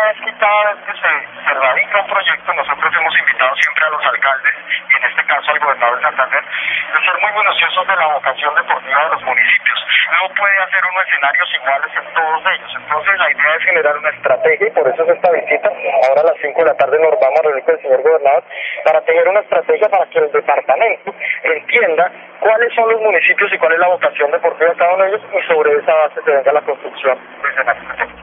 cada 0.42 0.74
vez 0.74 0.82
que 0.82 0.92
se, 0.98 1.12
se 1.46 1.54
radica 1.54 2.00
un 2.00 2.06
proyecto, 2.08 2.52
nosotros 2.52 2.92
hemos 2.98 3.14
invitado 3.16 3.54
siempre 3.62 3.84
a 3.86 3.90
los 3.90 4.04
alcaldes, 4.04 4.54
y 4.90 4.96
en 4.98 5.04
este 5.06 5.24
caso 5.24 5.50
al 5.52 5.58
gobernador 5.60 5.96
de 5.96 6.02
Santander, 6.02 6.42
de 6.42 6.98
ser 6.98 7.16
muy 7.22 7.32
minuciosos 7.38 7.86
de 7.86 7.94
la 7.94 8.06
vocación 8.08 8.54
deportiva 8.56 9.04
de 9.04 9.10
los 9.10 9.22
municipios. 9.22 9.86
No 10.10 10.34
puede 10.34 10.58
hacer 10.58 10.82
unos 10.82 11.06
escenarios 11.06 11.48
iguales 11.54 11.90
en 11.94 12.14
todos 12.14 12.42
ellos. 12.42 12.70
Entonces 12.74 13.18
la 13.18 13.30
idea 13.30 13.54
es 13.54 13.62
generar 13.62 13.96
una 13.96 14.10
estrategia 14.10 14.66
y 14.66 14.70
por 14.70 14.88
eso 14.88 15.02
es 15.04 15.08
esta 15.14 15.30
visita. 15.30 15.70
Ahora 16.10 16.20
a 16.22 16.24
las 16.34 16.36
5 16.42 16.58
de 16.58 16.66
la 16.66 16.74
tarde 16.74 16.98
nos 16.98 17.20
vamos 17.22 17.38
a 17.38 17.42
reunir 17.42 17.64
con 17.64 17.74
el 17.74 17.82
señor 17.82 18.02
gobernador 18.02 18.44
para 18.84 19.00
tener 19.02 19.28
una 19.28 19.40
estrategia 19.40 19.88
para 19.88 20.06
que 20.06 20.18
el 20.18 20.32
departamento 20.32 21.14
entienda 21.44 22.10
cuáles 22.40 22.74
son 22.74 22.90
los 22.90 23.00
municipios 23.00 23.52
y 23.52 23.58
cuál 23.58 23.72
es 23.74 23.78
la 23.78 23.88
vocación 23.94 24.30
deportiva 24.32 24.70
de 24.70 24.76
cada 24.76 24.94
uno 24.94 25.04
de 25.04 25.10
ellos 25.10 25.22
y 25.38 25.42
sobre 25.46 25.70
esa 25.78 25.94
base 25.94 26.20
se 26.20 26.30
venga 26.30 26.52
la 26.52 26.62
construcción 26.62 27.18
de 27.42 27.48
escenarios. 27.48 28.21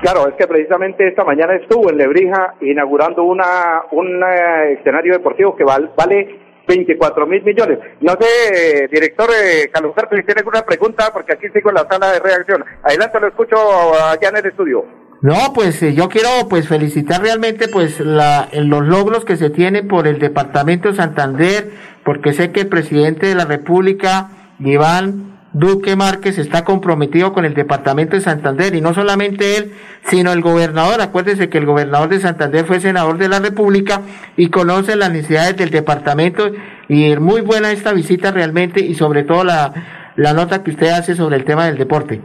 Claro, 0.00 0.28
es 0.28 0.34
que 0.34 0.46
precisamente 0.46 1.08
esta 1.08 1.24
mañana 1.24 1.54
estuvo 1.54 1.90
en 1.90 1.96
Lebrija 1.96 2.54
inaugurando 2.60 3.24
una 3.24 3.82
un 3.92 4.22
eh, 4.22 4.74
escenario 4.78 5.14
deportivo 5.14 5.56
que 5.56 5.64
val, 5.64 5.92
vale 5.96 6.40
24 6.68 7.26
mil 7.26 7.42
millones. 7.42 7.78
No 8.00 8.12
sé, 8.20 8.88
director 8.90 9.30
eh, 9.30 9.70
si 9.72 10.22
tiene 10.22 10.40
alguna 10.40 10.62
pregunta, 10.62 11.10
porque 11.12 11.32
aquí 11.32 11.46
sigo 11.52 11.70
en 11.70 11.76
la 11.76 11.86
sala 11.88 12.12
de 12.12 12.20
reacción. 12.20 12.64
Adelante, 12.82 13.20
lo 13.20 13.28
escucho 13.28 13.56
allá 13.56 14.28
en 14.28 14.36
el 14.36 14.46
estudio. 14.46 14.84
No, 15.22 15.52
pues 15.54 15.82
eh, 15.82 15.94
yo 15.94 16.08
quiero 16.08 16.28
pues 16.50 16.68
felicitar 16.68 17.22
realmente 17.22 17.68
pues 17.68 18.00
la, 18.00 18.48
los 18.52 18.86
logros 18.86 19.24
que 19.24 19.36
se 19.36 19.48
tienen 19.48 19.88
por 19.88 20.06
el 20.06 20.18
departamento 20.18 20.90
de 20.90 20.94
Santander, 20.94 21.70
porque 22.04 22.34
sé 22.34 22.52
que 22.52 22.60
el 22.60 22.68
presidente 22.68 23.26
de 23.26 23.34
la 23.34 23.46
República, 23.46 24.28
Iván 24.60 25.35
Duque 25.58 25.96
Márquez 25.96 26.36
está 26.36 26.64
comprometido 26.64 27.32
con 27.32 27.46
el 27.46 27.54
departamento 27.54 28.14
de 28.14 28.20
Santander 28.20 28.74
y 28.74 28.82
no 28.82 28.92
solamente 28.92 29.56
él, 29.56 29.72
sino 30.04 30.30
el 30.32 30.42
gobernador. 30.42 31.00
Acuérdese 31.00 31.48
que 31.48 31.56
el 31.56 31.64
gobernador 31.64 32.10
de 32.10 32.20
Santander 32.20 32.66
fue 32.66 32.78
senador 32.78 33.16
de 33.16 33.30
la 33.30 33.38
República 33.38 34.02
y 34.36 34.50
conoce 34.50 34.96
las 34.96 35.10
necesidades 35.10 35.56
del 35.56 35.70
departamento 35.70 36.50
y 36.88 37.10
es 37.10 37.18
muy 37.18 37.40
buena 37.40 37.72
esta 37.72 37.94
visita 37.94 38.32
realmente 38.32 38.80
y 38.80 38.94
sobre 38.94 39.22
todo 39.24 39.44
la, 39.44 40.12
la 40.16 40.34
nota 40.34 40.62
que 40.62 40.72
usted 40.72 40.88
hace 40.88 41.14
sobre 41.14 41.36
el 41.36 41.46
tema 41.46 41.64
del 41.64 41.78
deporte. 41.78 42.20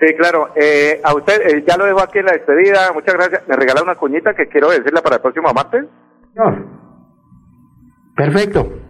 Sí, 0.00 0.14
claro. 0.16 0.48
Eh, 0.56 0.98
a 1.04 1.14
usted, 1.14 1.42
eh, 1.46 1.64
ya 1.68 1.76
lo 1.76 1.84
dejo 1.84 2.00
aquí 2.00 2.20
en 2.20 2.24
la 2.24 2.32
despedida. 2.32 2.90
Muchas 2.94 3.16
gracias. 3.16 3.46
¿Me 3.48 3.56
regala 3.56 3.82
una 3.82 3.96
cuñita 3.96 4.32
que 4.32 4.48
quiero 4.48 4.70
decirle 4.70 5.02
para 5.02 5.16
el 5.16 5.22
próximo 5.22 5.52
martes? 5.52 5.84
No. 6.34 6.80
Perfecto. 8.16 8.89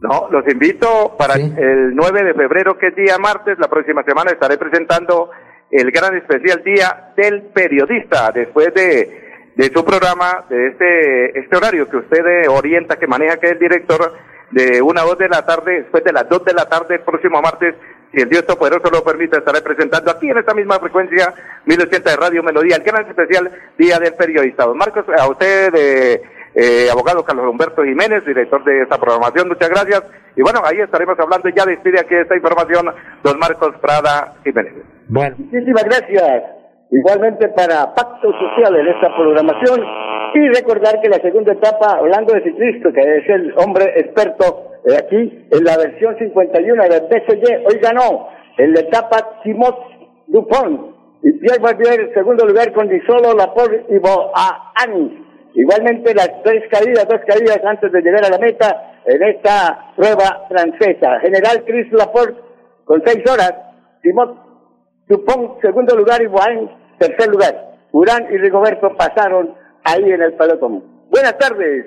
No, 0.00 0.28
los 0.30 0.46
invito 0.48 1.14
para 1.18 1.34
el 1.34 1.94
9 1.94 2.24
de 2.24 2.34
febrero, 2.34 2.78
que 2.78 2.88
es 2.88 2.96
día 2.96 3.18
martes. 3.18 3.58
La 3.58 3.68
próxima 3.68 4.02
semana 4.02 4.30
estaré 4.30 4.56
presentando 4.56 5.30
el 5.70 5.90
gran 5.90 6.16
especial 6.16 6.62
Día 6.64 7.12
del 7.16 7.42
Periodista, 7.52 8.32
después 8.32 8.72
de, 8.74 9.52
de 9.54 9.64
su 9.72 9.84
programa, 9.84 10.44
de 10.48 10.68
este, 10.68 11.38
este 11.38 11.56
horario 11.56 11.88
que 11.88 11.98
usted 11.98 12.26
eh, 12.26 12.48
orienta, 12.48 12.98
que 12.98 13.06
maneja, 13.06 13.36
que 13.36 13.46
es 13.46 13.52
el 13.52 13.58
director, 13.58 14.12
de 14.50 14.82
una 14.82 15.02
a 15.02 15.14
de 15.14 15.28
la 15.28 15.46
tarde, 15.46 15.82
después 15.82 16.02
de 16.02 16.12
las 16.12 16.28
dos 16.28 16.44
de 16.44 16.54
la 16.54 16.68
tarde, 16.68 16.96
el 16.96 17.02
próximo 17.02 17.40
martes, 17.40 17.74
si 18.12 18.20
el 18.20 18.28
Dios 18.28 18.44
Todopoderoso 18.44 18.90
lo 18.90 19.04
permite, 19.04 19.38
estaré 19.38 19.60
presentando 19.60 20.10
aquí 20.10 20.28
en 20.28 20.38
esta 20.38 20.54
misma 20.54 20.80
frecuencia, 20.80 21.32
1080 21.66 22.10
de 22.10 22.16
Radio 22.16 22.42
Melodía, 22.42 22.76
el 22.76 22.82
gran 22.82 23.06
especial 23.06 23.50
Día 23.78 23.98
del 24.00 24.14
Periodista. 24.14 24.64
Don 24.64 24.76
Marcos, 24.76 25.04
a 25.16 25.28
usted 25.28 25.72
de 25.72 26.22
eh, 26.60 26.90
abogado 26.92 27.24
Carlos 27.24 27.46
Humberto 27.48 27.82
Jiménez, 27.82 28.24
director 28.26 28.62
de 28.64 28.82
esta 28.82 28.98
programación, 28.98 29.48
muchas 29.48 29.70
gracias. 29.70 30.02
Y 30.36 30.42
bueno, 30.42 30.60
ahí 30.64 30.78
estaremos 30.80 31.18
hablando 31.18 31.48
y 31.48 31.54
ya 31.56 31.64
despide 31.64 32.00
aquí 32.00 32.14
esta 32.14 32.36
información 32.36 32.84
don 33.22 33.38
Marcos 33.38 33.72
Prada 33.80 34.34
Jiménez. 34.44 34.74
Bueno. 35.08 35.36
Muchísimas 35.38 35.84
gracias. 35.84 36.42
Igualmente 36.90 37.48
para 37.48 37.94
Pacto 37.94 38.30
Social 38.32 38.76
en 38.76 38.88
esta 38.88 39.08
programación 39.16 39.80
y 40.34 40.48
recordar 40.48 41.00
que 41.00 41.08
la 41.08 41.18
segunda 41.18 41.52
etapa, 41.52 41.98
hablando 41.98 42.34
de 42.34 42.42
ciclista, 42.42 42.92
que 42.92 43.00
es 43.00 43.28
el 43.28 43.54
hombre 43.56 43.84
experto 43.96 44.72
de 44.84 44.96
aquí, 44.98 45.48
en 45.50 45.64
la 45.64 45.78
versión 45.78 46.16
51 46.18 46.82
del 46.82 47.02
BCY, 47.08 47.64
hoy 47.64 47.78
ganó 47.80 48.28
en 48.58 48.74
la 48.74 48.80
etapa 48.80 49.40
Timot 49.42 49.78
Dupont 50.26 50.94
y 51.22 51.32
Pierre 51.38 51.60
Barbier 51.62 52.00
en 52.00 52.14
segundo 52.14 52.46
lugar 52.46 52.72
con 52.72 52.88
Disolo 52.88 53.34
Laporte 53.34 53.86
y 53.88 53.98
Boaani. 53.98 55.29
Igualmente 55.54 56.14
las 56.14 56.30
tres 56.44 56.64
caídas, 56.70 57.06
dos 57.08 57.20
caídas 57.26 57.60
antes 57.64 57.90
de 57.90 58.00
llegar 58.00 58.24
a 58.24 58.30
la 58.30 58.38
meta 58.38 59.00
en 59.04 59.22
esta 59.22 59.92
prueba 59.96 60.46
francesa. 60.48 61.20
General 61.20 61.64
Chris 61.64 61.92
Laporte 61.92 62.40
con 62.84 63.02
seis 63.04 63.22
horas, 63.30 63.52
Simón 64.02 64.38
Dupont 65.08 65.60
segundo 65.60 65.96
lugar 65.96 66.22
y 66.22 66.26
Boain 66.26 66.70
tercer 66.98 67.28
lugar. 67.28 67.70
Urán 67.92 68.26
y 68.30 68.36
Rigoberto 68.36 68.96
pasaron 68.96 69.54
ahí 69.84 70.04
en 70.04 70.22
el 70.22 70.34
pelotón. 70.34 70.84
Buenas 71.10 71.36
tardes. 71.38 71.86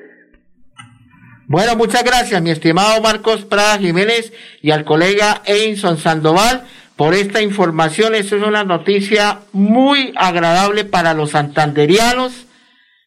Bueno, 1.47 1.75
muchas 1.75 2.03
gracias, 2.03 2.41
mi 2.41 2.51
estimado 2.51 3.01
Marcos 3.01 3.45
Prada 3.45 3.77
Jiménez 3.77 4.33
y 4.61 4.71
al 4.71 4.85
colega 4.85 5.41
Einson 5.45 5.97
Sandoval 5.97 6.63
por 6.95 7.13
esta 7.13 7.41
información. 7.41 8.15
Esto 8.15 8.37
es 8.37 8.43
una 8.43 8.63
noticia 8.63 9.39
muy 9.51 10.13
agradable 10.15 10.85
para 10.85 11.13
los 11.13 11.31
santanderianos 11.31 12.47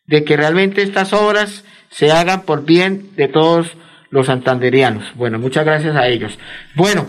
de 0.06 0.24
que 0.24 0.36
realmente 0.36 0.82
estas 0.82 1.12
obras 1.12 1.64
se 1.90 2.10
hagan 2.12 2.42
por 2.42 2.64
bien 2.64 3.10
de 3.16 3.28
todos 3.28 3.76
los 4.10 4.26
santanderianos. 4.26 5.12
Bueno, 5.14 5.38
muchas 5.38 5.64
gracias 5.64 5.96
a 5.96 6.08
ellos. 6.08 6.38
Bueno, 6.74 7.06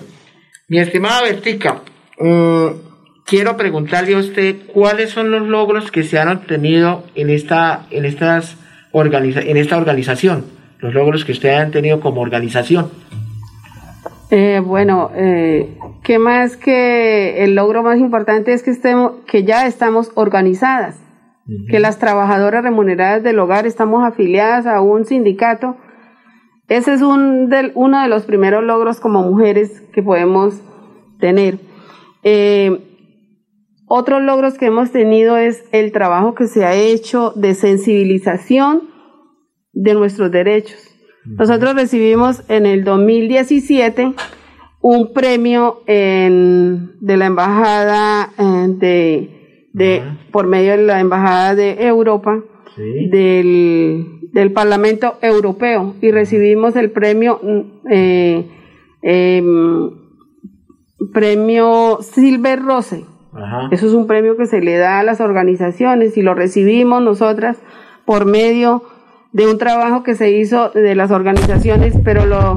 mi 0.67 0.79
estimada 0.79 1.21
Vertica, 1.21 1.81
mm, 2.19 2.67
quiero 3.25 3.57
preguntarle 3.57 4.15
a 4.15 4.19
usted 4.19 4.55
cuáles 4.73 5.11
son 5.11 5.31
los 5.31 5.47
logros 5.47 5.91
que 5.91 6.03
se 6.03 6.19
han 6.19 6.29
obtenido 6.29 7.03
en 7.15 7.29
esta, 7.29 7.85
en 7.91 8.05
estas 8.05 8.57
organiza 8.91 9.41
en 9.41 9.57
esta 9.57 9.77
organización, 9.77 10.45
los 10.79 10.93
logros 10.93 11.25
que 11.25 11.31
usted 11.31 11.49
han 11.49 11.71
tenido 11.71 11.99
como 11.99 12.21
organización. 12.21 12.89
Eh, 14.29 14.61
bueno, 14.63 15.11
eh, 15.15 15.77
¿qué 16.03 16.19
más 16.19 16.57
que 16.57 17.43
el 17.43 17.55
logro 17.55 17.83
más 17.83 17.99
importante 17.99 18.53
es 18.53 18.63
que 18.63 18.71
estemos, 18.71 19.13
que 19.25 19.43
ya 19.43 19.67
estamos 19.67 20.11
organizadas, 20.15 20.97
que 21.69 21.79
las 21.79 21.97
trabajadoras 21.99 22.63
remuneradas 22.63 23.23
del 23.23 23.39
hogar 23.39 23.65
estamos 23.65 24.03
afiliadas 24.03 24.65
a 24.65 24.81
un 24.81 25.05
sindicato. 25.05 25.77
Ese 26.67 26.93
es 26.93 27.01
un 27.01 27.49
del, 27.49 27.71
uno 27.75 28.01
de 28.01 28.09
los 28.09 28.25
primeros 28.25 28.63
logros 28.63 28.99
como 28.99 29.23
mujeres 29.23 29.81
que 29.93 30.03
podemos 30.03 30.61
tener. 31.19 31.59
Eh, 32.23 32.83
otros 33.87 34.21
logros 34.21 34.57
que 34.57 34.65
hemos 34.65 34.91
tenido 34.91 35.37
es 35.37 35.63
el 35.71 35.93
trabajo 35.93 36.35
que 36.35 36.47
se 36.47 36.65
ha 36.65 36.73
hecho 36.75 37.31
de 37.35 37.53
sensibilización 37.53 38.81
de 39.71 39.93
nuestros 39.93 40.29
derechos. 40.29 40.77
Nosotros 41.23 41.75
recibimos 41.75 42.43
en 42.49 42.65
el 42.65 42.83
2017 42.83 44.13
un 44.81 45.13
premio 45.13 45.81
en, 45.87 46.97
de 46.99 47.17
la 47.17 47.25
embajada 47.25 48.29
eh, 48.37 49.36
de, 49.73 50.03
por 50.31 50.47
medio 50.47 50.71
de 50.71 50.83
la 50.83 50.99
embajada 50.99 51.55
de 51.55 51.85
Europa 51.85 52.39
del, 52.77 54.19
del 54.31 54.51
Parlamento 54.51 55.17
Europeo 55.21 55.95
y 56.01 56.11
recibimos 56.11 56.75
el 56.75 56.91
premio 56.91 57.39
eh, 57.89 58.45
em, 59.01 59.89
premio 61.13 61.99
Silver 62.01 62.61
Rose. 62.61 63.05
Eso 63.71 63.85
es 63.85 63.93
un 63.93 64.07
premio 64.07 64.35
que 64.35 64.47
se 64.47 64.61
le 64.61 64.77
da 64.77 64.99
a 64.99 65.03
las 65.03 65.21
organizaciones 65.21 66.17
y 66.17 66.23
lo 66.23 66.33
recibimos 66.33 67.03
nosotras 67.03 67.57
por 68.05 68.25
medio 68.25 68.83
de 69.31 69.47
un 69.47 69.59
trabajo 69.59 70.01
que 70.01 70.15
se 70.15 70.31
hizo 70.31 70.69
de 70.69 70.95
las 70.95 71.11
organizaciones, 71.11 71.93
pero 72.03 72.25
lo 72.25 72.55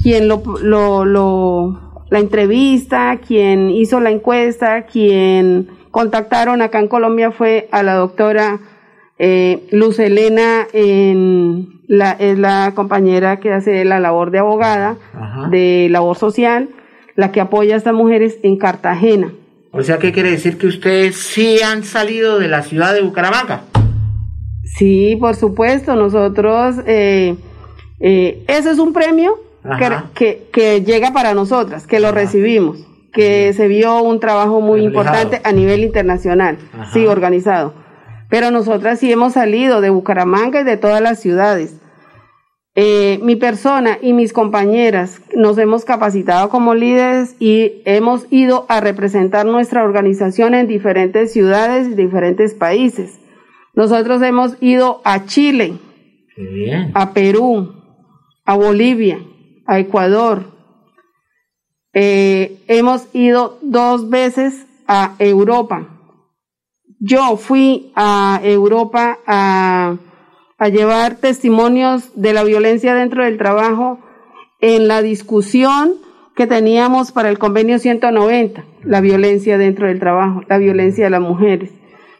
quien 0.00 0.28
lo, 0.28 0.42
lo, 0.62 1.04
lo 1.04 1.86
la 2.10 2.20
entrevista, 2.20 3.18
quien 3.26 3.70
hizo 3.70 3.98
la 4.00 4.10
encuesta, 4.10 4.86
quien 4.86 5.68
contactaron 5.96 6.60
acá 6.60 6.78
en 6.78 6.88
Colombia 6.88 7.30
fue 7.30 7.70
a 7.72 7.82
la 7.82 7.94
doctora 7.94 8.60
eh, 9.18 9.66
Luz 9.70 9.98
Elena, 9.98 10.66
en 10.74 11.80
la, 11.88 12.10
es 12.10 12.38
la 12.38 12.72
compañera 12.74 13.40
que 13.40 13.50
hace 13.50 13.82
la 13.86 13.98
labor 13.98 14.30
de 14.30 14.40
abogada, 14.40 14.98
de 15.50 15.88
labor 15.90 16.18
social, 16.18 16.68
la 17.14 17.32
que 17.32 17.40
apoya 17.40 17.76
a 17.76 17.78
estas 17.78 17.94
mujeres 17.94 18.36
en 18.42 18.58
Cartagena. 18.58 19.32
O 19.70 19.82
sea, 19.82 19.98
¿qué 19.98 20.12
quiere 20.12 20.32
decir 20.32 20.58
que 20.58 20.66
ustedes 20.66 21.16
sí 21.16 21.62
han 21.62 21.82
salido 21.82 22.38
de 22.38 22.48
la 22.48 22.60
ciudad 22.60 22.92
de 22.92 23.00
Bucaramanga? 23.00 23.62
Sí, 24.64 25.16
por 25.18 25.34
supuesto, 25.34 25.96
nosotros, 25.96 26.76
eh, 26.86 27.36
eh, 28.00 28.44
ese 28.48 28.70
es 28.70 28.78
un 28.78 28.92
premio 28.92 29.40
que, 30.14 30.42
que, 30.52 30.82
llega 30.82 31.14
para 31.14 31.32
nosotras, 31.32 31.86
que 31.86 32.00
lo 32.00 32.12
recibimos, 32.12 32.86
que 33.16 33.54
se 33.54 33.66
vio 33.66 34.02
un 34.02 34.20
trabajo 34.20 34.60
muy 34.60 34.82
importante 34.82 35.40
a 35.42 35.50
nivel 35.50 35.82
internacional, 35.82 36.58
sí, 36.92 37.06
organizado. 37.06 37.72
Pero 38.28 38.50
nosotras 38.50 38.98
sí 38.98 39.10
hemos 39.10 39.32
salido 39.32 39.80
de 39.80 39.88
Bucaramanga 39.88 40.60
y 40.60 40.64
de 40.64 40.76
todas 40.76 41.00
las 41.00 41.18
ciudades. 41.18 41.80
Eh, 42.74 43.18
mi 43.22 43.36
persona 43.36 43.96
y 44.02 44.12
mis 44.12 44.34
compañeras 44.34 45.22
nos 45.34 45.56
hemos 45.56 45.86
capacitado 45.86 46.50
como 46.50 46.74
líderes 46.74 47.34
y 47.40 47.80
hemos 47.86 48.26
ido 48.30 48.66
a 48.68 48.82
representar 48.82 49.46
nuestra 49.46 49.82
organización 49.82 50.54
en 50.54 50.66
diferentes 50.66 51.32
ciudades 51.32 51.88
y 51.88 51.94
diferentes 51.94 52.52
países. 52.52 53.18
Nosotros 53.72 54.20
hemos 54.20 54.58
ido 54.60 55.00
a 55.04 55.24
Chile, 55.24 55.78
a 56.92 57.14
Perú, 57.14 57.72
a 58.44 58.54
Bolivia, 58.56 59.20
a 59.64 59.78
Ecuador. 59.78 60.55
Eh, 61.98 62.58
hemos 62.68 63.08
ido 63.14 63.58
dos 63.62 64.10
veces 64.10 64.66
a 64.86 65.14
Europa. 65.18 65.88
Yo 67.00 67.38
fui 67.38 67.90
a 67.96 68.38
Europa 68.44 69.18
a, 69.26 69.96
a 70.58 70.68
llevar 70.68 71.16
testimonios 71.16 72.10
de 72.14 72.34
la 72.34 72.44
violencia 72.44 72.94
dentro 72.94 73.24
del 73.24 73.38
trabajo 73.38 73.98
en 74.60 74.88
la 74.88 75.00
discusión 75.00 75.94
que 76.34 76.46
teníamos 76.46 77.12
para 77.12 77.30
el 77.30 77.38
convenio 77.38 77.78
190, 77.78 78.66
la 78.84 79.00
violencia 79.00 79.56
dentro 79.56 79.86
del 79.86 79.98
trabajo, 79.98 80.42
la 80.50 80.58
violencia 80.58 81.04
de 81.04 81.10
las 81.10 81.22
mujeres. 81.22 81.70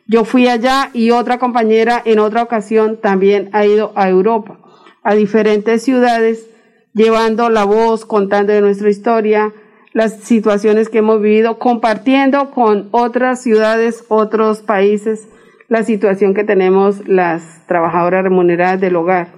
Yo 0.07 0.24
fui 0.24 0.49
allá 0.49 0.89
y 0.95 1.11
otra 1.11 1.39
compañera 1.39 2.01
en 2.03 2.18
otra 2.18 2.43
ocasión 2.43 2.99
también 2.99 3.51
ha 3.53 3.66
ido 3.66 3.93
a 3.95 4.09
Europa, 4.09 4.59
a 5.03 5.14
diferentes 5.14 5.83
ciudades, 5.83 6.49
llevando 6.95 7.51
la 7.51 7.64
voz, 7.64 8.07
contando 8.07 8.55
de 8.55 8.62
nuestra 8.62 8.89
historia, 8.89 9.53
las 9.97 10.20
situaciones 10.20 10.90
que 10.90 10.99
hemos 10.99 11.22
vivido, 11.22 11.59
compartiendo 11.59 12.51
con 12.51 12.90
otras 12.90 13.42
ciudades, 13.42 14.05
otros 14.09 14.61
países, 14.61 15.26
la 15.68 15.84
situación 15.84 16.34
que 16.34 16.44
tenemos 16.44 17.09
las 17.09 17.66
trabajadoras 17.66 18.22
remuneradas 18.22 18.78
del 18.78 18.94
hogar. 18.94 19.28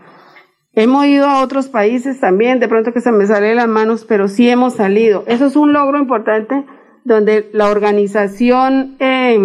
Hemos 0.72 1.06
ido 1.06 1.26
a 1.28 1.44
otros 1.44 1.68
países 1.68 2.18
también, 2.18 2.58
de 2.58 2.66
pronto 2.66 2.92
que 2.92 3.00
se 3.00 3.12
me 3.12 3.24
sale 3.26 3.50
de 3.50 3.54
las 3.54 3.68
manos, 3.68 4.04
pero 4.04 4.26
sí 4.26 4.50
hemos 4.50 4.74
salido. 4.74 5.22
Eso 5.28 5.46
es 5.46 5.54
un 5.54 5.72
logro 5.72 5.96
importante 5.96 6.66
donde 7.04 7.48
la 7.52 7.70
organización 7.70 8.96
eh, 8.98 9.38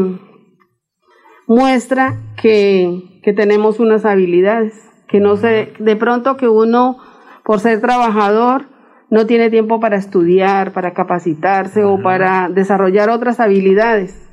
muestra 1.46 2.18
que, 2.42 3.20
que 3.22 3.34
tenemos 3.34 3.80
unas 3.80 4.04
habilidades, 4.04 4.74
que 5.08 5.20
no 5.20 5.36
sé, 5.36 5.74
de 5.78 5.96
pronto 5.96 6.38
que 6.38 6.48
uno, 6.48 6.98
por 7.44 7.60
ser 7.60 7.82
trabajador, 7.82 8.73
no 9.14 9.28
tiene 9.28 9.52
tiempo 9.52 9.80
para 9.80 9.96
estudiar, 9.96 10.72
para 10.72 10.94
capacitarse 10.96 11.84
o 11.84 12.02
para 12.02 12.50
desarrollar 12.50 13.12
otras 13.12 13.40
habilidades. 13.40 14.28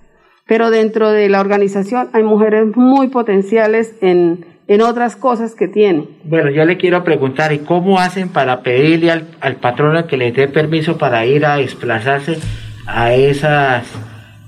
Pero 0.46 0.70
dentro 0.70 1.10
de 1.10 1.28
la 1.28 1.42
organización 1.42 2.08
hay 2.14 2.22
mujeres 2.22 2.74
muy 2.74 3.08
potenciales 3.08 3.94
en, 4.00 4.46
en 4.68 4.80
otras 4.80 5.16
cosas 5.16 5.54
que 5.54 5.68
tienen. 5.68 6.08
Bueno, 6.24 6.50
yo 6.50 6.64
le 6.64 6.78
quiero 6.78 7.04
preguntar, 7.04 7.52
¿y 7.52 7.58
cómo 7.58 7.98
hacen 7.98 8.30
para 8.30 8.62
pedirle 8.62 9.10
al, 9.10 9.28
al 9.42 9.56
patrono 9.56 10.06
que 10.06 10.16
les 10.16 10.34
dé 10.34 10.48
permiso 10.48 10.96
para 10.96 11.26
ir 11.26 11.44
a 11.44 11.56
desplazarse 11.56 12.38
a 12.86 13.12
esas 13.12 13.86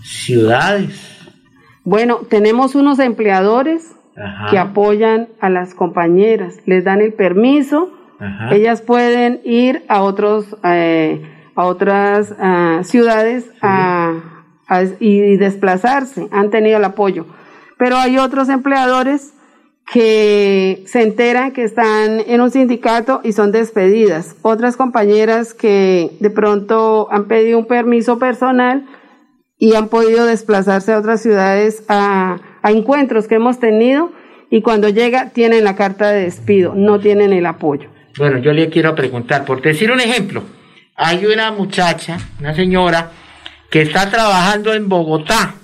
ciudades? 0.01 1.29
Bueno, 1.85 2.21
tenemos 2.31 2.75
unos 2.75 3.01
empleadores 3.01 3.95
que 4.51 4.57
apoyan 4.57 5.29
a 5.41 5.51
las 5.51 5.75
compañeras, 5.75 6.57
les 6.65 6.85
dan 6.85 7.03
el 7.03 7.13
permiso, 7.13 7.91
ellas 8.51 8.83
pueden 8.83 9.41
ir 9.45 9.85
a 9.89 10.03
otros 10.03 10.57
eh, 10.65 11.23
a 11.55 11.65
otras 11.67 12.35
ah, 12.39 12.81
ciudades 12.83 13.51
y 15.01 15.37
desplazarse, 15.37 16.29
han 16.31 16.51
tenido 16.51 16.79
el 16.79 16.85
apoyo. 16.85 17.27
Pero 17.79 17.97
hay 17.97 18.19
otros 18.19 18.49
empleadores 18.49 19.35
que 19.93 20.85
se 20.87 21.03
enteran 21.03 21.53
que 21.53 21.65
están 21.65 22.21
en 22.27 22.41
un 22.41 22.51
sindicato 22.51 23.21
y 23.25 23.33
son 23.33 23.53
despedidas. 23.53 24.37
Otras 24.43 24.77
compañeras 24.77 25.55
que 25.55 26.17
de 26.21 26.31
pronto 26.31 27.09
han 27.11 27.27
pedido 27.27 27.59
un 27.59 27.67
permiso 27.67 28.19
personal 28.19 28.87
y 29.59 29.75
han 29.75 29.89
podido 29.89 30.25
desplazarse 30.25 30.93
a 30.93 30.99
otras 30.99 31.21
ciudades 31.21 31.85
a, 31.89 32.41
encuentros 32.65 33.27
que 33.27 33.35
hemos 33.35 33.59
tenido 33.59 34.13
y 34.49 34.63
cuando 34.63 34.89
llega 34.89 35.31
tienen 35.31 35.65
la 35.65 35.75
carta 35.75 36.11
de 36.11 36.23
despido, 36.23 36.75
no 36.75 37.01
tienen 37.01 37.33
el 37.33 37.47
apoyo. 37.47 37.91
Bueno, 38.17 38.39
yo 38.39 38.53
le 38.53 38.69
quiero 38.69 38.95
preguntar, 38.95 39.45
por 39.45 39.63
decir 39.63 39.91
un 39.91 40.01
ejemplo, 40.01 40.45
hay 40.97 41.25
una 41.25 41.51
muchacha, 41.51 42.19
una 42.41 42.55
señora, 42.55 43.11
que 43.71 43.83
está 43.83 44.11
trabajando 44.11 44.75
en 44.75 44.89
Bogotá. 44.89 45.55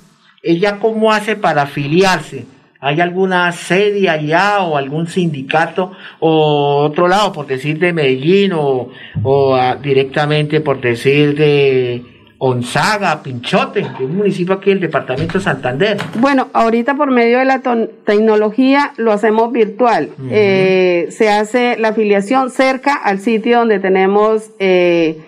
¿Ella 0.43 0.79
cómo 0.79 1.13
hace 1.13 1.37
para 1.37 1.63
afiliarse? 1.63 2.47
¿Hay 2.81 3.01
alguna 3.01 3.51
sede 3.53 4.09
allá 4.09 4.61
o 4.63 4.77
algún 4.77 5.09
sindicato 5.09 5.93
o 6.21 6.85
otro 6.85 7.09
lado, 7.09 7.33
por 7.33 7.47
decir 7.47 7.79
de 7.79 7.93
Medellín 7.93 8.53
o, 8.55 8.91
o 9.23 9.55
ah, 9.57 9.77
directamente 9.77 10.61
por 10.61 10.81
decir 10.81 11.35
de 11.35 12.18
Onzaga, 12.41 13.21
Pinchote, 13.23 13.83
que 13.83 14.05
es 14.05 14.11
un 14.11 14.17
municipio 14.17 14.55
aquí 14.55 14.71
del 14.71 14.81
departamento 14.81 15.35
de 15.39 15.45
Santander. 15.45 15.99
Bueno, 16.21 16.49
ahorita 16.53 16.95
por 16.95 17.11
medio 17.11 17.39
de 17.41 17.45
la 17.45 17.61
tecnología 18.05 18.93
lo 18.97 19.13
hacemos 19.13 19.51
virtual. 19.53 20.11
Eh, 20.31 21.09
se 21.11 21.31
hace 21.31 21.77
la 21.79 21.89
afiliación 21.89 22.51
cerca 22.51 22.95
al 22.95 23.19
sitio 23.19 23.59
donde 23.59 23.81
tenemos 23.81 24.51
eh, 24.61 25.19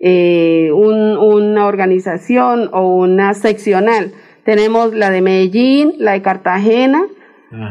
eh, 0.00 0.70
un- 0.74 1.16
una 1.16 1.66
organización 1.66 2.68
o 2.72 2.96
una 2.96 3.34
seccional. 3.34 4.12
Tenemos 4.44 4.92
la 4.92 5.10
de 5.10 5.22
Medellín, 5.22 5.94
la 5.98 6.12
de 6.12 6.22
Cartagena, 6.22 7.02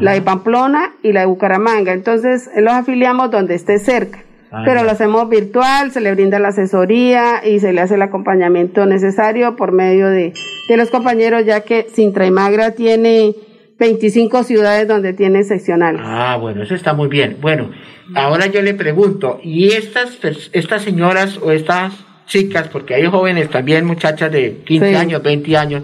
la 0.00 0.12
de 0.12 0.22
Pamplona 0.22 0.92
y 1.02 1.12
la 1.12 1.20
de 1.20 1.26
Bucaramanga. 1.26 1.92
Entonces, 1.92 2.48
los 2.56 2.72
afiliamos 2.72 3.30
donde 3.30 3.54
esté 3.54 3.78
cerca. 3.78 4.20
Pero 4.64 4.84
lo 4.84 4.90
hacemos 4.90 5.28
virtual, 5.28 5.90
se 5.92 6.00
le 6.00 6.12
brinda 6.14 6.38
la 6.38 6.48
asesoría 6.48 7.46
y 7.46 7.58
se 7.60 7.72
le 7.72 7.80
hace 7.80 7.94
el 7.96 8.02
acompañamiento 8.02 8.86
necesario 8.86 9.56
por 9.56 9.72
medio 9.72 10.08
de, 10.08 10.32
de 10.68 10.76
los 10.76 10.90
compañeros, 10.90 11.44
ya 11.44 11.60
que 11.60 11.86
Sintra 11.92 12.26
y 12.26 12.30
Magra 12.30 12.72
tiene 12.72 13.34
25 13.78 14.42
ciudades 14.44 14.88
donde 14.88 15.12
tiene 15.12 15.42
seccionales. 15.44 16.00
Ah, 16.04 16.36
bueno, 16.40 16.62
eso 16.62 16.74
está 16.74 16.94
muy 16.94 17.08
bien. 17.08 17.36
Bueno, 17.40 17.70
ahora 18.14 18.46
yo 18.46 18.62
le 18.62 18.74
pregunto, 18.74 19.38
¿y 19.42 19.68
estas, 19.72 20.18
estas 20.52 20.82
señoras 20.82 21.38
o 21.42 21.52
estas 21.52 21.92
chicas, 22.26 22.68
porque 22.68 22.94
hay 22.94 23.06
jóvenes 23.06 23.50
también, 23.50 23.84
muchachas 23.84 24.32
de 24.32 24.62
15 24.64 24.88
Sí. 24.88 24.94
años, 24.96 25.22
20 25.22 25.56
años, 25.56 25.82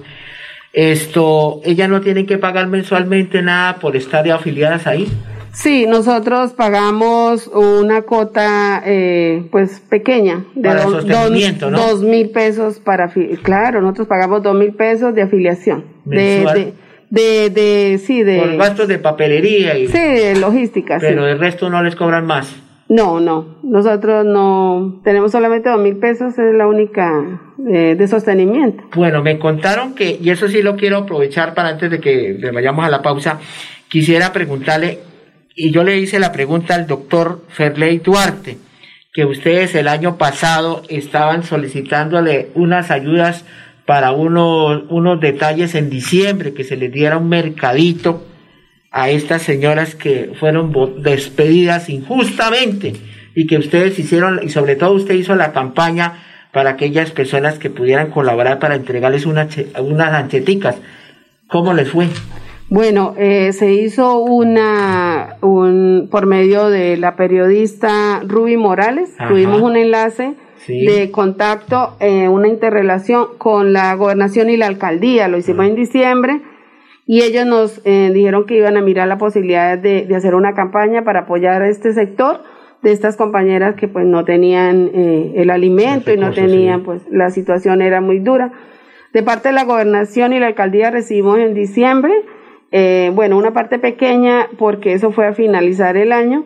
esto, 0.72 1.60
ellas 1.64 1.88
no 1.88 2.00
tienen 2.00 2.26
que 2.26 2.38
pagar 2.38 2.66
mensualmente 2.66 3.42
nada 3.42 3.76
por 3.76 3.94
estar 3.96 4.28
afiliadas 4.30 4.86
ahí? 4.86 5.06
Sí, 5.52 5.86
nosotros 5.86 6.52
pagamos 6.52 7.46
una 7.48 8.02
cuota, 8.02 8.82
eh, 8.86 9.46
pues 9.52 9.80
pequeña, 9.88 10.44
de 10.54 10.68
Para 10.68 10.84
dos- 10.84 11.02
sostenimiento, 11.04 11.70
¿no? 11.70 11.78
dos 11.78 12.02
mil 12.02 12.30
pesos 12.30 12.78
para, 12.80 13.12
claro, 13.42 13.82
nosotros 13.82 14.08
pagamos 14.08 14.42
dos 14.42 14.54
mil 14.56 14.72
pesos 14.72 15.14
de 15.14 15.22
afiliación. 15.22 15.84
De, 16.06 16.16
Mensual. 16.16 16.54
de, 17.10 17.20
de, 17.22 17.50
de- 17.50 17.98
sí, 17.98 18.22
de, 18.22 18.38
Por 18.38 18.56
gastos 18.56 18.88
de 18.88 18.98
papelería 18.98 19.76
y... 19.78 19.88
sí, 19.88 19.98
de 19.98 20.36
logística, 20.40 20.98
sí. 20.98 21.06
Pero 21.06 21.26
el 21.28 21.38
resto 21.38 21.68
no 21.68 21.82
les 21.82 21.94
cobran 21.96 22.26
más. 22.26 22.56
No, 22.88 23.20
no, 23.20 23.58
nosotros 23.62 24.24
no, 24.24 25.00
tenemos 25.04 25.32
solamente 25.32 25.68
dos 25.68 25.80
mil 25.80 25.96
pesos, 25.96 26.38
es 26.38 26.54
la 26.54 26.66
única 26.66 27.40
eh, 27.70 27.94
de 27.96 28.08
sostenimiento. 28.08 28.84
Bueno, 28.94 29.22
me 29.22 29.38
contaron 29.38 29.94
que, 29.94 30.18
y 30.20 30.30
eso 30.30 30.48
sí 30.48 30.62
lo 30.62 30.76
quiero 30.76 30.98
aprovechar 30.98 31.52
para 31.54 31.68
antes 31.70 31.90
de 31.90 32.00
que 32.00 32.38
vayamos 32.52 32.84
a 32.84 32.90
la 32.90 33.00
pausa, 33.02 33.38
quisiera 33.88 34.32
preguntarle, 34.32 34.98
y 35.54 35.70
yo 35.70 35.84
le 35.84 35.98
hice 35.98 36.18
la 36.18 36.32
pregunta 36.32 36.74
al 36.74 36.86
doctor 36.86 37.44
Ferley 37.48 37.98
Duarte, 37.98 38.58
que 39.12 39.24
ustedes 39.26 39.74
el 39.74 39.88
año 39.88 40.16
pasado 40.16 40.82
estaban 40.88 41.44
solicitándole 41.44 42.50
unas 42.54 42.90
ayudas 42.90 43.44
para 43.84 44.12
unos, 44.12 44.84
unos 44.88 45.20
detalles 45.20 45.74
en 45.74 45.90
diciembre, 45.90 46.54
que 46.54 46.64
se 46.64 46.76
les 46.76 46.92
diera 46.92 47.18
un 47.18 47.28
mercadito 47.28 48.26
a 48.90 49.10
estas 49.10 49.42
señoras 49.42 49.94
que 49.94 50.32
fueron 50.38 50.72
despedidas 51.02 51.88
injustamente 51.88 52.94
y 53.34 53.46
que 53.46 53.58
ustedes 53.58 53.98
hicieron, 53.98 54.40
y 54.42 54.50
sobre 54.50 54.76
todo 54.76 54.92
usted 54.92 55.14
hizo 55.14 55.34
la 55.34 55.52
campaña 55.52 56.22
para 56.52 56.70
aquellas 56.70 57.10
personas 57.10 57.58
que 57.58 57.70
pudieran 57.70 58.10
colaborar 58.10 58.58
para 58.58 58.74
entregarles 58.74 59.26
una 59.26 59.48
unas 59.78 60.12
ancheticas. 60.12 60.76
¿Cómo 61.48 61.72
les 61.74 61.90
fue? 61.90 62.08
Bueno, 62.72 63.12
eh, 63.18 63.52
se 63.52 63.70
hizo 63.74 64.18
una, 64.20 65.36
un, 65.42 66.08
por 66.10 66.24
medio 66.24 66.70
de 66.70 66.96
la 66.96 67.16
periodista 67.16 68.22
Ruby 68.26 68.56
Morales, 68.56 69.14
Ajá. 69.18 69.28
tuvimos 69.28 69.60
un 69.60 69.76
enlace 69.76 70.32
Sí. 70.56 70.86
de 70.86 71.10
contacto, 71.10 71.96
eh, 72.00 72.28
una 72.28 72.48
interrelación 72.48 73.36
con 73.36 73.74
la 73.74 73.94
gobernación 73.94 74.48
y 74.48 74.56
la 74.56 74.68
alcaldía, 74.68 75.28
lo 75.28 75.36
hicimos 75.36 75.66
en 75.66 75.74
diciembre, 75.74 76.40
y 77.04 77.20
ellos 77.20 77.44
nos 77.44 77.82
eh, 77.84 78.10
dijeron 78.14 78.46
que 78.46 78.56
iban 78.56 78.78
a 78.78 78.80
mirar 78.80 79.06
la 79.06 79.18
posibilidad 79.18 79.76
de, 79.76 80.06
de 80.06 80.16
hacer 80.16 80.34
una 80.34 80.54
campaña 80.54 81.04
para 81.04 81.20
apoyar 81.20 81.60
a 81.60 81.68
este 81.68 81.92
sector 81.92 82.40
de 82.80 82.92
estas 82.92 83.16
compañeras 83.18 83.74
que 83.74 83.86
pues 83.86 84.06
no 84.06 84.24
tenían 84.24 84.88
eh, 84.94 85.32
el 85.36 85.50
alimento 85.50 86.10
y 86.10 86.16
no 86.16 86.30
tenían, 86.32 86.78
sí. 86.78 86.84
pues 86.86 87.02
la 87.10 87.28
situación 87.28 87.82
era 87.82 88.00
muy 88.00 88.18
dura. 88.20 88.50
De 89.12 89.22
parte 89.22 89.50
de 89.50 89.54
la 89.56 89.64
gobernación 89.64 90.32
y 90.32 90.38
la 90.38 90.46
alcaldía 90.46 90.90
recibimos 90.90 91.38
en 91.38 91.52
diciembre, 91.52 92.14
eh, 92.72 93.12
bueno, 93.14 93.36
una 93.36 93.52
parte 93.52 93.78
pequeña 93.78 94.48
porque 94.58 94.94
eso 94.94 95.12
fue 95.12 95.26
a 95.26 95.34
finalizar 95.34 95.96
el 95.96 96.10
año, 96.10 96.44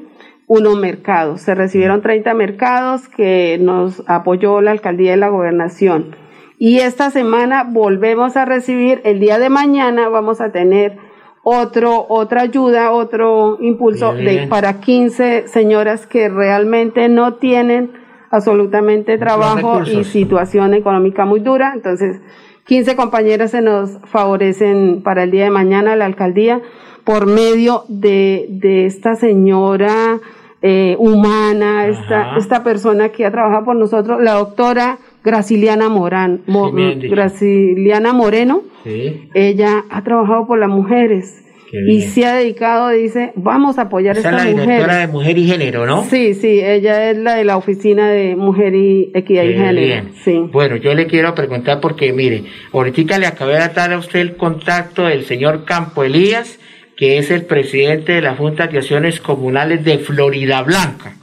unos 0.48 0.76
mercados. 0.78 1.40
Se 1.40 1.54
recibieron 1.54 2.02
30 2.02 2.34
mercados 2.34 3.08
que 3.08 3.58
nos 3.60 4.02
apoyó 4.08 4.60
la 4.60 4.72
alcaldía 4.72 5.14
y 5.14 5.18
la 5.18 5.28
gobernación. 5.28 6.16
Y 6.58 6.78
esta 6.78 7.10
semana 7.10 7.64
volvemos 7.64 8.36
a 8.36 8.44
recibir, 8.44 9.00
el 9.04 9.20
día 9.20 9.38
de 9.38 9.50
mañana 9.50 10.08
vamos 10.08 10.40
a 10.40 10.50
tener 10.50 10.98
otro, 11.44 12.06
otra 12.08 12.40
ayuda, 12.42 12.90
otro 12.90 13.58
impulso 13.60 14.12
de, 14.14 14.48
para 14.48 14.80
15 14.80 15.46
señoras 15.46 16.06
que 16.06 16.28
realmente 16.28 17.08
no 17.08 17.34
tienen 17.34 17.92
absolutamente 18.30 19.16
trabajo 19.16 19.82
y 19.84 20.02
situación 20.02 20.74
económica 20.74 21.24
muy 21.24 21.38
dura. 21.38 21.72
Entonces, 21.72 22.20
15 22.66 22.96
compañeras 22.96 23.50
se 23.52 23.62
nos 23.62 23.98
favorecen 24.04 25.02
para 25.02 25.22
el 25.22 25.30
día 25.30 25.44
de 25.44 25.50
mañana 25.50 25.94
la 25.96 26.04
alcaldía 26.06 26.60
por 27.04 27.26
medio 27.26 27.84
de, 27.88 28.46
de 28.50 28.86
esta 28.86 29.14
señora 29.14 30.18
eh, 30.62 30.96
humana, 30.98 31.86
esta, 31.86 32.36
esta 32.36 32.64
persona 32.64 33.10
que 33.10 33.24
ha 33.24 33.30
trabajado 33.30 33.64
por 33.66 33.76
nosotros, 33.76 34.20
la 34.20 34.32
doctora 34.32 34.98
Graciliana 35.22 35.88
Morán, 35.88 36.42
Mo- 36.46 36.72
Sí. 36.76 37.08
Graciliana 37.08 38.12
Moreno. 38.12 38.62
Sí. 38.82 39.28
Ella 39.34 39.84
ha 39.90 40.02
trabajado 40.02 40.46
por 40.46 40.58
las 40.58 40.68
mujeres 40.68 41.44
y 41.72 42.02
se 42.02 42.24
ha 42.26 42.34
dedicado, 42.36 42.88
dice, 42.90 43.32
vamos 43.34 43.78
a 43.78 43.82
apoyar 43.82 44.16
a 44.16 44.20
Esa 44.20 44.28
es 44.30 44.34
la 44.36 44.44
directora 44.44 44.76
mujeres. 44.76 44.98
de 45.00 45.06
Mujer 45.08 45.38
y 45.38 45.46
Género, 45.46 45.86
¿no? 45.86 46.04
Sí, 46.04 46.34
sí, 46.34 46.60
ella 46.62 47.10
es 47.10 47.18
la 47.18 47.34
de 47.34 47.44
la 47.44 47.56
oficina 47.56 48.08
de 48.10 48.36
Mujer 48.36 48.74
y 48.74 49.10
Equidad 49.14 49.42
y 49.44 49.48
Qué 49.48 49.54
Género. 49.54 49.80
bien. 49.80 50.12
Sí. 50.24 50.40
Bueno, 50.52 50.76
yo 50.76 50.94
le 50.94 51.06
quiero 51.06 51.34
preguntar 51.34 51.80
porque, 51.80 52.12
mire, 52.12 52.44
ahorita 52.72 53.18
le 53.18 53.26
acabé 53.26 53.54
de 53.54 53.68
dar 53.68 53.92
a 53.92 53.98
usted 53.98 54.20
el 54.20 54.36
contacto 54.36 55.04
del 55.06 55.24
señor 55.24 55.64
Campo 55.64 56.04
Elías, 56.04 56.58
que 56.96 57.18
es 57.18 57.30
el 57.30 57.44
presidente 57.44 58.12
de 58.12 58.22
la 58.22 58.36
Junta 58.36 58.68
de 58.68 58.78
Acciones 58.78 59.20
Comunales 59.20 59.84
de 59.84 59.98
Florida 59.98 60.62
Blanca, 60.62 61.14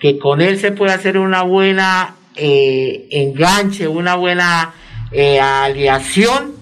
que 0.00 0.18
con 0.18 0.40
él 0.40 0.58
se 0.58 0.72
puede 0.72 0.92
hacer 0.92 1.16
una 1.16 1.42
buena 1.42 2.16
eh, 2.34 3.06
enganche, 3.10 3.86
una 3.86 4.16
buena 4.16 4.74
eh, 5.12 5.38
aliación, 5.38 6.55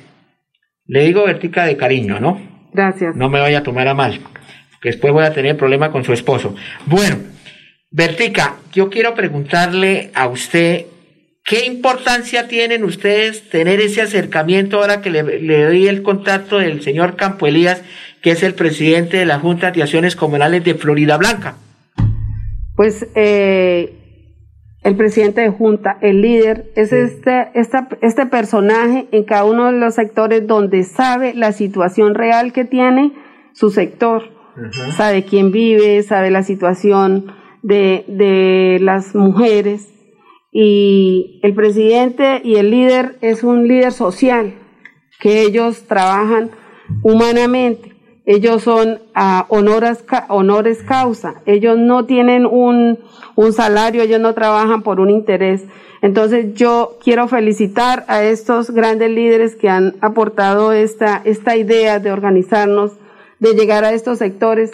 le 0.91 1.05
digo 1.05 1.23
Bertica 1.25 1.65
de 1.65 1.77
cariño, 1.77 2.19
¿no? 2.19 2.41
Gracias. 2.73 3.15
No 3.15 3.29
me 3.29 3.39
vaya 3.39 3.59
a 3.59 3.63
tomar 3.63 3.87
a 3.87 3.93
mal, 3.93 4.19
que 4.81 4.89
después 4.89 5.13
voy 5.13 5.23
a 5.23 5.33
tener 5.33 5.55
problema 5.55 5.89
con 5.89 6.03
su 6.03 6.11
esposo. 6.11 6.53
Bueno, 6.85 7.15
Bertica, 7.91 8.57
yo 8.73 8.89
quiero 8.89 9.15
preguntarle 9.15 10.11
a 10.13 10.27
usted 10.27 10.87
¿Qué 11.43 11.65
importancia 11.65 12.47
tienen 12.47 12.83
ustedes 12.83 13.49
tener 13.49 13.81
ese 13.81 14.01
acercamiento 14.01 14.77
ahora 14.77 15.01
que 15.01 15.09
le, 15.09 15.23
le, 15.41 15.63
doy 15.63 15.87
el 15.87 16.03
contacto 16.03 16.59
del 16.59 16.83
señor 16.83 17.15
Campo 17.15 17.47
Elías, 17.47 17.81
que 18.21 18.31
es 18.31 18.43
el 18.43 18.53
presidente 18.53 19.17
de 19.17 19.25
la 19.25 19.39
Junta 19.39 19.71
de 19.71 19.81
Acciones 19.81 20.15
Comunales 20.15 20.63
de 20.63 20.75
Florida 20.75 21.17
Blanca? 21.17 21.55
Pues 22.75 23.07
eh, 23.15 24.00
el 24.83 24.95
presidente 24.95 25.41
de 25.41 25.49
Junta, 25.49 25.97
el 26.01 26.21
líder, 26.21 26.71
es 26.75 26.91
este, 26.91 27.49
esta, 27.53 27.87
este 28.01 28.25
personaje 28.25 29.07
en 29.11 29.23
cada 29.23 29.45
uno 29.45 29.71
de 29.71 29.79
los 29.79 29.93
sectores 29.93 30.47
donde 30.47 30.83
sabe 30.83 31.33
la 31.35 31.51
situación 31.51 32.15
real 32.15 32.51
que 32.51 32.65
tiene 32.65 33.13
su 33.53 33.69
sector, 33.69 34.23
sabe 34.97 35.23
quién 35.23 35.51
vive, 35.51 36.01
sabe 36.03 36.31
la 36.31 36.43
situación 36.43 37.31
de, 37.61 38.05
de 38.07 38.79
las 38.81 39.13
mujeres. 39.13 39.87
Y 40.51 41.39
el 41.43 41.53
presidente 41.53 42.41
y 42.43 42.55
el 42.55 42.71
líder 42.71 43.17
es 43.21 43.43
un 43.43 43.67
líder 43.67 43.91
social, 43.91 44.55
que 45.19 45.43
ellos 45.43 45.85
trabajan 45.87 46.49
humanamente, 47.03 47.90
ellos 48.25 48.61
son 48.61 48.99
a 49.15 49.45
honoras, 49.49 50.03
honores 50.29 50.83
causa, 50.83 51.41
ellos 51.45 51.77
no 51.77 52.05
tienen 52.05 52.45
un, 52.45 52.99
un 53.35 53.53
salario, 53.53 54.03
ellos 54.03 54.19
no 54.19 54.33
trabajan 54.33 54.83
por 54.83 54.99
un 54.99 55.09
interés. 55.09 55.63
Entonces 56.01 56.53
yo 56.55 56.97
quiero 57.03 57.27
felicitar 57.27 58.05
a 58.07 58.23
estos 58.23 58.71
grandes 58.71 59.11
líderes 59.11 59.55
que 59.55 59.69
han 59.69 59.95
aportado 60.01 60.71
esta, 60.71 61.21
esta 61.25 61.55
idea 61.55 61.99
de 61.99 62.11
organizarnos, 62.11 62.93
de 63.39 63.53
llegar 63.53 63.85
a 63.85 63.93
estos 63.93 64.17
sectores. 64.17 64.71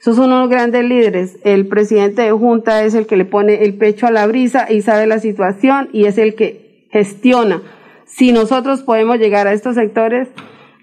Esos 0.00 0.16
son 0.16 0.32
unos 0.32 0.50
grandes 0.50 0.84
líderes. 0.84 1.38
El 1.44 1.66
presidente 1.66 2.22
de 2.22 2.32
Junta 2.32 2.84
es 2.84 2.94
el 2.94 3.06
que 3.06 3.16
le 3.16 3.24
pone 3.24 3.64
el 3.64 3.74
pecho 3.74 4.06
a 4.06 4.10
la 4.10 4.26
brisa 4.26 4.70
y 4.70 4.82
sabe 4.82 5.06
la 5.06 5.18
situación 5.18 5.88
y 5.92 6.04
es 6.04 6.18
el 6.18 6.34
que 6.34 6.86
gestiona. 6.90 7.62
Si 8.04 8.32
nosotros 8.32 8.82
podemos 8.82 9.18
llegar 9.18 9.46
a 9.46 9.52
estos 9.52 9.74
sectores, 9.74 10.28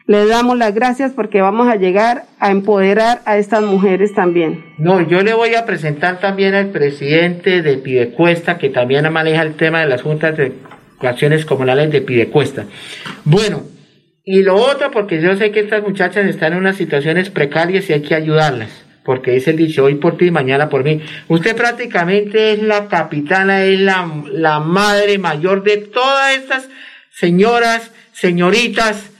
le 0.06 0.26
damos 0.26 0.58
las 0.58 0.74
gracias 0.74 1.14
porque 1.14 1.41
vamos 1.41 1.68
a 1.68 1.76
llegar 1.76 2.26
a 2.39 2.51
empoderar 2.51 3.22
a 3.26 3.38
estas 3.38 3.64
mujeres 3.64 4.14
también. 4.14 4.66
No, 4.78 5.01
yo 5.08 5.22
le 5.22 5.34
voy 5.34 5.56
a 5.56 5.66
presentar 5.66 6.20
también 6.20 6.56
al 6.56 6.70
presidente 6.70 7.62
de 7.62 7.78
Pidecuesta, 7.78 8.58
que 8.58 8.70
también 8.70 9.12
maneja 9.12 9.41
el 9.41 9.56
tema 9.56 9.80
de 9.82 9.88
las 9.88 10.01
juntas 10.01 10.36
de 10.36 10.54
acciones 11.01 11.45
comunales 11.45 11.91
de 11.91 12.01
Pidecuesta. 12.01 12.66
Bueno, 13.24 13.64
y 14.26 14.43
lo 14.43 14.56
otro, 14.56 14.91
porque 14.91 15.22
yo 15.22 15.36
sé 15.38 15.51
que 15.51 15.62
estas 15.62 15.84
muchachas 15.84 16.26
están 16.26 16.54
en 16.54 16.60
unas 16.60 16.78
situaciones 16.78 17.30
precarias 17.30 17.89
y 17.89 17.93
hay 17.93 18.01
que 18.01 18.16
ayudarlas. 18.16 18.86
Porque 19.06 19.36
es 19.36 19.49
el 19.49 19.58
dicho 19.58 19.84
hoy 19.84 19.95
por 19.95 20.16
ti, 20.16 20.32
mañana 20.32 20.70
por 20.70 20.86
mí. 20.86 21.01
Usted 21.28 21.58
prácticamente 21.58 22.54
es 22.54 22.64
la 22.64 22.88
capitana, 22.88 23.66
es 23.66 23.82
la, 23.82 24.10
la 24.32 24.62
madre 24.62 25.18
mayor 25.18 25.64
de 25.64 25.76
todas 25.78 26.38
estas 26.38 26.70
señoras, 27.12 27.91
señoritas 28.14 29.12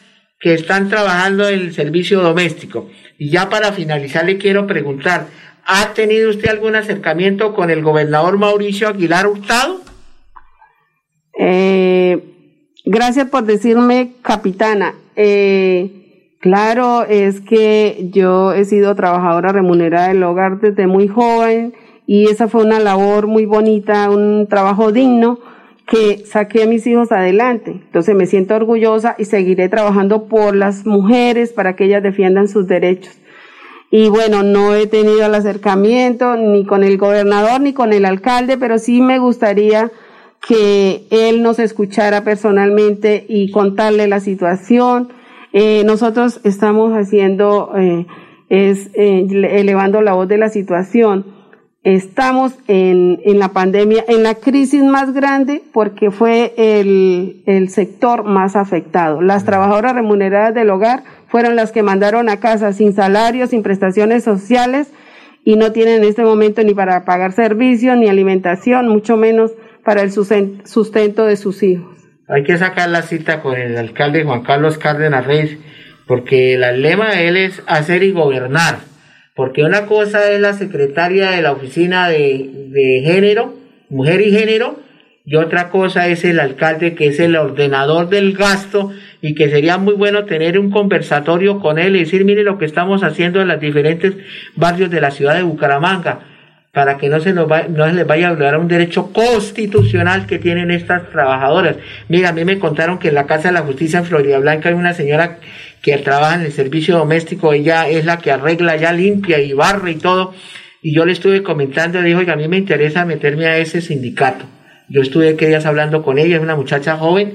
que 0.44 0.54
están 0.54 0.90
trabajando 0.90 1.48
en 1.48 1.62
el 1.62 1.74
servicio 1.74 2.22
doméstico. 2.22 2.90
Y 3.18 3.30
ya 3.30 3.50
para 3.50 3.72
finalizar 3.72 4.26
le 4.26 4.38
quiero 4.38 4.68
preguntar, 4.68 5.28
¿ha 5.66 5.94
tenido 5.94 6.30
usted 6.30 6.50
algún 6.50 6.76
acercamiento 6.76 7.54
con 7.56 7.70
el 7.70 7.82
gobernador 7.82 8.38
Mauricio 8.38 8.90
Aguilar 8.90 9.26
Hurtado? 9.26 9.80
Eh, 11.40 12.22
gracias 12.84 13.30
por 13.30 13.46
decirme 13.46 14.16
capitana. 14.22 14.96
Eh, 15.16 16.36
claro, 16.42 17.06
es 17.06 17.40
que 17.40 18.10
yo 18.12 18.52
he 18.52 18.66
sido 18.66 18.96
trabajadora 18.96 19.54
remunerada 19.54 20.10
del 20.10 20.24
hogar 20.24 20.60
desde 20.60 20.88
muy 20.88 21.08
joven 21.08 21.74
y 22.06 22.26
esa 22.26 22.50
fue 22.50 22.66
una 22.66 22.82
labor 22.82 23.28
muy 23.28 23.46
bonita, 23.46 24.10
un 24.10 24.48
trabajo 24.50 24.92
digno 24.92 25.40
que 25.94 26.26
saqué 26.26 26.64
a 26.64 26.68
mis 26.68 26.88
hijos 26.88 27.12
adelante. 27.12 27.70
Entonces 27.72 28.16
me 28.16 28.26
siento 28.26 28.56
orgullosa 28.56 29.16
y 29.20 29.26
seguiré 29.26 29.70
trabajando 29.70 30.26
por 30.26 30.56
las 30.56 30.88
mujeres 30.88 31.54
para 31.54 31.76
que 31.76 31.86
ellas 31.86 32.02
defiendan 32.02 32.48
sus 32.48 32.68
derechos. 32.68 33.16
Y 33.92 34.10
bueno, 34.10 34.42
no 34.42 34.74
he 34.74 34.88
tenido 34.88 35.24
el 35.24 35.36
acercamiento 35.36 36.36
ni 36.36 36.66
con 36.66 36.84
el 36.84 36.98
gobernador 36.98 37.62
ni 37.62 37.74
con 37.74 37.94
el 37.94 38.06
alcalde, 38.06 38.58
pero 38.58 38.80
sí 38.80 39.02
me 39.02 39.20
gustaría 39.20 39.92
que 40.48 41.06
él 41.12 41.44
nos 41.44 41.60
escuchara 41.60 42.24
personalmente 42.24 43.24
y 43.30 43.52
contarle 43.52 44.08
la 44.08 44.20
situación. 44.20 45.10
Eh, 45.52 45.84
nosotros 45.86 46.40
estamos 46.44 46.94
haciendo, 46.94 47.72
eh, 47.78 48.08
es 48.50 48.90
eh, 48.96 49.28
elevando 49.30 50.02
la 50.02 50.14
voz 50.14 50.28
de 50.28 50.40
la 50.40 50.50
situación. 50.50 51.43
Estamos 51.84 52.54
en, 52.70 53.20
en 53.26 53.40
la 53.40 53.50
pandemia, 53.50 54.06
en 54.08 54.24
la 54.24 54.36
crisis 54.36 54.82
más 54.84 55.14
grande, 55.14 55.62
porque 55.74 56.12
fue 56.12 56.54
el, 56.56 57.44
el 57.46 57.68
sector 57.70 58.24
más 58.24 58.56
afectado. 58.56 59.22
Las 59.22 59.44
trabajadoras 59.44 59.94
remuneradas 59.94 60.54
del 60.54 60.70
hogar 60.70 61.04
fueron 61.28 61.58
las 61.58 61.74
que 61.74 61.84
mandaron 61.84 62.30
a 62.30 62.40
casa 62.40 62.72
sin 62.72 62.94
salario, 62.94 63.48
sin 63.48 63.64
prestaciones 63.64 64.24
sociales 64.24 64.92
y 65.44 65.58
no 65.58 65.74
tienen 65.74 66.04
en 66.04 66.08
este 66.08 66.24
momento 66.24 66.64
ni 66.64 66.74
para 66.74 67.04
pagar 67.04 67.34
servicios 67.34 67.98
ni 67.98 68.08
alimentación, 68.08 68.88
mucho 68.88 69.18
menos 69.18 69.52
para 69.84 70.04
el 70.04 70.12
susten- 70.12 70.66
sustento 70.66 71.26
de 71.26 71.36
sus 71.36 71.64
hijos. 71.64 71.98
Hay 72.30 72.44
que 72.46 72.58
sacar 72.58 72.88
la 72.90 73.02
cita 73.02 73.42
con 73.42 73.56
el 73.56 73.76
alcalde 73.78 74.24
Juan 74.24 74.44
Carlos 74.44 74.78
Cárdenas 74.78 75.28
Reyes, 75.28 75.58
porque 76.08 76.54
el 76.54 76.82
lema 76.82 77.14
de 77.14 77.28
él 77.28 77.36
es 77.36 77.62
hacer 77.68 78.04
y 78.04 78.14
gobernar. 78.14 78.93
Porque 79.36 79.64
una 79.64 79.86
cosa 79.86 80.32
es 80.32 80.40
la 80.40 80.54
secretaria 80.54 81.32
de 81.32 81.42
la 81.42 81.52
oficina 81.52 82.10
de, 82.10 82.50
de 82.70 83.02
género, 83.04 83.56
mujer 83.90 84.22
y 84.22 84.32
género, 84.32 84.80
y 85.26 85.36
otra 85.36 85.70
cosa 85.70 86.08
es 86.10 86.26
el 86.26 86.40
alcalde 86.40 86.96
que 86.96 87.08
es 87.08 87.20
el 87.20 87.36
ordenador 87.38 88.10
del 88.10 88.34
gasto 88.34 88.92
y 89.22 89.36
que 89.36 89.50
sería 89.50 89.78
muy 89.78 89.94
bueno 89.94 90.26
tener 90.26 90.60
un 90.60 90.70
conversatorio 90.70 91.60
con 91.60 91.80
él 91.80 91.96
y 91.96 92.00
decir, 92.00 92.26
mire 92.26 92.44
lo 92.44 92.58
que 92.58 92.66
estamos 92.66 93.04
haciendo 93.04 93.42
en 93.42 93.48
los 93.48 93.60
diferentes 93.60 94.16
barrios 94.56 94.92
de 94.92 95.00
la 95.00 95.12
ciudad 95.12 95.36
de 95.36 95.44
Bucaramanga, 95.44 96.33
para 96.74 96.98
que 96.98 97.08
no 97.08 97.20
se, 97.20 97.34
nos 97.34 97.50
va- 97.50 97.68
no 97.70 97.86
se 97.86 97.94
les 97.94 98.08
vaya 98.08 98.30
a 98.30 98.34
violar 98.34 98.58
un 98.58 98.68
derecho 98.68 99.14
constitucional 99.14 100.26
que 100.26 100.40
tienen 100.40 100.72
estas 100.72 101.08
trabajadoras. 101.12 101.76
Mira, 102.10 102.30
a 102.30 102.34
mí 102.34 102.44
me 102.46 102.58
contaron 102.58 102.98
que 102.98 103.10
en 103.10 103.14
la 103.14 103.28
Casa 103.28 103.50
de 103.50 103.54
la 103.54 103.62
Justicia 103.62 104.00
en 104.00 104.06
Florida 104.06 104.40
Blanca 104.40 104.70
hay 104.70 104.76
una 104.76 104.94
señora 104.96 105.38
que 105.84 105.96
trabaja 106.00 106.36
en 106.36 106.42
el 106.42 106.52
servicio 106.52 106.98
doméstico, 106.98 107.54
ella 107.54 107.88
es 107.88 108.06
la 108.06 108.18
que 108.18 108.32
arregla, 108.32 108.76
ya 108.76 108.92
limpia 108.92 109.40
y 109.40 109.54
barre 109.54 109.92
y 109.92 109.96
todo, 109.96 110.34
y 110.82 110.96
yo 110.96 111.06
le 111.06 111.12
estuve 111.12 111.44
comentando, 111.44 112.02
dijo 112.02 112.26
que 112.26 112.32
a 112.32 112.36
mí 112.36 112.48
me 112.48 112.58
interesa 112.58 113.06
meterme 113.06 113.46
a 113.46 113.58
ese 113.60 113.80
sindicato. 113.80 114.46
Yo 114.90 115.02
estuve 115.02 115.36
que 115.36 115.48
días 115.48 115.68
hablando 115.68 116.02
con 116.02 116.18
ella, 116.18 116.38
es 116.38 116.42
una 116.42 116.56
muchacha 116.56 116.98
joven, 116.98 117.34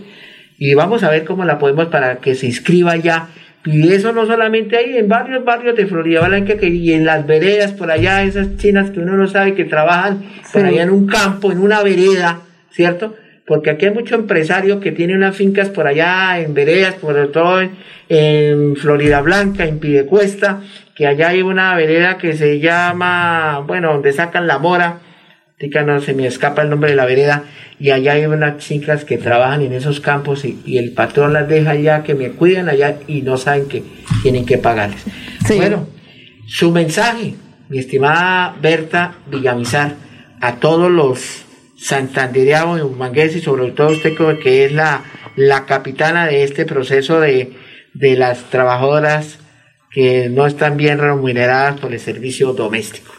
y 0.58 0.74
vamos 0.74 1.04
a 1.04 1.10
ver 1.10 1.24
cómo 1.24 1.44
la 1.44 1.58
podemos 1.60 1.86
para 1.86 2.16
que 2.16 2.34
se 2.34 2.46
inscriba 2.46 2.96
ya. 2.96 3.28
Y 3.70 3.92
eso 3.92 4.12
no 4.12 4.24
solamente 4.24 4.78
hay 4.78 4.96
en 4.96 5.08
varios 5.08 5.44
barrios 5.44 5.76
de 5.76 5.86
Florida 5.86 6.26
Blanca 6.26 6.56
que, 6.56 6.68
y 6.68 6.94
en 6.94 7.04
las 7.04 7.26
veredas 7.26 7.72
por 7.72 7.90
allá, 7.90 8.22
esas 8.22 8.56
chinas 8.56 8.90
que 8.90 9.00
uno 9.00 9.14
no 9.14 9.26
sabe 9.26 9.54
que 9.54 9.66
trabajan 9.66 10.24
por 10.50 10.64
allá 10.64 10.84
en 10.84 10.90
un 10.90 11.06
campo, 11.06 11.52
en 11.52 11.58
una 11.58 11.82
vereda, 11.82 12.40
¿cierto? 12.70 13.14
Porque 13.46 13.68
aquí 13.68 13.84
hay 13.84 13.92
mucho 13.92 14.14
empresario 14.14 14.80
que 14.80 14.90
tiene 14.90 15.14
unas 15.14 15.36
fincas 15.36 15.68
por 15.68 15.86
allá 15.86 16.40
en 16.40 16.54
veredas, 16.54 16.94
por 16.94 17.30
todo 17.30 17.60
en, 17.60 17.72
en 18.08 18.74
Florida 18.76 19.20
Blanca, 19.20 19.66
en 19.66 19.78
Pidecuesta, 19.78 20.62
que 20.94 21.06
allá 21.06 21.28
hay 21.28 21.42
una 21.42 21.74
vereda 21.76 22.16
que 22.16 22.36
se 22.36 22.60
llama, 22.60 23.62
bueno, 23.66 23.92
donde 23.92 24.12
sacan 24.12 24.46
la 24.46 24.58
mora, 24.58 25.00
tica 25.58 25.82
no 25.82 26.00
se 26.00 26.14
me 26.14 26.26
escapa 26.26 26.62
el 26.62 26.70
nombre 26.70 26.90
de 26.90 26.96
la 26.96 27.04
vereda, 27.04 27.44
y 27.80 27.90
allá 27.90 28.12
hay 28.12 28.26
unas 28.26 28.58
chicas 28.58 29.04
que 29.04 29.18
trabajan 29.18 29.62
en 29.62 29.72
esos 29.72 30.00
campos 30.00 30.44
y, 30.44 30.60
y 30.64 30.78
el 30.78 30.92
patrón 30.92 31.32
las 31.32 31.48
deja 31.48 31.70
allá, 31.72 32.02
que 32.02 32.14
me 32.14 32.30
cuidan 32.30 32.68
allá 32.68 32.98
y 33.06 33.22
no 33.22 33.36
saben 33.36 33.66
que 33.66 33.82
tienen 34.22 34.46
que 34.46 34.58
pagarles. 34.58 35.04
Bueno, 35.56 35.88
su 36.46 36.70
mensaje, 36.70 37.34
mi 37.68 37.78
estimada 37.78 38.56
Berta 38.60 39.14
Villamizar, 39.30 39.94
a 40.40 40.56
todos 40.56 40.90
los 40.90 41.44
santandereanos 41.76 42.80
y 42.80 42.96
mangueses, 42.96 43.36
y 43.36 43.40
sobre 43.40 43.70
todo 43.72 43.88
usted 43.88 44.14
que 44.42 44.64
es 44.64 44.72
la, 44.72 45.02
la 45.36 45.66
capitana 45.66 46.26
de 46.26 46.44
este 46.44 46.64
proceso 46.64 47.20
de, 47.20 47.52
de 47.94 48.16
las 48.16 48.44
trabajadoras 48.50 49.38
que 49.90 50.28
no 50.28 50.46
están 50.46 50.76
bien 50.76 50.98
remuneradas 50.98 51.80
por 51.80 51.92
el 51.92 52.00
servicio 52.00 52.52
doméstico. 52.52 53.17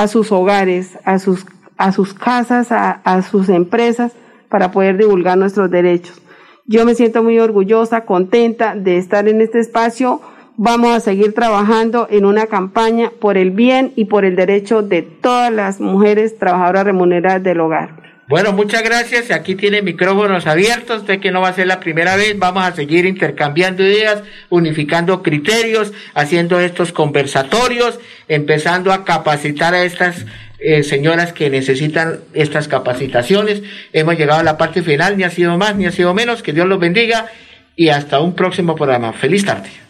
a 0.02 0.08
sus 0.08 0.32
hogares, 0.32 0.98
a 1.04 1.18
sus, 1.18 1.44
a 1.76 1.92
sus 1.92 2.14
casas, 2.14 2.72
a, 2.72 2.90
a 3.04 3.20
sus 3.20 3.50
empresas, 3.50 4.12
para 4.48 4.70
poder 4.72 4.96
divulgar 4.96 5.36
nuestros 5.36 5.70
derechos. 5.70 6.22
Yo 6.64 6.86
me 6.86 6.94
siento 6.94 7.22
muy 7.22 7.38
orgullosa, 7.38 8.06
contenta 8.06 8.74
de 8.74 8.96
estar 8.96 9.28
en 9.28 9.42
este 9.42 9.60
espacio. 9.60 10.22
Vamos 10.56 10.94
a 10.94 11.00
seguir 11.00 11.34
trabajando 11.34 12.06
en 12.10 12.24
una 12.24 12.46
campaña 12.46 13.10
por 13.20 13.36
el 13.36 13.50
bien 13.50 13.92
y 13.94 14.06
por 14.06 14.24
el 14.24 14.36
derecho 14.36 14.80
de 14.80 15.02
todas 15.02 15.52
las 15.52 15.80
mujeres 15.80 16.38
trabajadoras 16.38 16.84
remuneradas 16.84 17.42
del 17.42 17.60
hogar. 17.60 18.09
Bueno, 18.30 18.52
muchas 18.52 18.84
gracias. 18.84 19.32
Aquí 19.32 19.56
tiene 19.56 19.82
micrófonos 19.82 20.46
abiertos. 20.46 21.00
Usted 21.00 21.18
que 21.18 21.32
no 21.32 21.40
va 21.40 21.48
a 21.48 21.52
ser 21.52 21.66
la 21.66 21.80
primera 21.80 22.14
vez. 22.14 22.38
Vamos 22.38 22.62
a 22.62 22.72
seguir 22.72 23.04
intercambiando 23.04 23.82
ideas, 23.82 24.22
unificando 24.50 25.20
criterios, 25.20 25.92
haciendo 26.14 26.60
estos 26.60 26.92
conversatorios, 26.92 27.98
empezando 28.28 28.92
a 28.92 29.04
capacitar 29.04 29.74
a 29.74 29.82
estas 29.82 30.26
eh, 30.60 30.84
señoras 30.84 31.32
que 31.32 31.50
necesitan 31.50 32.20
estas 32.32 32.68
capacitaciones. 32.68 33.64
Hemos 33.92 34.16
llegado 34.16 34.38
a 34.38 34.44
la 34.44 34.56
parte 34.56 34.82
final. 34.82 35.16
Ni 35.16 35.24
ha 35.24 35.30
sido 35.30 35.58
más, 35.58 35.74
ni 35.74 35.86
ha 35.86 35.90
sido 35.90 36.14
menos. 36.14 36.44
Que 36.44 36.52
Dios 36.52 36.68
los 36.68 36.78
bendiga. 36.78 37.26
Y 37.74 37.88
hasta 37.88 38.20
un 38.20 38.36
próximo 38.36 38.76
programa. 38.76 39.12
Feliz 39.12 39.44
tarde. 39.44 39.89